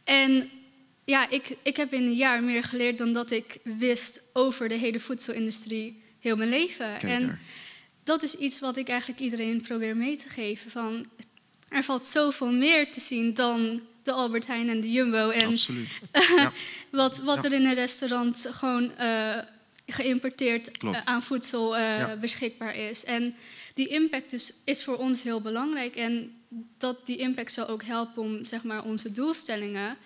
[0.04, 0.50] En
[1.08, 4.74] ja, ik, ik heb in een jaar meer geleerd dan dat ik wist over de
[4.74, 6.86] hele voedselindustrie heel mijn leven.
[6.98, 7.40] Kijk en daar.
[8.04, 10.70] dat is iets wat ik eigenlijk iedereen probeer mee te geven.
[10.70, 11.06] Van,
[11.68, 15.30] er valt zoveel meer te zien dan de Albert Heijn en de Jumbo.
[15.30, 15.88] En Absoluut.
[16.36, 16.52] Ja.
[16.90, 17.42] wat wat Ja.
[17.42, 19.38] er in een restaurant gewoon eh,
[19.86, 22.16] geïmporteerd eh, aan voedsel eh, Ja.
[22.16, 23.04] beschikbaar is.
[23.04, 23.34] En
[23.74, 25.96] die impact is, is voor ons heel belangrijk.
[25.96, 26.32] En
[26.78, 29.96] dat die impact zal ook helpen om zeg maar, onze doelstellingen,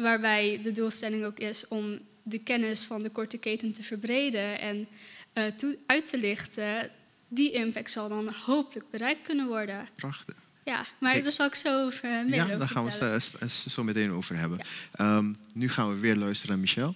[0.00, 4.86] waarbij de doelstelling ook is om de kennis van de korte keten te verbreden en
[5.32, 6.90] eh, toe- uit te lichten,
[7.28, 9.88] die impact zal dan hopelijk bereikt kunnen worden.
[9.94, 10.34] Prachtig.
[10.64, 11.22] Ja, maar Kijk.
[11.22, 13.84] daar zal ik zo over eh, meer Ja, over daar gaan we het eh, zo
[13.84, 14.58] meteen over hebben.
[14.92, 16.94] Ehm, nu gaan we weer luisteren naar Michel.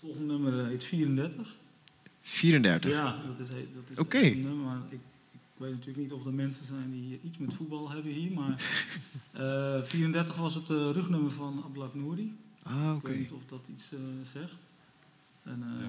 [0.00, 1.54] Volgende nummer heet 34.
[2.22, 2.90] 34.
[2.90, 4.18] Ja, dat is, dat is Oké.
[4.18, 4.98] een nummer, maar ik,
[5.56, 8.32] ik weet natuurlijk niet of er mensen zijn die iets met voetbal hebben hier.
[8.32, 8.54] Maar
[9.32, 12.36] eh 34 was het eh, rugnummer van Ablak Nouri.
[12.62, 13.08] Ah, Ik oké.
[13.10, 13.98] weet niet of dat iets eh,
[14.32, 14.66] zegt.
[15.42, 15.88] En eh,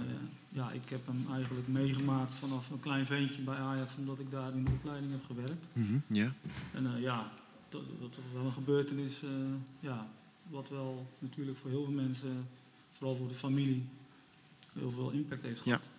[0.50, 4.54] ja, ik heb hem eigenlijk meegemaakt vanaf een klein ventje bij Ajax, omdat ik daar
[4.56, 5.68] in de opleiding heb gewerkt.
[6.08, 6.34] Ja.
[6.74, 7.32] En eh, ja,
[7.70, 9.30] dat, dat was wel een gebeurtenis, eh,
[9.80, 10.08] ja,
[10.50, 12.48] wat wel natuurlijk voor heel veel mensen,
[12.94, 13.86] vooral voor de familie,
[14.74, 15.78] heel veel impact heeft Ja.
[15.78, 15.90] gehad.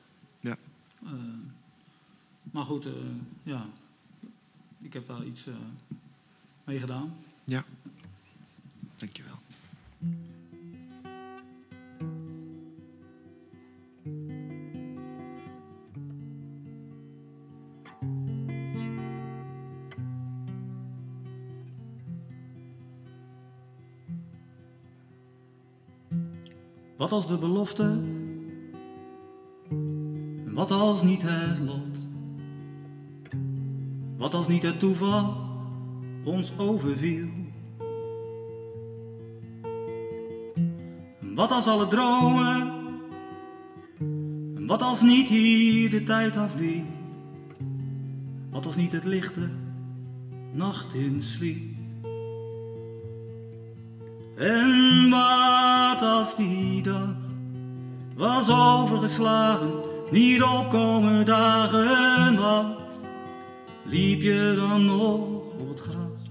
[0.40, 0.57] Ja.
[1.05, 1.12] Eh,
[2.51, 2.93] maar goed, eh,
[3.43, 3.66] ja,
[4.81, 5.55] ik heb daar iets eh
[6.65, 7.15] mee gedaan.
[7.45, 7.65] Ja.
[8.95, 9.37] Dankjewel.
[26.97, 27.83] Wat als de belofte?
[30.45, 31.88] En wat als niet het lot?
[34.29, 35.37] Wat als niet het toeval
[36.25, 37.29] ons overviel?
[41.19, 42.73] Wat als alle dromen?
[44.57, 46.85] En wat als niet hier de tijd afliep?
[48.51, 49.49] Wat als niet het lichte
[50.53, 51.77] nacht in sliep?
[54.37, 57.17] En wat als die dag
[58.17, 59.73] was overgeslagen,
[60.11, 62.88] niet opkomen dagen was,
[63.89, 65.20] liep je dan nog
[65.59, 66.31] op het gras?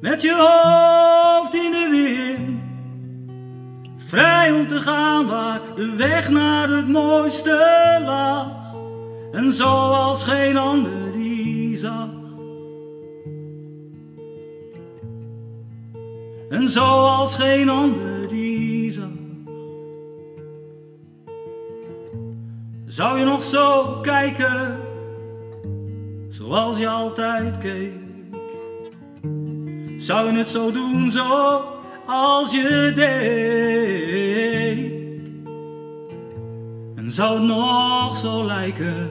[0.00, 2.62] Met je hoofd in de wind,
[3.96, 8.48] vrij om te gaan waar de weg naar het mooiste lag,
[9.32, 12.08] en zoals geen ander die zag.
[16.48, 19.04] En zoals geen ander die zag.
[22.86, 24.78] Zou je nog zo kijken,
[26.40, 27.92] zoals je altijd keek?
[29.98, 31.62] Zou je het zo doen, zo
[32.06, 34.10] als je deed?
[36.96, 39.10] En zou het nog zo lijken,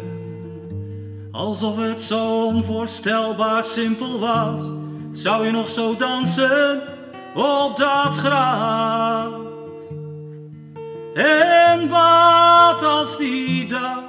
[1.31, 4.61] alsof het zo onvoorstelbaar simpel was?
[5.11, 6.97] Zou je nog zo dansen?
[7.35, 9.31] op dat gras.
[11.13, 14.03] En wat als die dag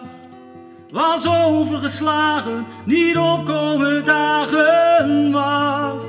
[0.93, 6.03] was overgeslagen, niet opkomen dagen was,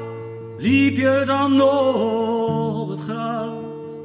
[0.57, 3.97] liep je dan nog op het gras,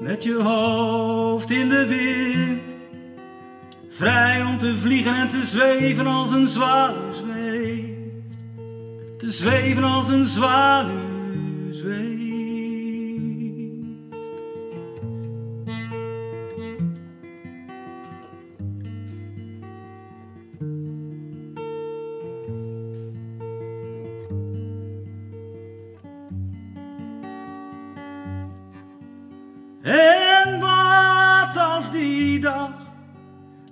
[0.00, 2.76] met je hoofd in de wind,
[3.88, 8.38] vrij om te vliegen en te zweven als een zwaluw zweeft,
[9.18, 12.17] te zweven als een zwaluw zweeft.
[32.40, 32.70] Dag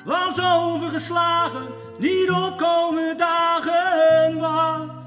[0.04, 1.66] was overgeslagen,
[1.98, 5.04] niet opkomen dagen was,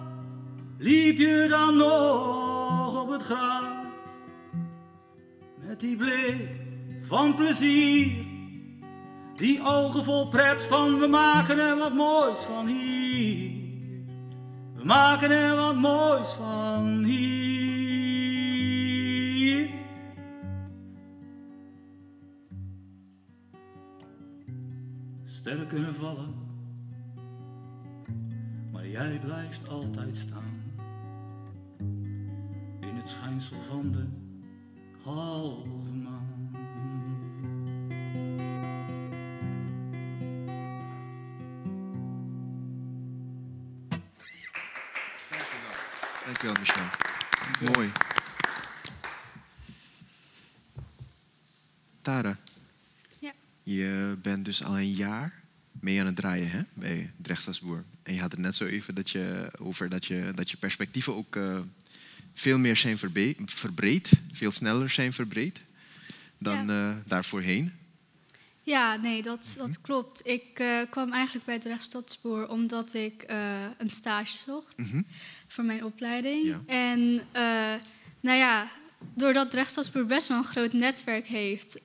[0.77, 3.63] liep je dan nog op het gras?
[5.67, 6.49] Met die blik
[7.01, 8.11] van plezier,
[9.35, 13.51] die ogen vol pret van we maken er wat moois van hier,
[14.75, 17.48] we maken er wat moois van hier.
[25.49, 26.33] Sterren kunnen vallen,
[28.71, 30.73] maar jij blijft altijd staan.
[32.79, 34.07] In het schijnsel van de
[35.03, 36.51] halve maan.
[46.25, 46.85] Dankjewel, Michel.
[47.73, 47.91] Mooi.
[52.01, 52.37] Tara.
[53.19, 53.31] Ja.
[53.63, 55.38] Je bent dus al een jaar
[55.81, 57.83] mee aan het draaien hè, bij Drechtstadsboer.
[58.03, 61.15] En je had het net zo even dat je, over dat je, dat je perspectieven
[61.15, 61.59] ook uh,
[62.33, 62.97] veel meer zijn
[63.45, 65.61] verbreed, veel sneller zijn verbreed
[66.37, 66.89] dan ja.
[66.89, 67.73] uh, daarvoorheen.
[68.63, 70.27] Ja, nee, dat, dat klopt.
[70.27, 71.65] Ik uh, kwam eigenlijk bij het
[72.49, 73.25] omdat ik
[73.77, 75.05] een stage zocht mm -hmm.
[75.47, 76.45] voor mijn opleiding.
[76.45, 76.61] Ja.
[76.65, 77.21] En
[78.19, 78.67] nou ja,
[79.13, 81.79] doordat Rechtsstadspoor best wel een groot netwerk heeft,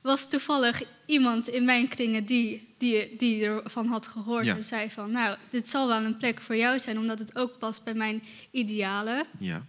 [0.00, 4.56] was toevallig iemand in mijn kringen die, die, die ervan had gehoord Ja.
[4.56, 7.58] en zei van, nou, dit zal wel een plek voor jou zijn, omdat het ook
[7.58, 9.24] past bij mijn idealen.
[9.38, 9.64] Ja.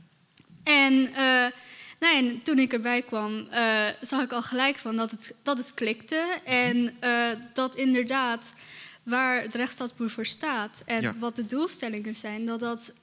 [0.64, 1.46] En, eh,
[2.00, 5.58] nou, en toen ik erbij kwam, eh, zag ik al gelijk van dat het, dat
[5.58, 6.38] het klikte.
[6.44, 8.54] En eh, dat inderdaad
[9.04, 11.14] waar de rechtsstadsboer voor staat en Ja.
[11.20, 12.94] wat de doelstellingen zijn, dat dat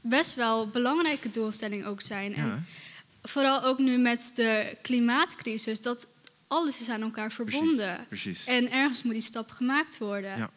[0.00, 2.30] best wel belangrijke doelstellingen ook zijn.
[2.32, 2.36] Ja.
[2.36, 2.66] En
[3.22, 6.06] vooral ook nu met de klimaatcrisis, dat
[6.48, 8.04] alles is aan elkaar verbonden.
[8.08, 8.44] precies.
[8.44, 10.38] En ergens moet die stap gemaakt worden.
[10.38, 10.50] Ja.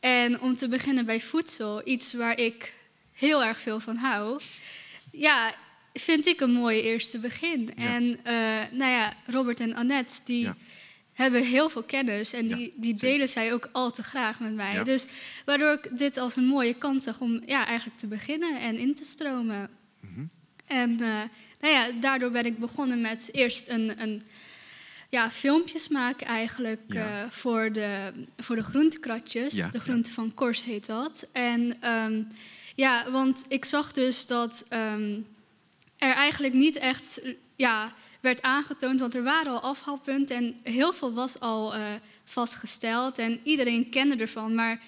[0.00, 2.74] En om te beginnen bij voedsel, iets waar ik
[3.12, 4.40] heel erg veel van hou.
[5.12, 5.54] Ja,
[5.92, 7.70] vind ik een mooi eerste begin.
[7.76, 7.84] Ja.
[7.86, 8.34] En eh,
[8.78, 10.56] nou ja, Robert en Annette, die Ja.
[11.12, 12.32] hebben heel veel kennis.
[12.32, 14.72] En die, die delen zij ook al te graag met mij.
[14.72, 14.84] Ja.
[14.84, 15.06] Dus
[15.44, 18.94] waardoor ik dit als een mooie kans zag om ja, eigenlijk te beginnen en in
[18.94, 19.70] te stromen.
[20.00, 20.24] Mhm.
[20.66, 21.22] En eh,
[21.60, 24.22] nou ja, daardoor ben ik begonnen met eerst een, een
[25.08, 27.22] ja, filmpjes maken eigenlijk Ja.
[27.22, 29.54] eh, voor, de, voor de groentekratjes.
[29.54, 29.82] Ja, de ja.
[29.82, 31.26] groente van Kors heet dat.
[31.32, 32.22] En ehm,
[32.74, 35.20] ja, want ik zag dus dat ehm,
[35.96, 37.20] er eigenlijk niet echt
[37.56, 41.80] ja, werd aangetoond, want er waren al afhaalpunten en heel veel was al eh,
[42.24, 44.80] vastgesteld en iedereen kende ervan, maar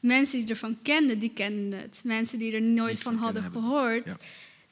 [0.00, 2.00] mensen die ervan kenden, die kenden het.
[2.04, 4.16] Mensen die er nooit van hadden gehoord,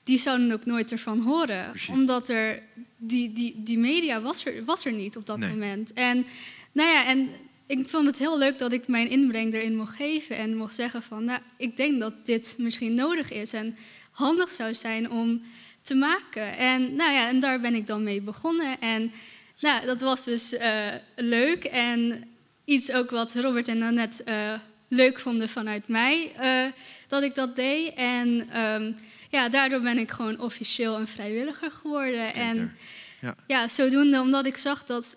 [0.04, 1.70] die zouden ook nooit ervan horen.
[1.70, 1.88] Precies.
[1.88, 2.62] Omdat er
[3.04, 5.50] die, die, die media was er, was er niet op dat Nee.
[5.50, 5.92] moment.
[5.92, 6.26] En
[6.72, 7.28] nou ja, en
[7.66, 11.02] ik vond het heel leuk dat ik mijn inbreng erin mocht geven en mocht zeggen
[11.02, 13.76] van, nou, ik denk dat dit misschien nodig is en
[14.10, 15.42] handig zou zijn om
[15.82, 16.56] te maken.
[16.56, 18.80] En nou ja, en daar ben ik dan mee begonnen.
[18.80, 19.12] En
[19.60, 22.24] nou, dat was dus eh, leuk en
[22.64, 24.52] iets ook wat Robert en Annette eh,
[24.88, 26.64] leuk vonden vanuit mij eh,
[27.08, 27.94] dat ik dat deed.
[27.94, 28.92] En ehm,
[29.32, 32.34] ja, daardoor ben ik gewoon officieel een vrijwilliger geworden.
[32.34, 32.76] En
[33.20, 33.34] Ja.
[33.46, 35.16] ja, zodoende, omdat ik zag dat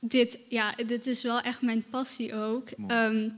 [0.00, 2.68] dit, ja, dit is wel echt mijn passie ook.
[2.86, 3.30] Ehm,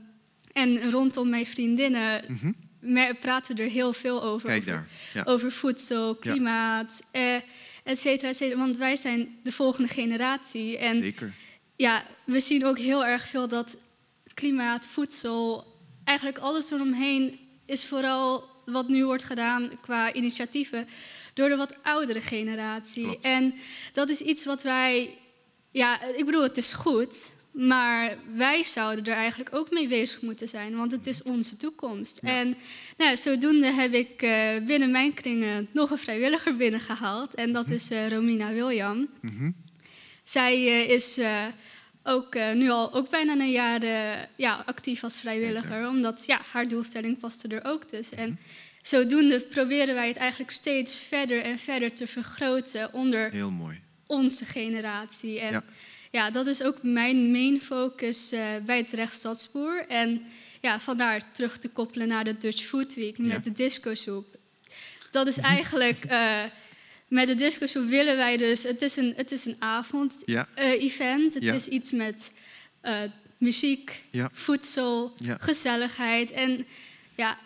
[0.53, 3.13] en rondom mijn vriendinnen Mhm.
[3.19, 4.47] praten we er heel veel over.
[4.49, 4.87] Kijk over, daar.
[5.13, 5.23] Ja.
[5.31, 7.35] over voedsel, klimaat, eh,
[7.83, 8.59] et cetera, et cetera.
[8.59, 10.77] Want wij zijn de volgende generatie.
[10.77, 11.33] En Zeker.
[11.75, 13.77] ja, we zien ook heel erg veel dat
[14.33, 15.73] klimaat, voedsel,
[16.03, 20.87] eigenlijk alles eromheen is vooral wat nu wordt gedaan qua initiatieven
[21.33, 23.03] door de wat oudere generatie.
[23.03, 23.23] Klopt.
[23.23, 23.53] En
[23.93, 25.17] dat is iets wat wij,
[25.71, 30.47] ja, ik bedoel, het is goed, maar wij zouden er eigenlijk ook mee bezig moeten
[30.49, 32.19] zijn, want het is onze toekomst.
[32.23, 32.57] En
[32.97, 37.89] nou, zodoende heb ik eh, binnen mijn kringen nog een vrijwilliger binnengehaald en dat is
[37.89, 39.07] eh, Romina William.
[39.21, 39.51] Mhm.
[40.23, 41.19] Zij eh, is
[42.07, 46.41] ook eh, nu al ook bijna een jaar eh, ja, actief als vrijwilliger, omdat ja,
[46.51, 48.17] haar doelstelling paste er ook tussen.
[48.17, 48.39] En
[48.81, 53.81] zodoende proberen wij het eigenlijk steeds verder en verder te vergroten onder Heel mooi.
[54.07, 55.39] onze generatie.
[55.39, 55.63] En Ja.
[56.11, 59.85] ja, dat is ook mijn main focus eh, bij het Rechtsstadspoor.
[59.87, 60.25] En
[60.61, 63.37] ja, vandaar terug te koppelen naar de Dutch Food Week met Ja.
[63.37, 64.25] de discosoep.
[65.11, 66.05] Dat is eigenlijk,
[67.07, 69.65] met de discosoep willen wij dus, het is een, het is een Ja.
[69.65, 71.33] avond-event.
[71.33, 71.53] het Ja.
[71.53, 72.31] is iets met
[72.81, 72.99] eh,
[73.37, 74.03] muziek,
[74.33, 76.31] voedsel, gezelligheid.
[76.31, 76.65] En
[77.15, 77.37] ja,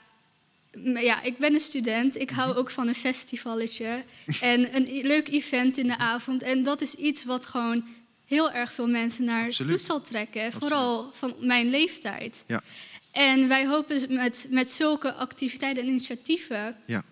[0.83, 2.15] ja, ik ben een student.
[2.21, 4.03] Ik hou ook van een festivalletje.
[4.41, 6.41] en een i- leuk event in de avond.
[6.43, 7.87] En dat is iets wat gewoon
[8.25, 9.71] heel erg veel mensen naar Absoluut.
[9.71, 10.51] toe zal trekken.
[10.51, 12.43] Vooral van mijn leeftijd.
[12.47, 12.63] Ja.
[13.11, 17.03] En wij hopen met, met zulke activiteiten en initiatieven Ja.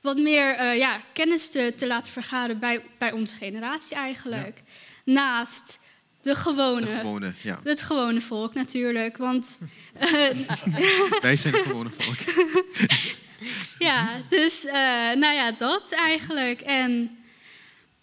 [0.00, 4.62] Wat meer eh, ja, kennis te, te laten vergaren bij, bij onze generatie eigenlijk.
[5.04, 5.80] Naast
[6.22, 7.60] de gewone, De gewone, ja.
[7.64, 9.16] het gewone volk natuurlijk.
[9.16, 9.58] Want
[9.98, 10.30] eh,
[11.20, 12.16] Wij zijn het gewone volk.
[13.88, 14.74] ja, dus eh,
[15.16, 16.60] nou ja, dat eigenlijk.
[16.60, 17.18] En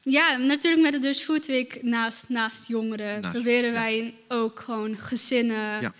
[0.01, 3.73] ja, natuurlijk met de Dutch Food Week naast, naast jongeren Naast, proberen ja.
[3.73, 5.93] wij ook gewoon gezinnen, Ja.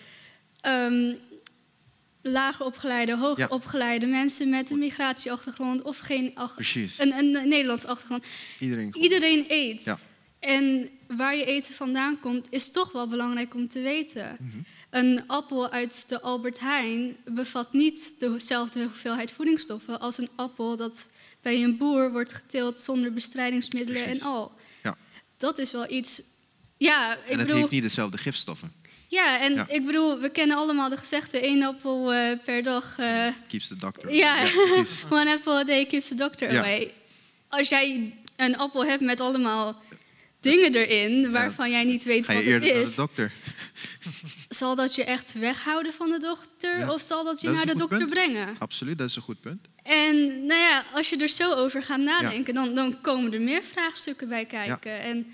[2.32, 3.48] Lager opgeleide, Ja.
[3.49, 6.99] opgeleide mensen met een migratieachtergrond of geen Precies.
[6.99, 8.26] een, een Nederlands achtergrond.
[8.60, 8.95] Iedereen.
[8.98, 9.84] Iedereen eet.
[9.84, 9.99] Ja.
[10.40, 14.38] En waar je eten vandaan komt, is toch wel belangrijk om te weten.
[14.40, 14.58] Mhm.
[14.90, 21.08] Een appel uit de Albert Heijn bevat niet dezelfde hoeveelheid voedingsstoffen als een appel dat
[21.41, 24.22] bij een boer wordt geteeld zonder bestrijdingsmiddelen Precies.
[24.22, 24.52] en al.
[24.84, 24.98] Ja.
[25.38, 26.22] Dat is wel iets.
[26.78, 27.56] Ja, ik en het bedoel.
[27.56, 28.72] heeft niet dezelfde gifstoffen.
[29.10, 29.66] Ja, en Ja.
[29.68, 32.96] ik bedoel, we kennen allemaal de gezegde: één appel eh, per dag.
[32.98, 34.14] eh, Keeps the doctor.
[34.14, 34.36] ja,
[35.10, 36.60] one apple a day keeps the doctor Ja.
[36.60, 36.94] away.
[37.50, 39.82] Als jij een appel hebt met allemaal
[40.42, 43.32] dingen erin waarvan jij niet weet Ga je wat het eerder naar de is, dokter?
[44.50, 46.94] zal dat je echt weghouden van de dokter Ja.
[46.94, 48.10] of zal dat je Dat is naar de dokter punt.
[48.10, 48.56] brengen?
[48.60, 49.62] Absoluut, dat is een goed punt.
[49.84, 53.64] En nou ja, als je er zo over gaat nadenken, dan, dan komen er meer
[53.64, 55.00] vraagstukken bij kijken.
[55.02, 55.28] En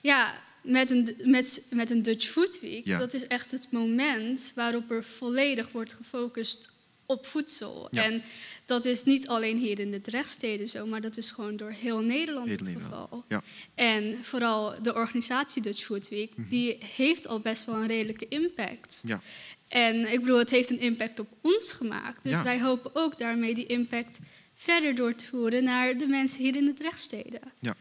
[0.00, 0.34] ja,
[0.66, 2.98] met een, met, met een Dutch Food Week, Ja.
[2.98, 6.68] dat is echt het moment waarop er volledig wordt gefocust
[7.06, 7.88] op voedsel.
[7.90, 8.04] Ja.
[8.04, 8.22] En
[8.64, 12.00] dat is niet alleen hier in de Drechtsteden zo, maar dat is gewoon door heel
[12.00, 12.92] Nederland Heel het Nederland.
[12.92, 13.24] geval.
[13.28, 13.42] Ja.
[13.74, 19.02] En vooral de organisatie Dutch Food Week, die heeft al best wel een redelijke impact.
[19.06, 19.20] Ja.
[19.68, 22.24] En ik bedoel, het heeft een impact op ons gemaakt.
[22.24, 24.18] Dus wij hopen ook daarmee die impact
[24.54, 27.40] verder door te voeren naar de mensen hier in de Drechtsteden.
[27.60, 27.74] Ja.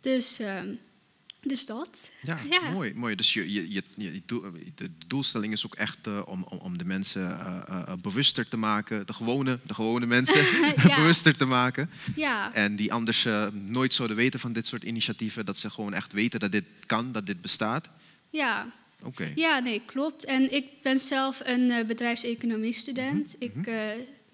[0.00, 0.74] Dus, ehm,
[1.46, 2.10] dus dat.
[2.22, 2.70] Ja, Ja.
[2.70, 2.94] mooi.
[2.94, 3.14] mooi.
[3.14, 3.82] Dus je, je, je,
[4.74, 8.56] de doelstelling is ook echt eh, om, om, om de mensen eh, eh, bewuster te
[8.56, 9.06] maken.
[9.06, 10.44] De gewone, de gewone mensen
[10.88, 10.96] Ja.
[10.96, 11.90] bewuster te maken.
[12.16, 12.52] Ja.
[12.54, 15.46] En die anders nooit zouden weten van dit soort initiatieven.
[15.46, 17.88] Dat ze gewoon echt weten dat dit kan, dat dit bestaat.
[18.30, 18.72] Ja.
[19.04, 19.32] Oké.
[19.34, 20.24] ja, nee, klopt.
[20.24, 23.34] En ik ben zelf een bedrijfseconomie-student.
[23.38, 23.76] Ik eh,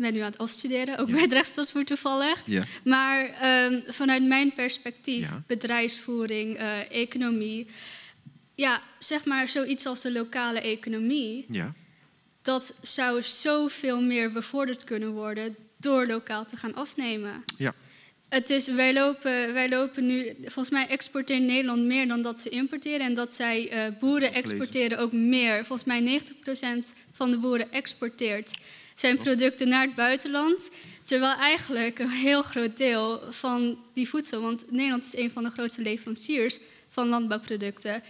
[0.01, 1.15] ben nu aan het afstuderen, ook Ja.
[1.15, 2.43] bij Drechtstadsboer toevallig.
[2.45, 2.63] Ja.
[2.85, 5.43] Maar ehm, vanuit mijn perspectief, Ja.
[5.47, 7.67] bedrijfsvoering, eh, economie,
[8.55, 11.73] ja, zeg maar zoiets als de lokale economie, Ja.
[12.43, 17.45] dat zou zoveel meer bevorderd kunnen worden door lokaal te gaan afnemen.
[17.59, 17.75] Ja.
[18.29, 22.49] Het is, wij, lopen, wij lopen nu, volgens mij exporteert Nederland meer dan dat ze
[22.49, 23.01] importeren.
[23.01, 25.67] En dat zij eh, boeren exporteren ook meer.
[25.67, 28.51] Volgens mij 90% van de boeren exporteert
[29.01, 30.71] zijn producten naar het buitenland.
[31.05, 35.51] Terwijl eigenlijk een heel groot deel van die voedsel, want Nederland is een van de
[35.51, 36.59] grootste leveranciers
[36.89, 38.03] van landbouwproducten,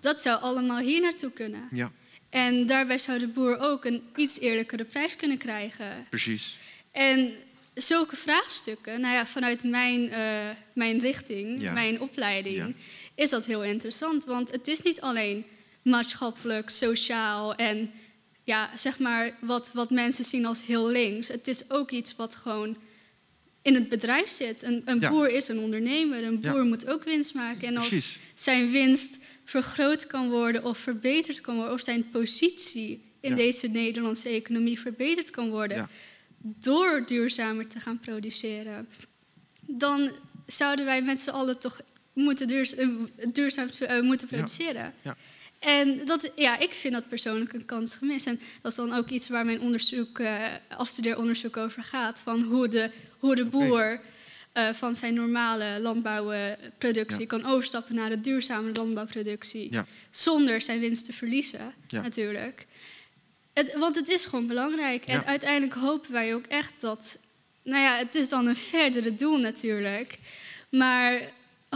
[0.00, 1.68] dat zou allemaal hier naartoe kunnen.
[1.72, 1.92] Ja,
[2.30, 6.06] En daarbij zou de boer ook een iets eerlijkere prijs kunnen krijgen.
[6.10, 6.58] precies.
[6.92, 7.32] En
[7.74, 11.72] zulke vraagstukken, nou ja, vanuit mijn, eh, mijn richting, Ja.
[11.72, 12.68] mijn opleiding, Ja.
[13.14, 14.24] is dat heel interessant.
[14.24, 15.44] Want het is niet alleen
[15.82, 17.90] maatschappelijk, sociaal en
[18.44, 21.28] ja, zeg maar wat, wat mensen zien als heel links.
[21.28, 22.76] Het is ook iets wat gewoon
[23.62, 24.62] in het bedrijf zit.
[24.62, 25.10] Een, een Ja.
[25.10, 26.24] boer is een ondernemer.
[26.24, 26.52] Een Ja.
[26.52, 27.68] boer moet ook winst maken.
[27.68, 28.18] En als Precies.
[28.34, 33.36] zijn winst vergroot kan worden of verbeterd kan worden, of zijn positie in Ja.
[33.36, 35.88] deze Nederlandse economie verbeterd kan worden,
[36.38, 38.88] door duurzamer te gaan produceren,
[39.60, 40.10] dan
[40.46, 41.80] zouden wij met z'n allen toch
[42.12, 42.88] moeten eh,
[43.32, 44.36] duurzaam eh, moeten Ja.
[44.36, 44.94] produceren.
[45.64, 48.26] En dat, ja, ik vind dat persoonlijk een kans gemist.
[48.26, 52.20] En dat is dan ook iets waar mijn onderzoek, eh afstudeeronderzoek over gaat.
[52.20, 54.00] Van hoe de, hoe de boer
[54.52, 57.26] eh, van zijn normale landbouwproductie Ja.
[57.26, 59.72] kan overstappen naar de duurzame landbouwproductie.
[59.72, 59.86] Ja.
[60.10, 62.00] Zonder zijn winst te verliezen, Ja.
[62.00, 62.66] natuurlijk.
[63.52, 65.04] Het, want het is gewoon belangrijk.
[65.04, 67.18] En uiteindelijk hopen wij ook echt dat.
[67.62, 70.18] Nou ja, het is dan een verdere doel natuurlijk.
[70.70, 71.20] Maar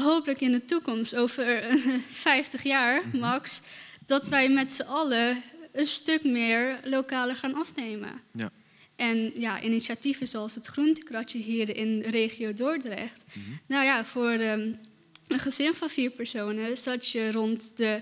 [0.02, 1.74] hopelijk in de toekomst, over eh,
[2.10, 3.18] 50 jaar Mhm.
[3.18, 3.60] max,
[4.06, 5.42] dat wij met z'n allen
[5.72, 8.20] een stuk meer lokaler gaan afnemen.
[8.32, 8.50] Ja.
[8.96, 13.20] En ja, initiatieven zoals het groentekratje hier in de regio Dordrecht.
[13.32, 13.40] Mhm.
[13.66, 14.72] Nou ja, voor ehm,
[15.26, 18.00] een gezin van vier personen zat je rond de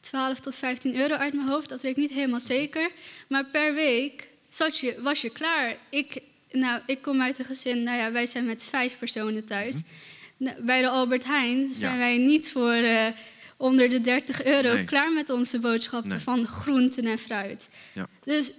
[0.00, 1.68] 12 tot 15 euro uit mijn hoofd.
[1.68, 2.90] Dat weet ik niet helemaal zeker.
[3.28, 5.76] Maar per week zat je, was je klaar.
[5.90, 9.72] Ik, nou, ik kom uit een gezin, nou ja, wij zijn met vijf personen thuis.
[9.74, 9.84] Nou,
[10.60, 11.98] bij de Albert Heijn zijn Ja.
[11.98, 13.06] wij niet voor eh,
[13.56, 14.84] onder de 30 euro Nee.
[14.84, 16.18] klaar met onze boodschappen Nee.
[16.18, 17.68] van groenten en fruit.
[17.92, 18.08] Ja.
[18.24, 18.52] Dus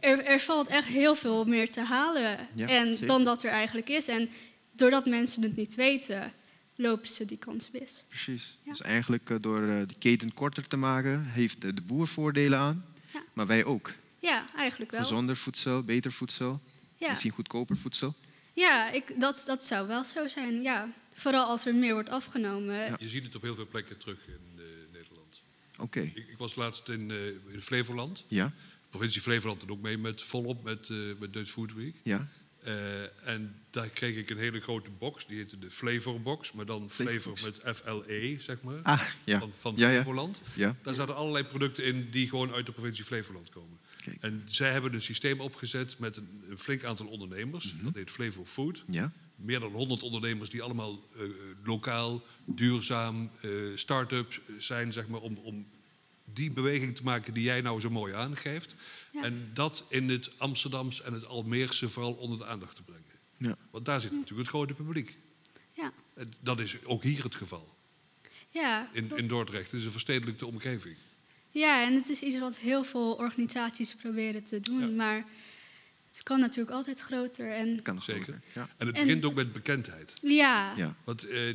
[0.00, 3.06] er, er valt echt heel veel meer te halen Ja, en zeker.
[3.06, 4.08] dan dat er eigenlijk is.
[4.08, 4.28] En
[4.72, 6.32] doordat mensen het niet weten,
[6.74, 8.04] lopen ze die kans mis.
[8.08, 8.58] Precies.
[8.64, 12.84] Dus eigenlijk eh, door eh, die keten korter te maken, heeft de boer voordelen aan.
[13.12, 13.20] Ja.
[13.32, 13.92] Maar wij ook.
[14.20, 15.00] Ja, eigenlijk wel.
[15.00, 16.60] Gezonder voedsel, beter voedsel,
[16.96, 18.14] Ja, misschien goedkoper voedsel.
[18.58, 20.62] Ja ik, dat, dat zou wel zo zijn.
[20.62, 20.92] Ja.
[21.14, 22.94] Vooral als er meer wordt afgenomen.
[22.98, 25.40] Je ziet het op heel veel plekken terug in eh, Nederland.
[25.78, 26.00] Oké.
[26.00, 28.24] Ik, ik was laatst in, eh, in Flevoland.
[28.28, 31.94] Ja, De provincie Flevoland doet ook mee met volop met, eh met Dutch Food Week.
[32.02, 32.28] ja.
[32.58, 36.66] Eh, en daar kreeg ik een hele grote box, die heette de Flavor Box, maar
[36.66, 38.82] dan flavor met FLE, zeg maar.
[38.82, 39.38] Ah, ja.
[39.38, 39.94] Van, van Ja, ja.
[39.94, 40.40] Flevoland.
[40.54, 40.76] Ja.
[40.82, 43.78] Daar zaten allerlei producten in die gewoon uit de provincie Flevoland komen.
[44.08, 44.22] Kijk.
[44.22, 47.74] En zij hebben een systeem opgezet met een, een flink aantal ondernemers.
[47.74, 47.84] Mhm.
[47.84, 48.84] Dat heet Flavor Food.
[48.88, 51.22] Ja, Meer dan 100 ondernemers die allemaal eh,
[51.64, 55.66] lokaal, duurzaam, eh start-ups zijn, zeg maar, om, om
[56.32, 58.74] die beweging te maken die jij nou zo mooi aangeeft.
[59.12, 59.22] Ja.
[59.22, 63.04] En dat in het Amsterdams en het Almeerse vooral onder de aandacht te brengen.
[63.36, 63.56] Ja.
[63.70, 65.16] Want daar zit natuurlijk het grote publiek.
[65.72, 65.92] Ja.
[66.14, 67.76] En dat is ook hier het geval.
[68.50, 69.70] Ja, In, in Dordrecht.
[69.70, 70.96] Het is een verstedelijkte omgeving.
[71.50, 74.96] Ja, en het is iets wat heel veel organisaties proberen te doen.
[74.96, 75.24] Maar
[76.12, 77.52] het kan natuurlijk altijd groter.
[77.52, 78.22] En Kan Zeker.
[78.22, 78.68] groter, ja.
[78.76, 80.14] En het En- begint ook met bekendheid.
[80.22, 80.94] ja, Ja.
[81.04, 81.48] Want eh,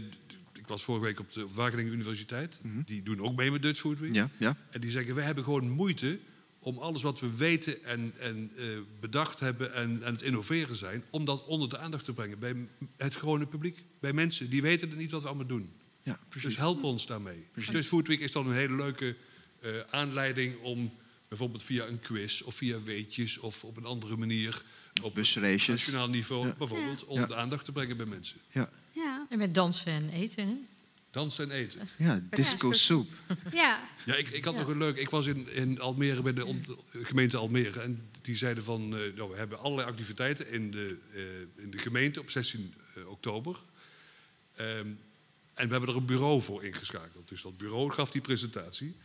[0.53, 2.59] ik was vorige week op de Wageningen Universiteit.
[2.85, 4.09] Die doen ook mee met Dutch Food Week.
[4.09, 4.17] Mhm.
[4.19, 4.57] Ja, ja.
[4.71, 6.19] En die zeggen, we hebben gewoon moeite
[6.59, 8.63] om alles wat we weten en, en eh,
[8.99, 12.55] bedacht hebben en aan het innoveren zijn, om dat onder de aandacht te brengen bij
[12.97, 13.83] het gewone publiek.
[13.99, 15.69] Bij mensen die weten niet wat we allemaal doen.
[16.03, 16.47] ja precies.
[16.49, 17.47] Dus help ons daarmee.
[17.71, 19.15] Dus Food Week is dan een hele leuke
[19.63, 20.93] eh, aanleiding om
[21.27, 24.61] bijvoorbeeld via een quiz of via weetjes of op een andere manier
[25.01, 26.53] op nationaal niveau Ja.
[26.57, 27.25] bijvoorbeeld Ja.
[27.25, 28.37] de aandacht te brengen bij mensen.
[28.51, 30.53] Ja, ja, En met dansen en eten, hè?
[31.11, 31.87] Dansen en eten.
[31.97, 33.09] ja disco soep.
[33.51, 33.89] ja.
[34.05, 34.59] Ja, ik, ik had Ja.
[34.59, 34.97] nog een leuk.
[34.97, 36.59] Ik was in, in Almere bij de
[37.03, 37.79] gemeente Almere.
[37.79, 38.81] En die zeiden van.
[38.97, 43.07] eh, nou, we hebben allerlei activiteiten in de, eh, in de gemeente op 16 eh,
[43.07, 43.57] oktober.
[44.55, 44.87] Ehm,
[45.53, 47.29] en we hebben er een bureau voor ingeschakeld.
[47.29, 48.95] Dus dat bureau gaf die presentatie.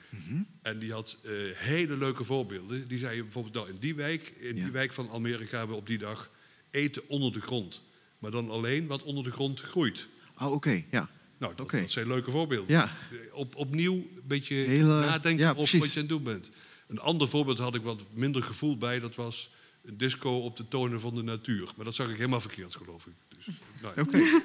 [0.63, 2.89] En die had eh, hele leuke voorbeelden.
[2.89, 4.63] Die zei bijvoorbeeld, nou, in die wijk, in Ja.
[4.63, 6.31] die wijk van Almere gaan we op die dag
[6.71, 7.83] eten onder de grond.
[8.19, 10.07] Maar dan alleen wat onder de grond groeit.
[10.39, 11.11] Oh, oké, ja.
[11.39, 11.81] Nou, dat, Oké.
[11.81, 12.73] dat zijn leuke voorbeelden.
[12.75, 12.97] Ja.
[13.11, 16.51] Eh, Op, opnieuw een beetje Hele- nadenken ja, over wat je aan het doen bent.
[16.87, 19.01] Een ander voorbeeld had ik wat minder gevoel bij.
[19.01, 19.51] Dat was
[19.85, 21.69] een disco op de tonen van de natuur.
[21.77, 23.13] Maar dat zag ik helemaal verkeerd, geloof ik.
[23.29, 24.03] Dus, nou ja.
[24.03, 24.19] Oké.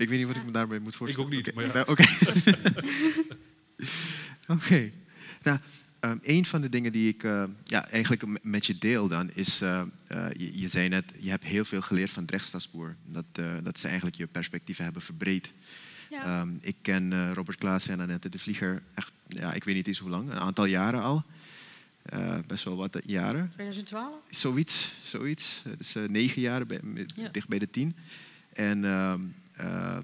[0.00, 1.28] ik weet niet wat ik me daarbij moet voorstellen.
[1.28, 1.72] Ik ook niet, Oké, maar ja.
[1.72, 2.04] nou, Oké.
[4.56, 4.90] Oké.
[5.42, 5.58] Nou,
[6.00, 9.60] ehm, een van de dingen die ik eh, ja, eigenlijk met je deel dan is...
[9.60, 12.96] eh, eh, je, je zei net, je hebt heel veel geleerd van Drechtstadsboer.
[13.06, 15.52] Dat, eh, dat ze eigenlijk je perspectieven hebben verbreed.
[16.10, 16.24] Ja.
[16.24, 19.86] Ehm, ik ken eh, Robert Klaassen en Annette de Vlieger echt, ja, ik weet niet
[19.86, 21.24] eens hoe lang, een aantal jaren al.
[22.02, 23.50] Eh, best wel wat jaren.
[23.52, 24.14] 2012?
[24.30, 25.62] Zoiets, zoiets.
[25.78, 27.28] Dus eh, negen jaar, bij, met- Ja.
[27.28, 27.96] dicht bij de tien.
[28.52, 29.20] En ehm,
[29.60, 30.02] ehm,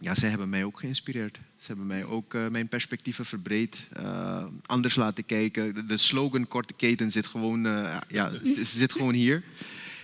[0.00, 1.40] ja, zij hebben mij ook geïnspireerd.
[1.56, 5.88] Ze hebben mij ook eh, mijn perspectieven verbreed, eh, anders laten kijken.
[5.88, 8.30] De, slogan korte keten zit gewoon, eh, ja,
[8.62, 9.42] zit gewoon hier.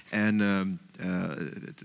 [0.08, 1.28] En ehm, eh,
[1.64, 1.82] het-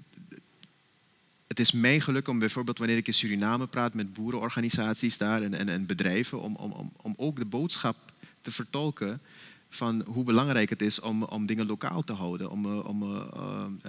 [1.47, 5.53] het is mijn geluk om bijvoorbeeld wanneer ik in Suriname praat met boerenorganisaties daar en,
[5.53, 7.95] en, en bedrijven, om, om, om, om ook de boodschap
[8.41, 9.21] te vertolken
[9.69, 13.03] van hoe belangrijk het is om, om dingen lokaal te houden, om, om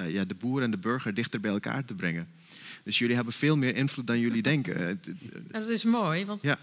[0.09, 2.28] ja, de boer en de burger dichter bij elkaar te brengen.
[2.87, 4.81] Dus jullie hebben veel meer invloed dan jullie denken.
[4.87, 6.59] Het- Nou, dat is mooi, want Ja.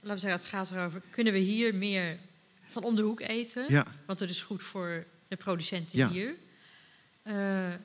[0.00, 1.02] laten we zeggen, het gaat erover...
[1.10, 2.18] kunnen we hier meer
[2.64, 3.64] van om de hoek eten?
[3.68, 3.86] Ja.
[4.06, 6.08] Want dat is goed voor de producenten Ja.
[6.08, 6.34] hier.
[7.22, 7.34] Eh,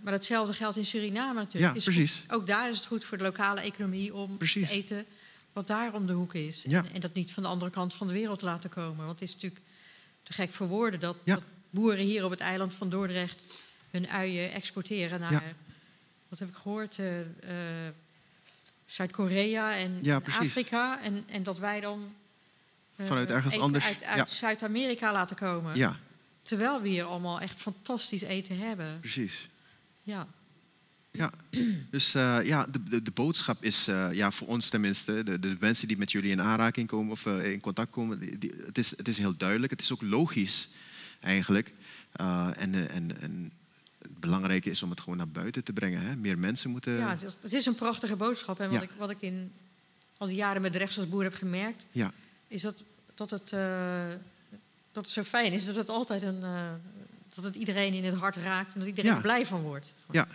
[0.02, 1.72] maar datzelfde geldt in Suriname natuurlijk.
[1.74, 2.22] Ja, Is precies.
[2.26, 4.68] goed- ook daar is het goed voor de lokale economie om Precies.
[4.70, 5.06] te eten
[5.54, 6.66] wat daar om de hoek is.
[6.66, 9.06] En, en dat niet van de andere kant van de wereld te laten komen.
[9.06, 9.62] Want het is natuurlijk
[10.24, 13.40] te gek voor woorden dat, dat boeren hier op het eiland van Dordrecht
[13.92, 15.44] hun uien exporteren naar, Ja.
[16.40, 17.20] Wat heb ik gehoord, eh,
[17.88, 17.92] eh,
[18.86, 20.42] Zuid-Korea en Ja, en precies.
[20.42, 21.02] Afrika.
[21.02, 22.14] En, en dat wij dan
[22.96, 24.26] eh, Vanuit ergens anders, uit, uit ja.
[24.36, 25.76] Zuid-Amerika laten komen.
[25.76, 26.00] ja,
[26.44, 29.00] Terwijl we hier allemaal echt fantastisch eten hebben.
[29.00, 29.50] precies.
[30.04, 30.28] Ja.
[31.12, 31.32] Ja,
[31.92, 35.98] dus ja, de, de, de boodschap is ja, voor ons tenminste, de, de mensen die
[35.98, 39.18] met jullie in aanraking komen of in contact komen, die, die- het, is, het is
[39.18, 39.72] heel duidelijk.
[39.72, 40.68] Het is ook logisch
[41.20, 41.72] eigenlijk.
[42.12, 43.52] En, en, en
[44.26, 46.02] belangrijke is om het gewoon naar buiten te brengen.
[46.02, 46.16] Hè?
[46.16, 46.94] Meer mensen moeten.
[46.98, 48.60] ja, het is, een prachtige boodschap.
[48.60, 48.82] En wat, Ja.
[48.84, 49.52] ik, wat ik in
[50.18, 52.14] al die jaren met de rechtsboer heb gemerkt, Ja,
[52.48, 52.84] is dat,
[53.16, 54.08] dat, het, eh,
[54.92, 56.72] dat het zo fijn is dat het altijd een, eh,
[57.36, 59.16] dat het iedereen in het hart raakt en dat iedereen Ja.
[59.16, 59.94] er blij van wordt.
[60.12, 60.28] ja,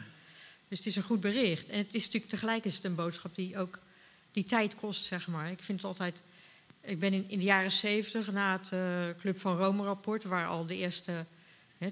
[0.68, 1.68] Dus het is een goed bericht.
[1.68, 3.78] En het is natuurlijk tegelijk is het een boodschap die ook
[4.32, 5.50] die tijd kost, zeg maar.
[5.50, 6.16] Ik vind het altijd.
[6.80, 10.66] Ik ben in, in de jaren zeventig, na het eh, Club van Rome-rapport, waar al
[10.66, 11.24] de eerste.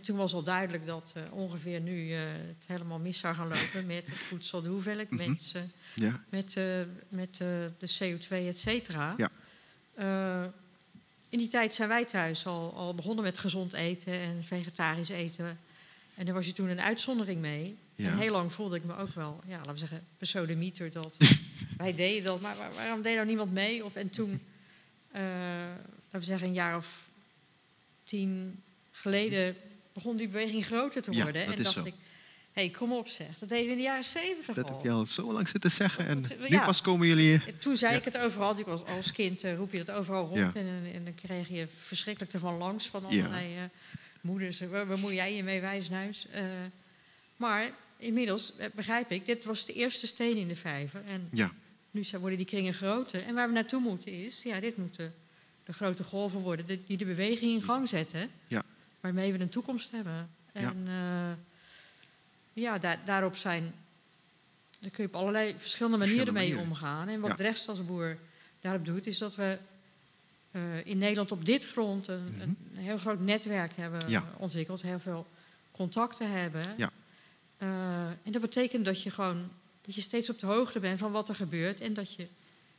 [0.02, 3.86] Toen was al duidelijk dat eh, ongeveer nu eh, het helemaal mis zou gaan lopen
[3.86, 5.26] met het voedsel, de hoeveelheid Mhm.
[5.28, 7.36] mensen, ja, met, eh, met
[7.78, 9.14] de CO2, et cetera.
[9.16, 9.30] Ja.
[11.28, 15.58] In die tijd zijn wij thuis al, al begonnen met gezond eten en vegetarisch eten.
[16.14, 17.76] En daar was je toen een uitzondering mee.
[17.94, 18.10] Ja.
[18.10, 21.16] En heel lang voelde ik me ook wel, ja, laten we zeggen, besodemieter dat
[21.76, 22.40] wij deden dat.
[22.40, 23.84] Maar waar- waarom deed nou niemand mee?
[23.84, 24.30] Of, en toen,
[25.12, 26.86] laten we zeggen, een jaar of
[28.04, 28.62] tien
[28.92, 29.56] geleden
[29.98, 31.44] begon die beweging groter te worden.
[31.46, 31.84] en dacht zo.
[31.84, 31.94] ik,
[32.52, 33.38] hé, hey, kom op zeg.
[33.38, 34.74] Dat deden we in de jaren zeventig dat al.
[34.76, 36.06] heb je al zo lang zitten zeggen.
[36.06, 37.42] En nu pas komen jullie.
[37.46, 37.98] En Toen zei Ja.
[37.98, 38.58] ik het overal.
[38.58, 40.54] Ik was als kind eh, roep je dat overal rond.
[40.56, 43.62] En, en dan kreeg je verschrikkelijk ervan langs van allerlei eh,
[44.20, 44.60] moeders.
[44.60, 46.26] Waar, waar moet jij je mee wijsnuis?
[46.30, 46.44] Eh,
[47.36, 51.00] maar inmiddels begrijp ik, dit was de eerste steen in de vijver.
[51.06, 51.52] En Ja,
[51.90, 53.24] nu zijn- worden die kringen groter.
[53.24, 55.14] En waar we naartoe moeten is, ja, dit moeten
[55.64, 58.30] de grote golven worden de- die de beweging in gang zetten.
[58.48, 58.64] Ja.
[59.00, 60.30] Waarmee we een toekomst hebben.
[60.52, 60.72] En Ja.
[60.92, 61.36] ja,
[62.52, 63.74] ja, daar, daarop zijn.
[64.80, 67.08] Daar kun je op allerlei verschillende manieren Verschillende mee omgaan.
[67.08, 67.36] En wat Ja.
[67.36, 68.18] de rechtsstadsboer
[68.60, 69.58] daarop doet, is dat we
[70.50, 74.10] eh, in Nederland op dit front een, een heel groot netwerk hebben Mhm.
[74.10, 74.24] Ja.
[74.36, 75.26] ontwikkeld, heel veel
[75.70, 76.74] contacten hebben.
[76.76, 76.90] Ja.
[77.56, 79.50] Eh, en dat betekent dat je gewoon
[79.82, 82.26] dat je steeds op de hoogte bent van wat er gebeurt en dat je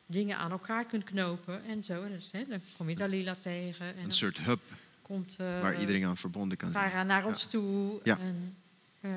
[0.06, 2.04] dingen aan elkaar kunt knopen en zo.
[2.04, 3.86] En dus, hè, dan kom je Dalila tegen.
[3.96, 4.60] En Een soort hub
[5.10, 7.08] komt, eh, waar iedereen aan verbonden kan zijn.
[7.08, 8.00] Naar ons toe.
[8.04, 8.56] En,
[9.02, 9.12] eh,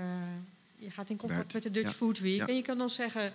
[0.76, 1.94] je gaat in contact met de Dutch.
[1.96, 2.40] Food Week.
[2.48, 3.32] En je kan dan zeggen,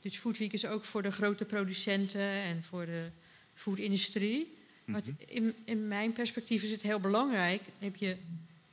[0.00, 3.10] Dutch Food Week is ook voor de grote producenten en voor de
[3.54, 4.56] foodindustrie.
[4.84, 5.10] Maar Mhm.
[5.26, 7.62] in, in mijn perspectief is het heel belangrijk.
[7.78, 8.16] Heb je, je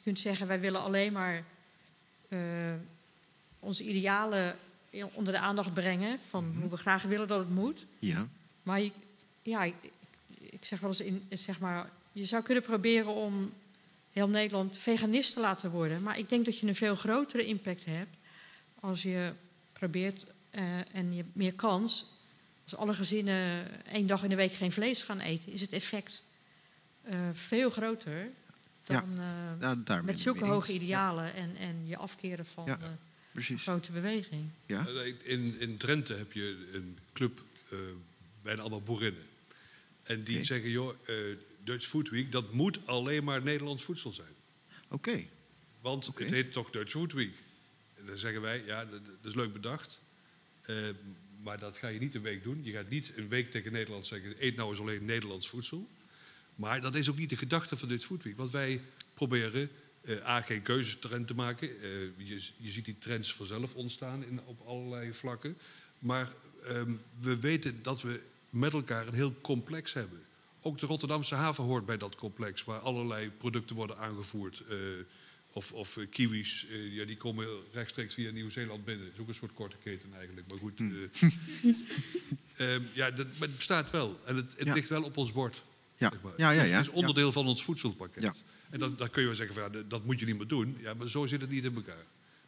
[0.03, 1.43] kunt zeggen, wij willen alleen maar
[2.29, 2.39] eh,
[3.59, 4.55] onze idealen
[5.13, 6.19] onder de aandacht brengen.
[6.29, 6.59] Van Mhm.
[6.61, 7.85] hoe we graag willen dat het moet.
[7.99, 8.27] Ja,
[8.63, 8.81] Maar
[9.43, 9.73] ja, ik,
[10.39, 13.53] ik zeg wel eens, in, zeg maar, je zou kunnen proberen om
[14.11, 16.01] heel Nederland veganist te laten worden.
[16.01, 18.15] Maar ik denk dat je een veel grotere impact hebt
[18.79, 19.31] als je
[19.73, 22.05] probeert eh, en je hebt meer kans.
[22.63, 26.23] Als alle gezinnen één dag in de week geen vlees gaan eten, is het effect
[27.03, 28.29] eh, veel groter
[28.83, 29.03] dan
[29.59, 32.87] Ja, eh, ben met zulke hoge idealen en, en je afkeren van Ja, eh,
[33.31, 33.49] precies.
[33.49, 34.49] een grote beweging.
[34.65, 34.87] Ja?
[35.23, 37.77] In, in Drenthe heb je een club, eh,
[38.41, 39.23] bijna allemaal boerinnen.
[40.03, 41.15] En die zeggen, joh, eh,
[41.67, 44.33] Dutch Food Week, dat moet alleen maar Nederlands voedsel zijn.
[44.87, 45.23] Oké.
[45.81, 47.33] Want het heet toch Dutch Food Week.
[47.93, 49.99] En dan zeggen wij, ja, dat, is leuk bedacht.
[50.61, 50.75] Eh,
[51.43, 52.63] maar dat ga je niet een week doen.
[52.63, 55.87] Je gaat niet een week tegen Nederland zeggen, eet nou eens alleen Nederlands voedsel.
[56.55, 58.37] Maar dat is ook niet de gedachte van Dutch Food Week.
[58.37, 58.81] Want wij
[59.13, 59.69] proberen
[60.01, 61.69] eh, A, geen keuzestrend te maken.
[61.69, 65.57] Eh, je, je ziet die trends vanzelf ontstaan in, op allerlei vlakken.
[65.99, 66.31] Maar
[66.63, 70.26] ehm, we weten dat we met elkaar een heel complex hebben.
[70.67, 74.63] Ook de Rotterdamse haven hoort bij dat complex, waar allerlei producten worden aangevoerd.
[74.69, 74.77] eh,
[75.51, 79.05] of, of eh, kiwis, eh, ja, die komen rechtstreeks via Nieuw-Zeeland binnen.
[79.05, 80.79] Dat is ook een soort korte keten eigenlijk, maar goed.
[80.79, 81.31] eh.
[82.57, 84.19] Ehm, ja, dat, maar het bestaat wel.
[84.25, 84.73] En het, het Ja.
[84.73, 85.63] ligt wel op ons bord.
[85.97, 86.09] Ja.
[86.11, 86.33] zeg maar.
[86.37, 86.77] Ja, ja, Dus ja.
[86.77, 88.23] Het is onderdeel van ons voedselpakket.
[88.23, 88.33] Ja.
[88.69, 90.77] En dan, dan kun je wel zeggen, van, ja, dat- moet je niet meer doen.
[90.79, 92.05] Ja, maar zo zit het niet in elkaar.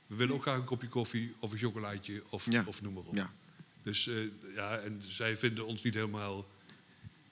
[0.08, 2.64] We willen ook graag een kopje koffie of een chocolaatje of, Ja.
[2.68, 3.16] of noem maar op.
[3.16, 3.34] Ja.
[3.84, 4.10] Dus
[4.56, 6.48] ja, en zij vinden ons niet helemaal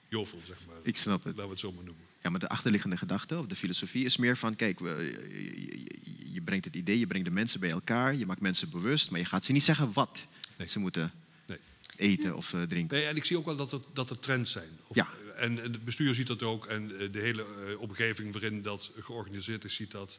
[0.08, 0.76] jovel, zeg maar.
[0.82, 1.26] Ik snap het.
[1.36, 2.04] Laten we het zo maar noemen.
[2.22, 4.88] Ja, maar de achterliggende gedachte of de filosofie is meer van: kijk, we,
[5.32, 8.70] je, je- je brengt het idee, je brengt de mensen bij elkaar, je maakt mensen
[8.70, 10.26] bewust, maar je gaat ze niet zeggen wat
[10.66, 11.12] ze moeten
[11.46, 11.58] Nee.
[11.96, 12.96] eten of eh, drinken.
[12.96, 14.68] Nee, en ik zie ook wel dat er, dat er trends zijn.
[14.86, 15.08] Of, Ja.
[15.36, 16.66] En, het bestuur ziet dat ook.
[16.66, 20.18] En eh, de hele eh, omgeving waarin dat georganiseerd is, ziet dat.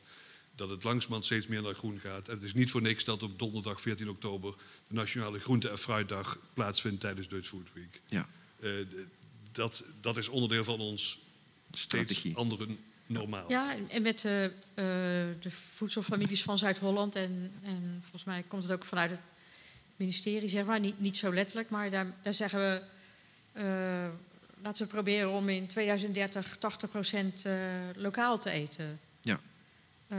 [0.55, 2.27] Dat het langzamerhand steeds meer naar groen gaat.
[2.27, 4.53] En het is niet voor niks dat op donderdag 14 oktober...
[4.87, 8.01] de Nationale Groente- en Fruitdag plaatsvindt tijdens Dutch Food Week.
[8.07, 8.27] Ja.
[9.59, 11.19] Dat, dat is onderdeel van ons
[11.71, 12.35] steeds Strategie.
[12.35, 12.67] andere
[13.05, 13.49] normaal.
[13.49, 14.83] Ja, en- met de, eh,
[15.41, 17.15] de voedselfamilies van Zuid-Holland.
[17.15, 19.19] En, en volgens mij komt het ook vanuit het
[19.95, 20.79] ministerie, zeg maar.
[20.79, 22.81] Niet, niet zo letterlijk, maar daar, daar zeggen we...
[23.51, 24.07] eh,
[24.61, 27.53] laten we proberen om in 2030 80% eh,
[27.95, 28.99] lokaal te eten.
[29.21, 29.39] Ja.
[30.07, 30.17] Eh,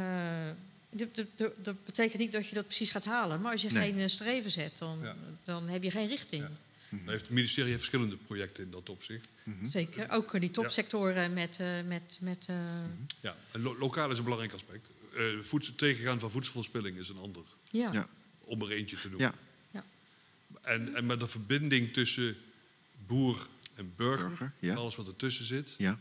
[1.63, 3.41] dat- betekent niet dat je dat precies gaat halen.
[3.41, 3.83] Maar als je Nee.
[3.93, 5.15] geen eh, streven zet, dan, Ja.
[5.45, 6.45] dan heb je geen richting.
[6.91, 9.29] Dan heeft het ministerie heeft verschillende projecten in dat opzicht.
[9.69, 10.11] Zeker.
[10.11, 11.57] Ook die topsectoren met...
[11.59, 12.57] eh, met, met eh,
[13.21, 14.87] Ja, en lo- lokaal is een belangrijk aspect.
[15.15, 17.43] Eh voedsel, tegengaan van voedselverspilling is een ander.
[17.71, 17.93] ja.
[17.93, 18.09] Ja.
[18.41, 19.35] Om er eentje te noemen.
[19.71, 19.81] Ja.
[19.81, 19.85] Ja.
[20.63, 22.37] En, en met de verbinding tussen
[23.07, 24.75] boer en burger, Burger, ja.
[24.75, 25.99] alles wat ertussen zit, Ja,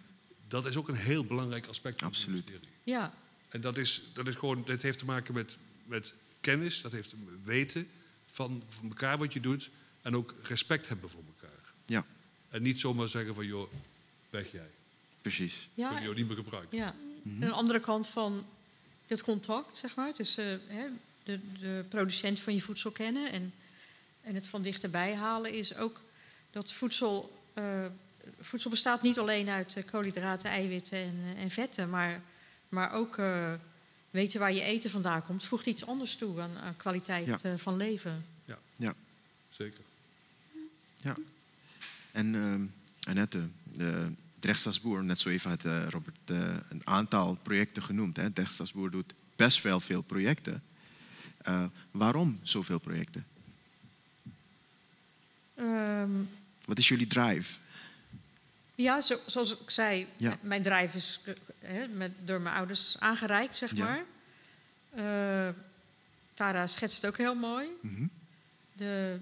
[0.47, 2.45] dat is ook een heel belangrijk aspect van het Absoluut.
[2.45, 2.75] ministerie.
[2.83, 3.13] ja.
[3.49, 7.09] En dat is, dat is gewoon, dat heeft te maken met, met kennis, dat heeft
[7.09, 7.87] te weten
[8.31, 9.69] van, van elkaar wat je doet
[10.01, 11.59] en ook respect hebben voor elkaar.
[11.85, 12.05] ja,
[12.49, 13.71] En niet zomaar zeggen van joh,
[14.29, 14.69] weg jij.
[15.21, 15.53] precies.
[15.73, 16.77] Ja, Ja, Kun je jou niet meer gebruiken.
[16.77, 18.45] Ja, en een andere kant van
[19.07, 20.13] het contact, zeg maar.
[20.17, 20.85] Dus eh, hè,
[21.23, 23.53] de, de producent van je voedsel kennen en,
[24.21, 25.99] en het van dichterbij halen is ook
[26.51, 27.37] dat voedsel.
[27.53, 27.85] eh,
[28.41, 32.21] voedsel bestaat niet alleen uit eh, koolhydraten, eiwitten en, en vetten, maar,
[32.69, 33.53] maar ook eh,
[34.09, 35.43] weten waar je eten vandaan komt.
[35.43, 37.57] Voegt iets anders toe aan, aan kwaliteit Ja.
[37.57, 38.25] van leven.
[38.77, 38.93] Ja.
[39.49, 39.83] Zeker.
[41.01, 41.15] Ja.
[42.11, 42.61] En ehm
[43.09, 44.07] Annette, de
[44.39, 46.37] Drechtstadsboer, net zo even had eh, Robert eh,
[46.69, 48.15] een aantal projecten genoemd.
[48.17, 48.31] Hè.
[48.31, 50.63] Drechtstadsboer doet best wel veel projecten.
[51.37, 53.25] Eh, waarom zoveel projecten?
[55.55, 56.09] Ehm,
[56.65, 57.57] Wat is jullie drive?
[58.75, 60.37] Ja, zo, zoals ik zei, Ja.
[60.41, 61.19] mijn drijf is
[61.59, 63.85] hè, met, door mijn ouders aangereikt, zeg Ja.
[63.85, 64.03] maar.
[64.89, 65.53] Eh,
[66.33, 67.67] Tara schetst het ook heel mooi.
[67.81, 68.05] Mhm.
[68.73, 69.19] De,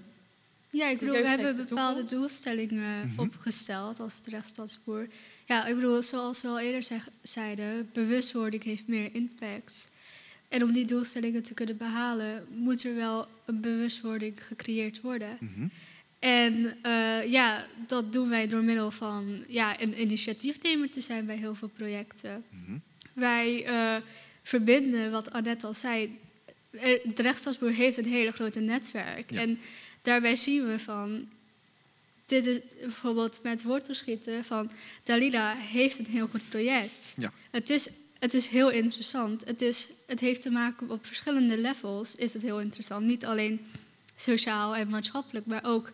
[0.70, 3.20] Ja, ik bedoel, we hebben bepaalde doelstellingen Mhm.
[3.20, 5.06] opgesteld als Drechtstadsboer.
[5.46, 9.88] Ja, ik bedoel, zoals we al eerder zeg- zeiden, bewustwording heeft meer impact.
[10.48, 15.36] En om die doelstellingen te kunnen behalen, moet er wel een bewustwording gecreëerd worden.
[15.40, 15.66] Mhm.
[16.18, 21.36] En eh, ja, dat doen wij door middel van ja, een initiatiefnemer te zijn bij
[21.36, 22.44] heel veel projecten.
[22.50, 22.78] Mhm.
[23.12, 23.96] Wij eh,
[24.42, 26.18] verbinden, wat Annette al zei,
[26.70, 29.30] er- de rechtsstadsboer heeft een hele grote netwerk.
[29.30, 29.40] Ja.
[29.40, 29.58] En
[30.08, 31.28] daarbij zien we van,
[32.26, 34.70] dit is bijvoorbeeld met wortelschieten, van
[35.02, 37.14] Dalila heeft een heel goed project.
[37.16, 37.32] Ja.
[37.50, 39.44] Het is, het is heel interessant.
[39.44, 43.06] Het, is, het heeft te maken op verschillende levels, is het heel interessant.
[43.06, 43.66] Niet alleen
[44.16, 45.92] sociaal en maatschappelijk, maar ook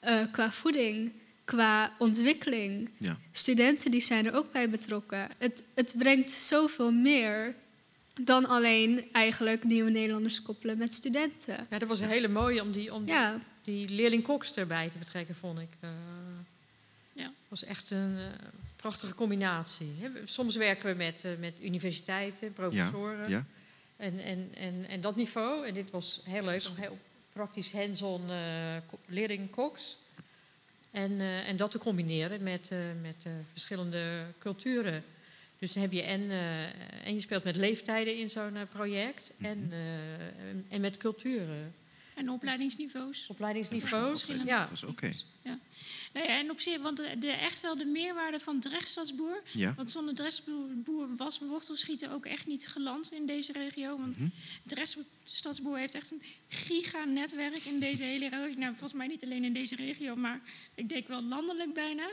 [0.00, 1.12] eh, qua voeding,
[1.44, 2.90] qua ontwikkeling.
[2.98, 3.18] Ja.
[3.32, 5.28] Studenten die zijn er ook bij betrokken.
[5.38, 7.54] Het, het brengt zoveel meer
[8.24, 11.66] dan alleen eigenlijk nieuwe Nederlanders koppelen met studenten.
[11.70, 13.40] Ja, dat was een hele mooie om die, om die, Ja.
[13.62, 15.68] die leerling Cox erbij te betrekken, vond ik.
[15.80, 15.88] Eh
[17.12, 17.32] Ja.
[17.48, 18.24] was echt een eh,
[18.76, 19.92] prachtige combinatie.
[20.24, 23.28] Soms werken we met, eh, met universiteiten, professoren.
[23.28, 23.44] ja.
[23.96, 25.66] En, en, en, en dat niveau.
[25.66, 26.98] En dit was heel leuk, een heel
[27.32, 28.76] praktisch hands-on eh,
[29.06, 29.98] leerling Cox.
[30.90, 35.04] En, eh, en dat te combineren met, eh, met eh, verschillende culturen.
[35.60, 39.68] Dus heb je en, eh, en je speelt met leeftijden in zo'n eh, project en,
[39.70, 41.74] eh, en- en met culturen.
[42.20, 43.26] En opleidingsniveaus.
[43.28, 44.60] Opleidingsniveaus, ja.
[44.64, 45.12] Dat is oké.
[45.44, 45.58] Ja.
[46.12, 49.42] Nou ja, en op zich, want de, de- echt wel de meerwaarde van Drechtstadsboer.
[49.52, 49.74] Ja.
[49.76, 53.98] Want zonder Drechtstadsboer was wortelschieten ook echt niet geland in deze regio.
[53.98, 54.28] Want Mhm.
[54.62, 58.58] Drechtstadsboer heeft echt een giganetwerk in deze hele regio.
[58.58, 60.40] Nou, volgens mij niet alleen in deze regio, maar
[60.74, 62.10] ik denk wel landelijk bijna.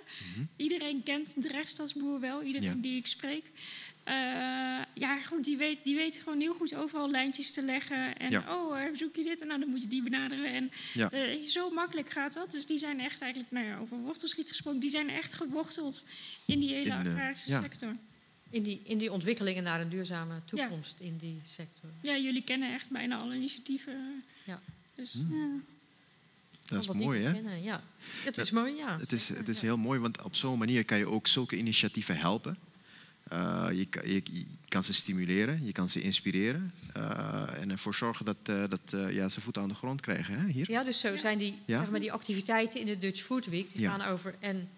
[0.55, 2.81] Iedereen kent Drechtstadsboer wel, iedereen Ja.
[2.81, 3.45] die ik spreek.
[4.07, 4.13] Eh,
[4.93, 8.17] ja, goed, die weet, die weet gewoon heel goed overal lijntjes te leggen.
[8.17, 8.55] En Ja.
[8.55, 9.41] oh, eh, zoek je dit?
[9.41, 10.53] En nou, dan moet je die benaderen.
[10.53, 11.11] En Ja.
[11.11, 12.51] eh, zo makkelijk gaat dat.
[12.51, 16.07] Dus die zijn echt eigenlijk, nou ja, over wortelschiet gesproken, die zijn echt geworteld
[16.45, 17.61] in die hele agrarische ja.
[17.61, 17.95] sector.
[18.49, 21.89] In die, in die ontwikkelingen naar een duurzame toekomst in die sector.
[22.01, 24.23] Ja, jullie kennen echt bijna alle initiatieven.
[24.43, 24.61] Ja.
[24.95, 25.35] Dus, Hm.
[25.35, 25.47] Ja.
[26.65, 27.29] Dat is mooi, hè?
[27.61, 27.83] Ja,
[28.23, 28.99] het Dat- is mooi, ja.
[28.99, 32.17] Het is, het is heel mooi, want op zo'n manier kan je ook zulke initiatieven
[32.17, 32.57] helpen.
[33.29, 37.95] Eh, je, kan- je, je kan ze stimuleren, je kan ze inspireren eh, en ervoor
[37.95, 40.39] zorgen dat, eh, dat eh, ja, ze voeten aan de grond krijgen.
[40.39, 40.47] Hè?
[40.47, 40.71] Hier?
[40.71, 41.79] Ja, dus zo zijn die, Ja?
[41.79, 43.71] zeg maar, die activiteiten in de Dutch Food Week...
[43.71, 43.91] die Ja.
[43.97, 44.69] gaan over en,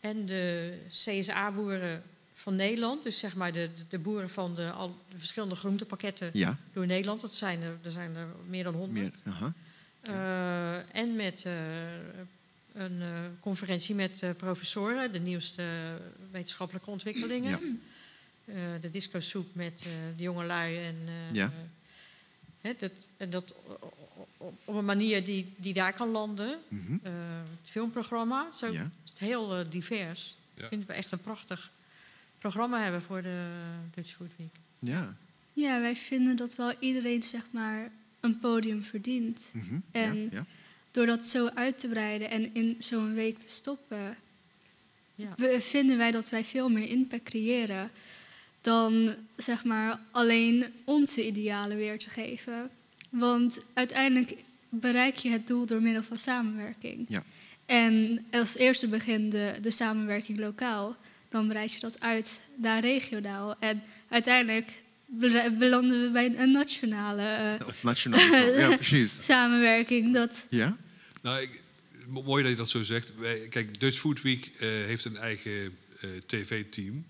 [0.00, 2.02] en de CSA-boeren
[2.34, 3.02] van Nederland...
[3.02, 6.56] dus zeg maar de, de, boeren van de, al, de verschillende groentepakketten Ja.
[6.72, 7.20] door Nederland.
[7.20, 9.14] Dat zijn er, er zijn er meer dan honderd.
[9.24, 9.52] Meer, aha.
[10.00, 11.52] Eh, en met eh,
[12.74, 13.08] een eh,
[13.40, 15.64] conferentie met eh, professoren, de nieuwste
[16.30, 17.50] wetenschappelijke ontwikkelingen.
[17.50, 18.54] Ja.
[18.54, 21.52] Eh, de disco soep met eh, de jongelui en eh, Ja.
[22.60, 23.54] hè, dat, en dat
[24.64, 26.58] op een manier die, die daar kan landen.
[26.68, 26.92] Mhm.
[27.02, 27.12] Eh,
[27.60, 28.82] het filmprogramma, zo Ja.
[28.82, 30.36] het is heel divers.
[30.54, 30.62] Ja.
[30.62, 31.70] Ik vind we echt een prachtig
[32.38, 33.46] programma hebben voor de
[33.94, 34.54] Dutch Food Week.
[34.78, 35.14] Ja.
[35.52, 37.90] ja, wij vinden dat wel iedereen zeg maar
[38.20, 39.50] een podium verdient.
[39.52, 39.74] Mhm.
[39.90, 40.46] En ja, ja.
[40.92, 44.16] Door dat zo uit te breiden en in zo'n week te stoppen,
[45.14, 45.34] Ja.
[45.36, 47.90] we- vinden wij dat wij veel meer impact creëren
[48.60, 52.70] dan zeg maar alleen onze idealen weer te geven.
[53.08, 54.34] Want uiteindelijk
[54.68, 57.04] bereik je het doel door middel van samenwerking.
[57.08, 57.22] Ja.
[57.66, 60.96] En als eerste begin de, de samenwerking lokaal,
[61.28, 63.56] dan breid je dat uit naar regionaal.
[63.58, 64.81] En uiteindelijk
[65.58, 67.22] belanden we bij een nationale
[67.58, 68.58] eh, Op nationaal niveau.
[68.58, 69.16] Ja, precies.
[69.24, 70.14] samenwerking.
[70.14, 70.76] Dat, Ja?
[71.22, 71.62] Nou, ik,
[72.08, 73.12] mo- mooi dat je dat zo zegt.
[73.16, 77.04] Wij, kijk, Dutch Food Week eh, heeft een eigen eh, tv-team.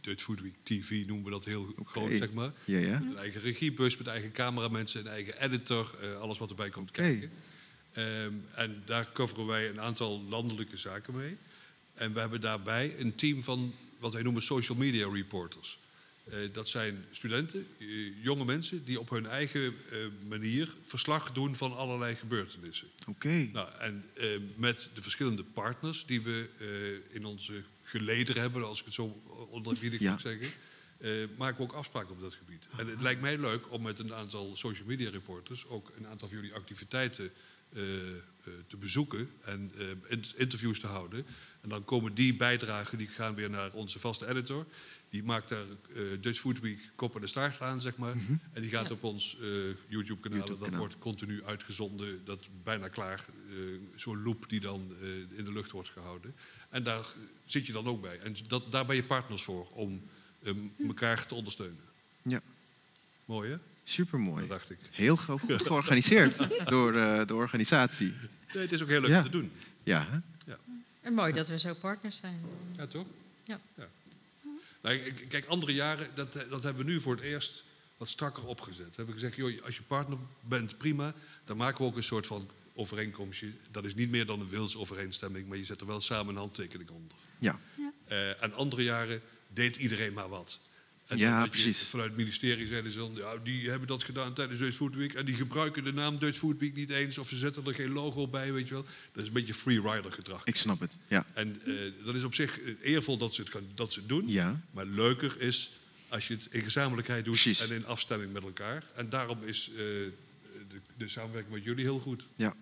[0.00, 2.52] Dutch Food Week TV noemen we dat heel groot, zeg maar.
[2.64, 2.98] Ja, ja.
[2.98, 6.90] Met een eigen regiebus, met eigen cameramensen, een eigen editor, eh, alles wat erbij komt
[6.90, 7.30] kijken.
[7.92, 11.36] Ehm, en daar coveren wij een aantal landelijke zaken mee.
[11.94, 15.78] En we hebben daarbij een team van wat wij noemen social media reporters.
[16.30, 17.86] Eh, dat zijn studenten, eh,
[18.22, 19.98] jonge mensen, die op hun eigen eh,
[20.28, 22.88] manier verslag doen van allerlei gebeurtenissen.
[23.08, 23.48] Oké.
[23.52, 24.04] Nou, en
[24.56, 26.48] met de verschillende partners die we
[27.10, 30.10] in onze gelederen hebben, als ik het zo onderbiedig Ja.
[30.10, 30.48] moet zeggen,
[30.98, 32.66] eh, maken we ook afspraken op dat gebied.
[32.76, 36.28] En het lijkt mij leuk om met een aantal social media reporters ook een aantal
[36.28, 37.32] van jullie activiteiten
[38.66, 39.72] te bezoeken en
[40.08, 41.26] in- interviews te houden.
[41.60, 44.66] En dan komen die bijdragen, die gaan weer naar onze vaste editor.
[45.10, 45.58] Die maakt daar
[45.94, 48.14] eh, Dutch Food Week kop en de staart aan, zeg maar.
[48.52, 48.92] En die gaat Ja.
[48.92, 49.48] op ons eh,
[49.88, 50.58] YouTube-kanaal.
[50.58, 52.20] dat wordt continu uitgezonden.
[52.24, 53.24] Dat is bijna klaar.
[53.50, 53.56] eh,
[53.96, 56.34] Zo'n loop die dan eh, in de lucht wordt gehouden.
[56.68, 57.04] En daar
[57.44, 58.18] zit je dan ook bij.
[58.18, 60.02] En dat, daar ben je partners voor om
[60.42, 60.52] eh,
[60.86, 61.80] elkaar te ondersteunen.
[62.22, 62.40] Ja.
[63.24, 63.56] Mooi hè?
[63.84, 64.40] Supermooi.
[64.40, 64.78] Dat dacht ik.
[64.90, 66.36] Heel goed georganiseerd
[66.74, 68.12] door eh, de organisatie.
[68.54, 69.18] Nee, het is ook heel leuk Ja.
[69.18, 69.52] om te doen.
[69.82, 70.18] Ja, hè?
[71.02, 72.40] En mooi dat we zo partners zijn.
[72.76, 73.06] Ja, toch?
[73.44, 73.60] Ja.
[74.80, 77.64] Nou, kijk, andere jaren, dat, dat hebben we nu voor het eerst
[77.96, 78.86] wat strakker opgezet.
[78.86, 81.14] We hebben gezegd, joh, als je partner bent, prima.
[81.44, 83.52] Dan maken we ook een soort van overeenkomstje.
[83.70, 86.90] Dat is niet meer dan een wilsovereenstemming, maar je zet er wel samen een handtekening
[86.90, 87.16] onder.
[87.38, 87.58] Ja.
[88.04, 90.60] Eh, en andere jaren deed iedereen maar wat.
[91.10, 91.78] En Ja, je precies.
[91.82, 95.14] Vanuit het ministerie zeiden ze dan, ja, die hebben dat gedaan tijdens Dutch Food Week.
[95.14, 97.18] En die gebruiken de naam Dutch Food Week niet eens.
[97.18, 98.86] Of ze zetten er geen logo bij, weet je wel.
[99.12, 100.44] Dat is een beetje freerider gedrag.
[100.44, 101.26] Ik snap het, ja.
[101.32, 101.74] En eh,
[102.04, 104.28] dat is op zich eervol dat ze het, gaan, dat ze het doen.
[104.28, 104.60] Ja.
[104.70, 105.70] Maar leuker is
[106.08, 107.60] als je het in gezamenlijkheid doet Precies.
[107.60, 108.84] en in afstemming met elkaar.
[108.94, 110.10] En daarom is eh, de,
[110.96, 112.26] de samenwerking met jullie heel goed.
[112.36, 112.54] Ja.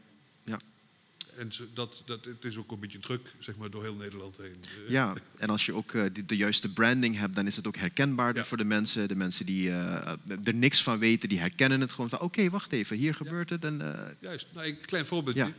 [1.39, 4.57] En dat, dat, het is ook een beetje druk, zeg maar, door heel Nederland heen.
[4.63, 7.67] Eh, Ja, en als je ook eh, de, de juiste branding hebt, dan is het
[7.67, 9.09] ook herkenbaarder voor de mensen.
[9.09, 10.13] De mensen die eh,
[10.45, 12.21] er niks van weten, die herkennen het gewoon van...
[12.21, 13.65] oké, wacht even, hier gebeurt het.
[13.65, 13.83] En,
[14.21, 15.45] Juist, nou, een klein voorbeeldje.
[15.45, 15.53] Ja.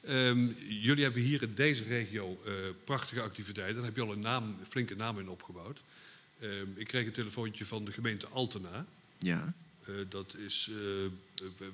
[0.00, 2.40] Ehm, jullie hebben hier in deze regio
[2.84, 3.76] prachtige activiteiten.
[3.76, 5.82] Daar heb je al een, naam, een flinke naam in opgebouwd.
[6.40, 8.86] Ehm, ik kreeg een telefoontje van de gemeente Altena.
[9.18, 9.54] ja.
[9.88, 10.68] Eh, dat is...
[10.70, 11.10] eh, eh,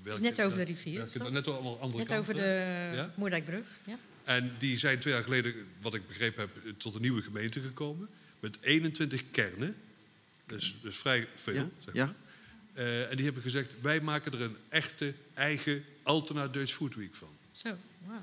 [0.03, 1.09] werken- Net over de rivier?
[1.31, 3.13] Net over andere Net kant, over de Ja?
[3.17, 3.65] Moerdijkbrug.
[3.85, 3.99] Ja.
[4.25, 8.09] En die zijn twee jaar geleden, wat ik begrepen heb, tot een nieuwe gemeente gekomen.
[8.41, 9.77] Met 21 kernen.
[10.47, 11.55] Dus, dus vrij veel.
[11.55, 12.05] Ja, Zeg ja.
[12.05, 12.15] maar.
[12.73, 17.15] Eh, en die hebben gezegd, wij maken er een echte eigen Altena Dutch Food Week
[17.15, 17.29] van.
[17.53, 17.77] Zo,
[18.07, 18.21] wauw.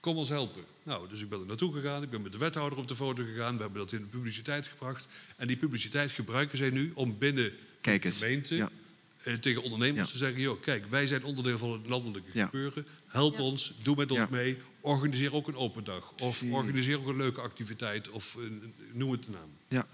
[0.00, 0.64] Kom ons helpen.
[0.82, 2.02] Nou, dus ik ben er naartoe gegaan.
[2.02, 3.56] Ik ben met de wethouder op de foto gegaan.
[3.56, 5.06] We hebben dat in de publiciteit gebracht.
[5.36, 8.70] En die publiciteit gebruiken zij nu om binnen Kijk de gemeente ja.
[9.24, 10.12] Eh, tegen ondernemers Ja.
[10.12, 10.40] te zeggen...
[10.40, 12.44] joh, kijk, wij zijn onderdeel van het landelijke Ja.
[12.44, 12.86] gebeuren.
[13.06, 14.26] Help ons, doe met ons Ja.
[14.30, 14.58] mee.
[14.80, 16.12] Organiseer ook een open dag.
[16.18, 18.08] Of organiseer ook een leuke activiteit.
[18.10, 19.50] Of een- een- noem het de naam.
[19.68, 19.86] Ja.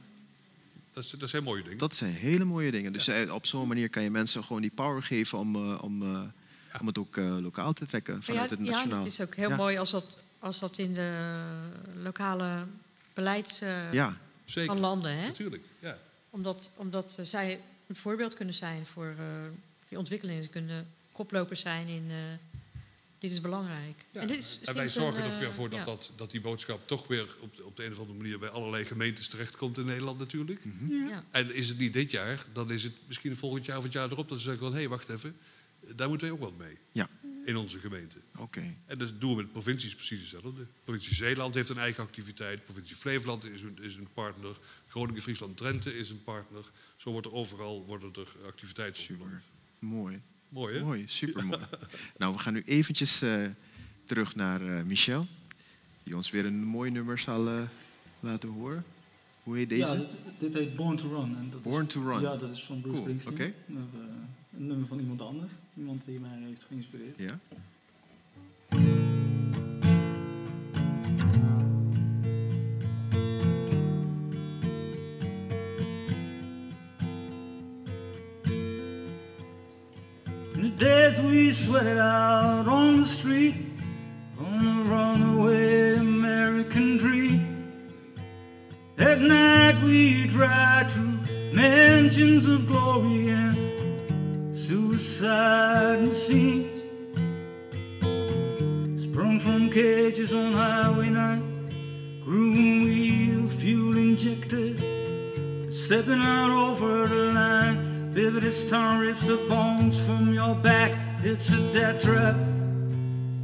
[0.93, 1.79] Dat, is, dat zijn mooie dingen.
[1.79, 2.93] Dat zijn hele mooie dingen.
[2.93, 6.03] Dus eh, op zo'n manier kan je mensen gewoon die power geven om, eh, om,
[6.03, 6.21] eh,
[6.81, 8.99] om het ook eh, lokaal te trekken vanuit ja, het ja, nationaal.
[9.05, 9.57] het is ook heel Ja.
[9.57, 10.05] mooi als dat,
[10.39, 11.35] als dat in de
[12.03, 12.67] lokale
[13.15, 14.17] beleids eh, Ja.
[14.45, 14.69] Zeker.
[14.73, 15.17] kan landen.
[15.19, 15.27] Hè?
[15.27, 15.99] Natuurlijk, ja.
[16.31, 19.25] Omdat, omdat eh, zij een voorbeeld kunnen zijn voor eh,
[19.89, 20.43] die ontwikkelingen.
[20.43, 22.07] Ze kunnen koplopers zijn in...
[22.11, 22.17] eh,
[23.19, 24.05] dit is belangrijk.
[24.11, 24.21] Ja.
[24.21, 25.85] En, dit is En wij zorgen een, eh, ervoor dat, ja.
[25.85, 28.49] dat, dat die boodschap toch weer op de, op de een of andere manier bij
[28.49, 30.61] allerlei gemeentes terechtkomt in Nederland natuurlijk.
[31.09, 31.25] Ja.
[31.31, 34.11] En is het niet dit jaar, dan is het misschien volgend jaar of het jaar
[34.11, 35.37] erop dat ze zeggen van hé, hey, wacht even,
[35.95, 37.09] daar moeten wij ook wat mee Ja.
[37.45, 38.17] in onze gemeente.
[38.37, 38.75] Oké.
[38.87, 40.67] En dat doen we met provincies precies hetzelfde.
[40.85, 44.57] provincie Zeeland heeft een eigen activiteit, provincie Flevoland is een, is een partner,
[44.89, 46.65] Groningen, Friesland, Drenthe is een partner.
[46.97, 49.43] Zo wordt er overal worden er activiteiten opgenomen.
[49.79, 50.21] Mooi.
[50.49, 50.83] Mooi hè?
[50.85, 51.61] Mooi, supermooi.
[52.19, 53.45] nou, we gaan nu eventjes eh,
[54.05, 55.27] terug naar eh, Michel.
[56.03, 57.63] Die ons weer een mooi nummer zal eh,
[58.21, 58.85] laten horen.
[59.43, 59.81] Hoe heet deze?
[59.93, 61.37] Ja, dit, dit heet Born to Run.
[61.37, 62.21] En dat Born is, to Run.
[62.21, 63.55] Ja, dat is van Bruce Cool, Springsteen.
[63.69, 63.75] eh,
[64.59, 65.53] Een nummer van iemand anders.
[65.77, 67.19] Iemand die mij heeft geïnspireerd.
[67.19, 67.39] Ja.
[80.79, 83.55] Days we sweated out on the street,
[84.39, 87.73] on the runaway American dream.
[88.99, 91.01] At night we drive to
[91.55, 96.83] mansions of glory and suicide machines.
[99.01, 107.96] Sprung from cages on Highway 9, groom wheel, fuel injected, stepping out over the line.
[108.17, 110.99] Baby, this town rips the bones from your back.
[111.23, 112.35] It's a death trap.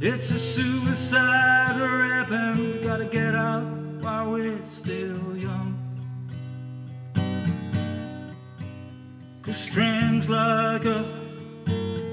[0.01, 3.65] It's a suicide rap, and we gotta get out
[4.01, 5.77] while we're still young.
[9.43, 11.05] Cause streams like us,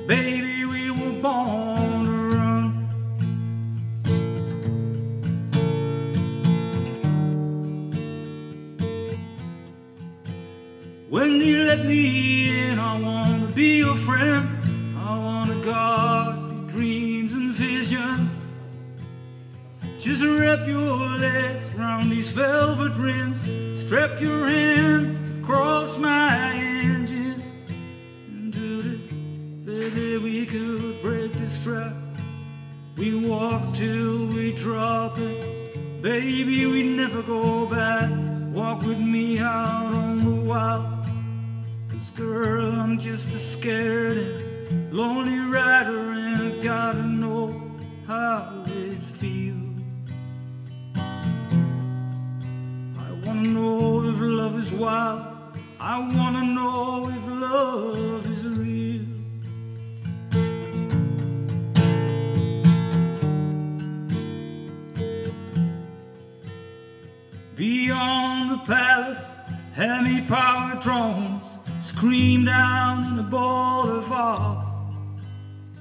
[0.06, 1.79] baby, we were born
[11.10, 14.48] When you let me in, I wanna be your friend.
[14.96, 18.30] I wanna guard your dreams and visions.
[19.98, 23.40] Just wrap your legs around these velvet rims.
[23.80, 27.42] Strap your hands across my engines.
[28.28, 29.12] And do this,
[29.66, 31.92] baby, we could break this trap.
[32.96, 36.02] We walk till we drop it.
[36.02, 38.08] Baby, we never go back.
[38.52, 40.99] Walk with me out on the wild.
[42.20, 47.72] Girl, I'm just a scared and lonely rider and I gotta know
[48.06, 49.56] how it feels.
[52.98, 55.22] I wanna know if love is wild.
[55.80, 59.06] I wanna know if love is real.
[67.56, 69.30] Beyond the palace,
[69.72, 71.39] heavy power drones
[72.00, 74.66] scream down in the boulevard.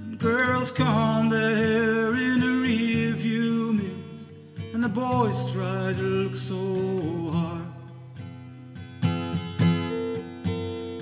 [0.02, 4.26] And girls comb their hair in the rearview mirrors,
[4.74, 7.68] and the boys try to look so hard.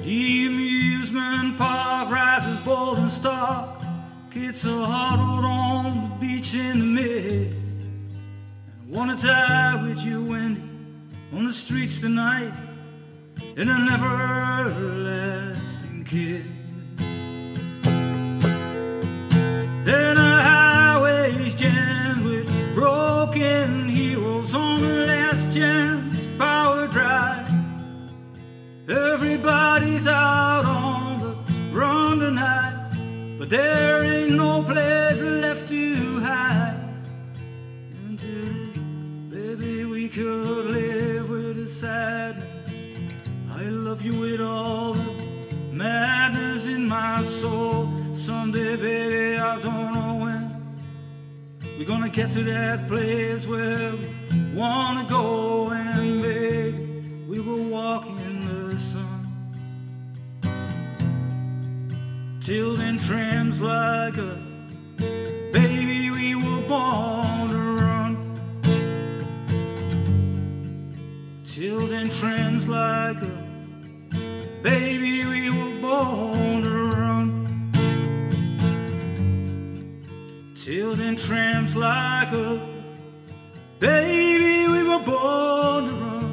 [0.04, 3.82] The amusement park rises bold and stark.
[4.30, 7.78] Kids are huddled on the beach in the mist.
[7.80, 10.62] And I wanna die with you, Wendy,
[11.34, 12.67] on the streets tonight
[13.56, 16.44] in an everlasting kiss.
[19.84, 27.50] Then the highways jammed with broken heroes on the last chance power drive.
[28.90, 31.36] Everybody's out on the
[31.72, 32.92] run tonight,
[33.40, 36.84] but there ain't no place left to hide.
[38.06, 38.78] Until this,
[39.30, 42.47] baby, we could live with the sadness.
[43.98, 47.90] Love you with all the madness in my soul.
[48.14, 50.78] Someday, baby, I don't know when.
[51.80, 54.08] We're gonna get to that place where we
[54.54, 59.26] wanna go, and baby, we will walk in the sun.
[62.40, 64.52] Till then, trams like us,
[65.52, 68.16] baby, we were born to run.
[71.44, 73.47] Till then, trams like us.
[74.68, 77.72] Baby, we were born to run.
[80.56, 82.60] Till then, tramps like us.
[83.80, 86.28] Baby, we were born to run.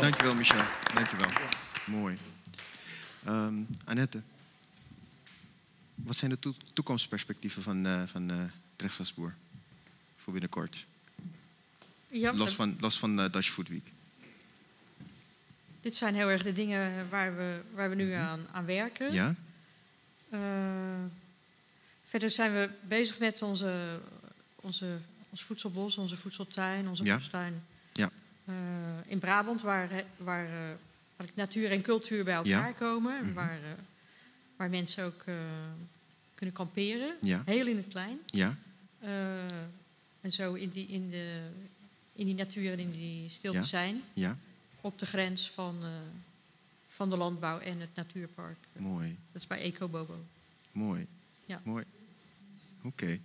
[0.00, 0.62] Dankjewel, Michel.
[0.94, 1.30] Dankjewel.
[1.88, 2.14] Mooi.
[3.26, 4.22] Ehm Annette,
[6.08, 8.36] wat zijn de toe- toekomstperspectieven van, eh van eh
[8.76, 9.34] Drexelspoor
[10.16, 10.84] voor binnenkort?
[12.08, 13.86] Ja, los dat- van, los van eh, Dutch Food Week.
[15.80, 19.06] Dit zijn heel erg de dingen waar we, waar we nu aan, aan werken.
[19.06, 19.14] Mhm.
[19.14, 19.34] Ja?
[20.30, 20.40] Eh,
[22.08, 24.00] verder zijn we bezig met onze,
[24.56, 24.98] onze,
[25.30, 27.14] ons voedselbos, onze voedseltuin, onze Ja.
[27.14, 27.62] bostuin.
[27.92, 28.10] Ja.
[28.44, 28.54] Eh,
[29.06, 30.74] in Brabant, waar, waar, eh,
[31.16, 32.72] waar natuur en cultuur bij elkaar Ja.
[32.72, 33.18] komen.
[33.18, 33.34] en Mhm.
[33.34, 33.70] Waar, eh,
[34.56, 35.34] waar mensen ook eh,
[36.38, 37.14] kunnen kamperen.
[37.22, 37.42] Ja.
[37.44, 38.18] Heel in het klein.
[38.26, 38.56] Ja.
[38.98, 39.46] Eh,
[40.20, 41.48] en zo in die, in, de,
[42.12, 43.64] in die natuur en in die stilte Ja.
[43.64, 44.02] zijn.
[44.14, 44.38] Ja.
[44.80, 45.88] Op de grens van, eh,
[46.88, 48.56] van de landbouw en het natuurpark.
[48.76, 49.16] Mooi.
[49.32, 50.16] Dat is bij Ecobobo.
[50.72, 51.06] Mooi.
[51.46, 51.60] Ja.
[51.64, 51.84] Mooi.
[52.82, 53.18] Oké.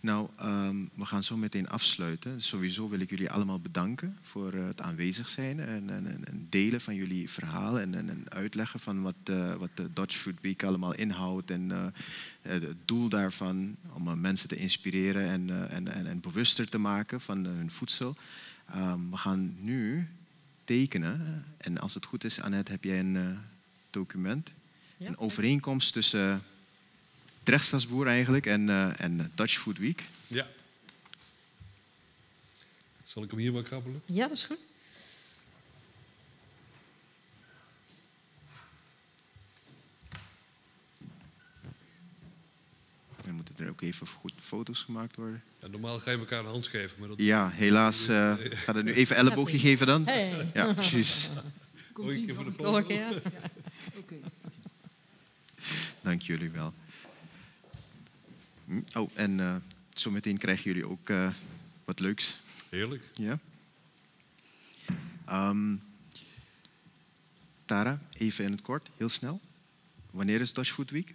[0.00, 2.42] Nou, ehm, we gaan zo meteen afsluiten.
[2.42, 6.46] Sowieso wil ik jullie allemaal bedanken voor eh, het aanwezig zijn en, en, en- en
[6.50, 10.40] delen van jullie verhalen en, en, en uitleggen van wat, eh, wat de Dutch Food
[10.40, 11.86] Week allemaal inhoudt en eh,
[12.42, 15.28] het doel daarvan om mensen te inspireren
[15.68, 18.16] en, en, bewuster te maken van hun voedsel.
[18.70, 20.08] Ehm, we gaan nu
[20.64, 23.38] tekenen en als het goed is, Annette, heb jij een
[23.90, 24.52] document,
[24.96, 25.06] Ja.
[25.08, 26.42] een overeenkomst tussen
[27.42, 30.02] Drechtstadsboer eigenlijk en, eh, en Dutch Food Week.
[30.26, 30.46] Ja.
[33.04, 34.02] Zal ik hem hier maar krabbelen?
[34.06, 34.58] Ja, dat is goed.
[43.24, 45.42] Dan moeten er ook even goed foto's gemaakt worden.
[45.60, 46.98] Ja, normaal ga je elkaar een hand geven.
[46.98, 47.18] Maar dat...
[47.20, 50.06] Ja, helaas uh, gaat het nu even elleboogje geven dan.
[50.06, 50.50] Hey.
[50.54, 51.28] Ja, precies.
[51.92, 53.20] Komt voor de.
[56.02, 56.74] Dank jullie wel.
[58.72, 59.54] Hm, Oh, en uh,
[59.94, 61.34] zometeen krijgen jullie ook uh,
[61.84, 62.40] wat leuks.
[62.70, 63.02] Heerlijk.
[63.14, 63.38] Ja.
[65.30, 65.82] Um,
[67.64, 69.40] Tara, even in het kort, heel snel.
[70.10, 71.14] Wanneer is Dutch Food Week?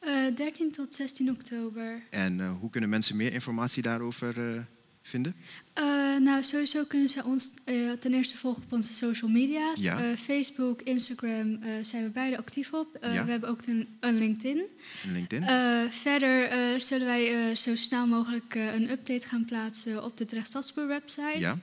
[0.00, 2.02] Uh, 13 tot 16 oktober.
[2.10, 4.60] En uh, hoe kunnen mensen meer informatie daarover uh,
[5.06, 5.34] vinden?
[5.78, 5.84] Uh,
[6.18, 9.72] nou, sowieso kunnen ze ons uh, ten eerste volgen op onze social media.
[9.74, 10.00] Ja.
[10.00, 12.98] Uh, Facebook, Instagram zijn we beide actief op.
[13.02, 13.24] Ja.
[13.24, 14.64] We hebben ook een, een LinkedIn.
[15.04, 15.48] En LinkedIn?
[15.90, 16.50] Verder
[16.80, 21.38] zullen wij zo snel mogelijk een update gaan plaatsen op de Drechtstadspoor website.
[21.38, 21.58] ja.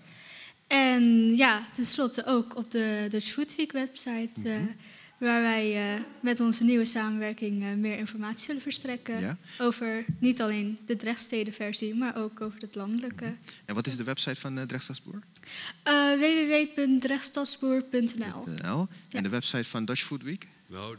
[0.72, 4.30] En ja, tenslotte ook op de Dutch Food Week website.
[4.34, 4.49] Mhm.
[5.22, 9.19] Waar wij uh, met onze nieuwe samenwerking uh, meer informatie zullen verstrekken.
[9.19, 9.38] Ja.
[9.60, 13.35] Over niet alleen de Drechtstedenversie, maar ook over het landelijke.
[13.65, 15.19] En wat is de website van uh, Drechtstadsboer?
[15.88, 18.88] Uh, www.drechtstadspoor.nl .nl.
[19.10, 20.48] En de website van Dutch Food Week?
[20.68, 20.98] Nou,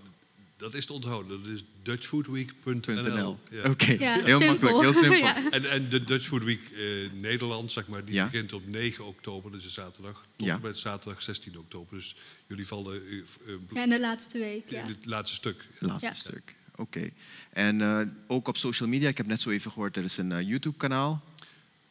[0.62, 1.42] dat is te onthouden.
[1.42, 3.02] Dat is dutchfoodweek.nl.
[3.16, 3.38] .nl.
[3.50, 3.70] Ja.
[3.70, 4.46] Oké, Ja, heel simpel.
[4.46, 5.18] makkelijk, heel simpel.
[5.28, 5.50] Ja.
[5.50, 6.80] En, en de Dutch Food Week eh,
[7.20, 8.24] Nederland, zeg maar, die Ja.
[8.24, 11.94] begint op 9 oktober, dat is een zaterdag, tot en met zaterdag 16 oktober.
[11.94, 12.16] Dus
[12.46, 14.82] jullie vallen eh, Ja, in de laatste week, ja.
[14.82, 15.64] in het laatste stuk.
[15.78, 16.14] Laatste Ja.
[16.14, 16.56] stuk.
[16.76, 17.10] oké.
[17.52, 20.46] En eh, ook op social media, ik heb net zo even gehoord, er is een
[20.46, 21.22] YouTube-kanaal.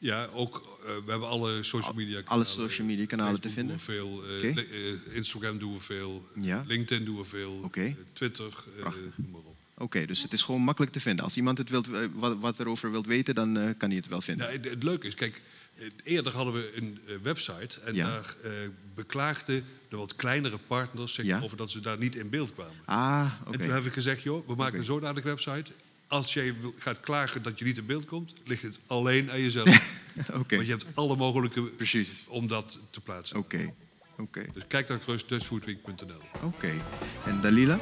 [0.01, 2.45] Ja, ook, uh, we hebben alle social media kanalen.
[2.45, 3.77] Alle social media kanalen Facebook te vinden.
[3.77, 5.15] Doen we veel, uh, okay.
[5.15, 6.63] Instagram doen we veel, ja.
[6.67, 7.95] LinkedIn doen we veel, okay.
[8.13, 8.53] Twitter,
[9.15, 9.55] noem maar op.
[9.73, 11.23] Oké, okay, dus het is gewoon makkelijk te vinden.
[11.23, 14.21] Als iemand het wilt, wat, wat erover wilt weten, dan uh, kan hij het wel
[14.21, 14.45] vinden.
[14.45, 15.41] Nou, het, het, leuke is, kijk,
[16.03, 18.07] eerder hadden we een website en ja.
[18.07, 18.35] daar
[18.95, 21.39] beklaagden de wat kleinere partners zich Ja.
[21.41, 22.75] over dat ze daar niet in beeld kwamen.
[22.85, 23.57] Ah, En oké.
[23.57, 24.77] toen heb ik gezegd, joh, we maken Oké.
[24.77, 25.71] een zodanig website.
[26.11, 29.95] Als jij gaat klagen dat je niet in beeld komt, ligt het alleen aan jezelf.
[30.41, 30.55] Oké.
[30.55, 32.23] Want je hebt alle mogelijke Precies.
[32.27, 33.37] om dat te plaatsen.
[33.37, 33.73] Oké.
[34.17, 34.45] Oké.
[34.53, 36.21] Dus kijk dan gerust dutchfoodweek.nl.
[36.43, 36.71] Oké.
[37.25, 37.79] En Dalila?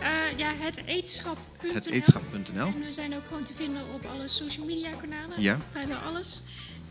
[0.00, 1.74] Eh, ja, het eetschap.nl.
[1.74, 2.66] Het eetschap.nl.
[2.66, 5.40] En we zijn ook gewoon te vinden op alle social media kanalen.
[5.40, 5.58] Ja.
[5.70, 6.42] Vrijwel alles.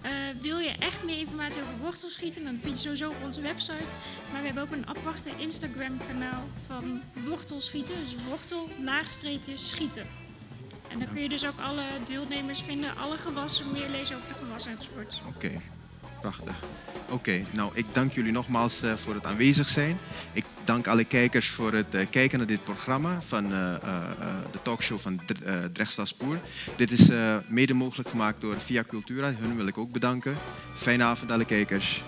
[0.02, 0.12] Eh,
[0.42, 3.92] wil je echt meer informatie over wortelschieten, dan vind je sowieso op onze website.
[4.32, 7.96] Maar we hebben ook een aparte Instagram kanaal van wortelschieten.
[8.04, 10.23] Dus wortel, laagstreepje, schieten.
[10.94, 14.44] En dan kun je dus ook alle deelnemers vinden, alle gewassen, meer lezen over de
[14.44, 15.22] gewassen en sport.
[15.28, 15.52] Oké,
[16.22, 16.56] prachtig.
[17.10, 19.98] Oké, nou ik dank jullie nogmaals eh, voor het aanwezig zijn.
[20.34, 23.76] Ik dank alle kijkers voor het eh, kijken naar dit programma van eh,
[24.52, 25.20] de talkshow van
[25.74, 26.40] Drechtstadspoor.
[26.76, 27.10] Dit is
[27.48, 29.34] mede mogelijk gemaakt door Via Cultura.
[29.40, 30.38] Hun wil ik ook bedanken.
[30.76, 32.04] Fijne avond alle kijkers.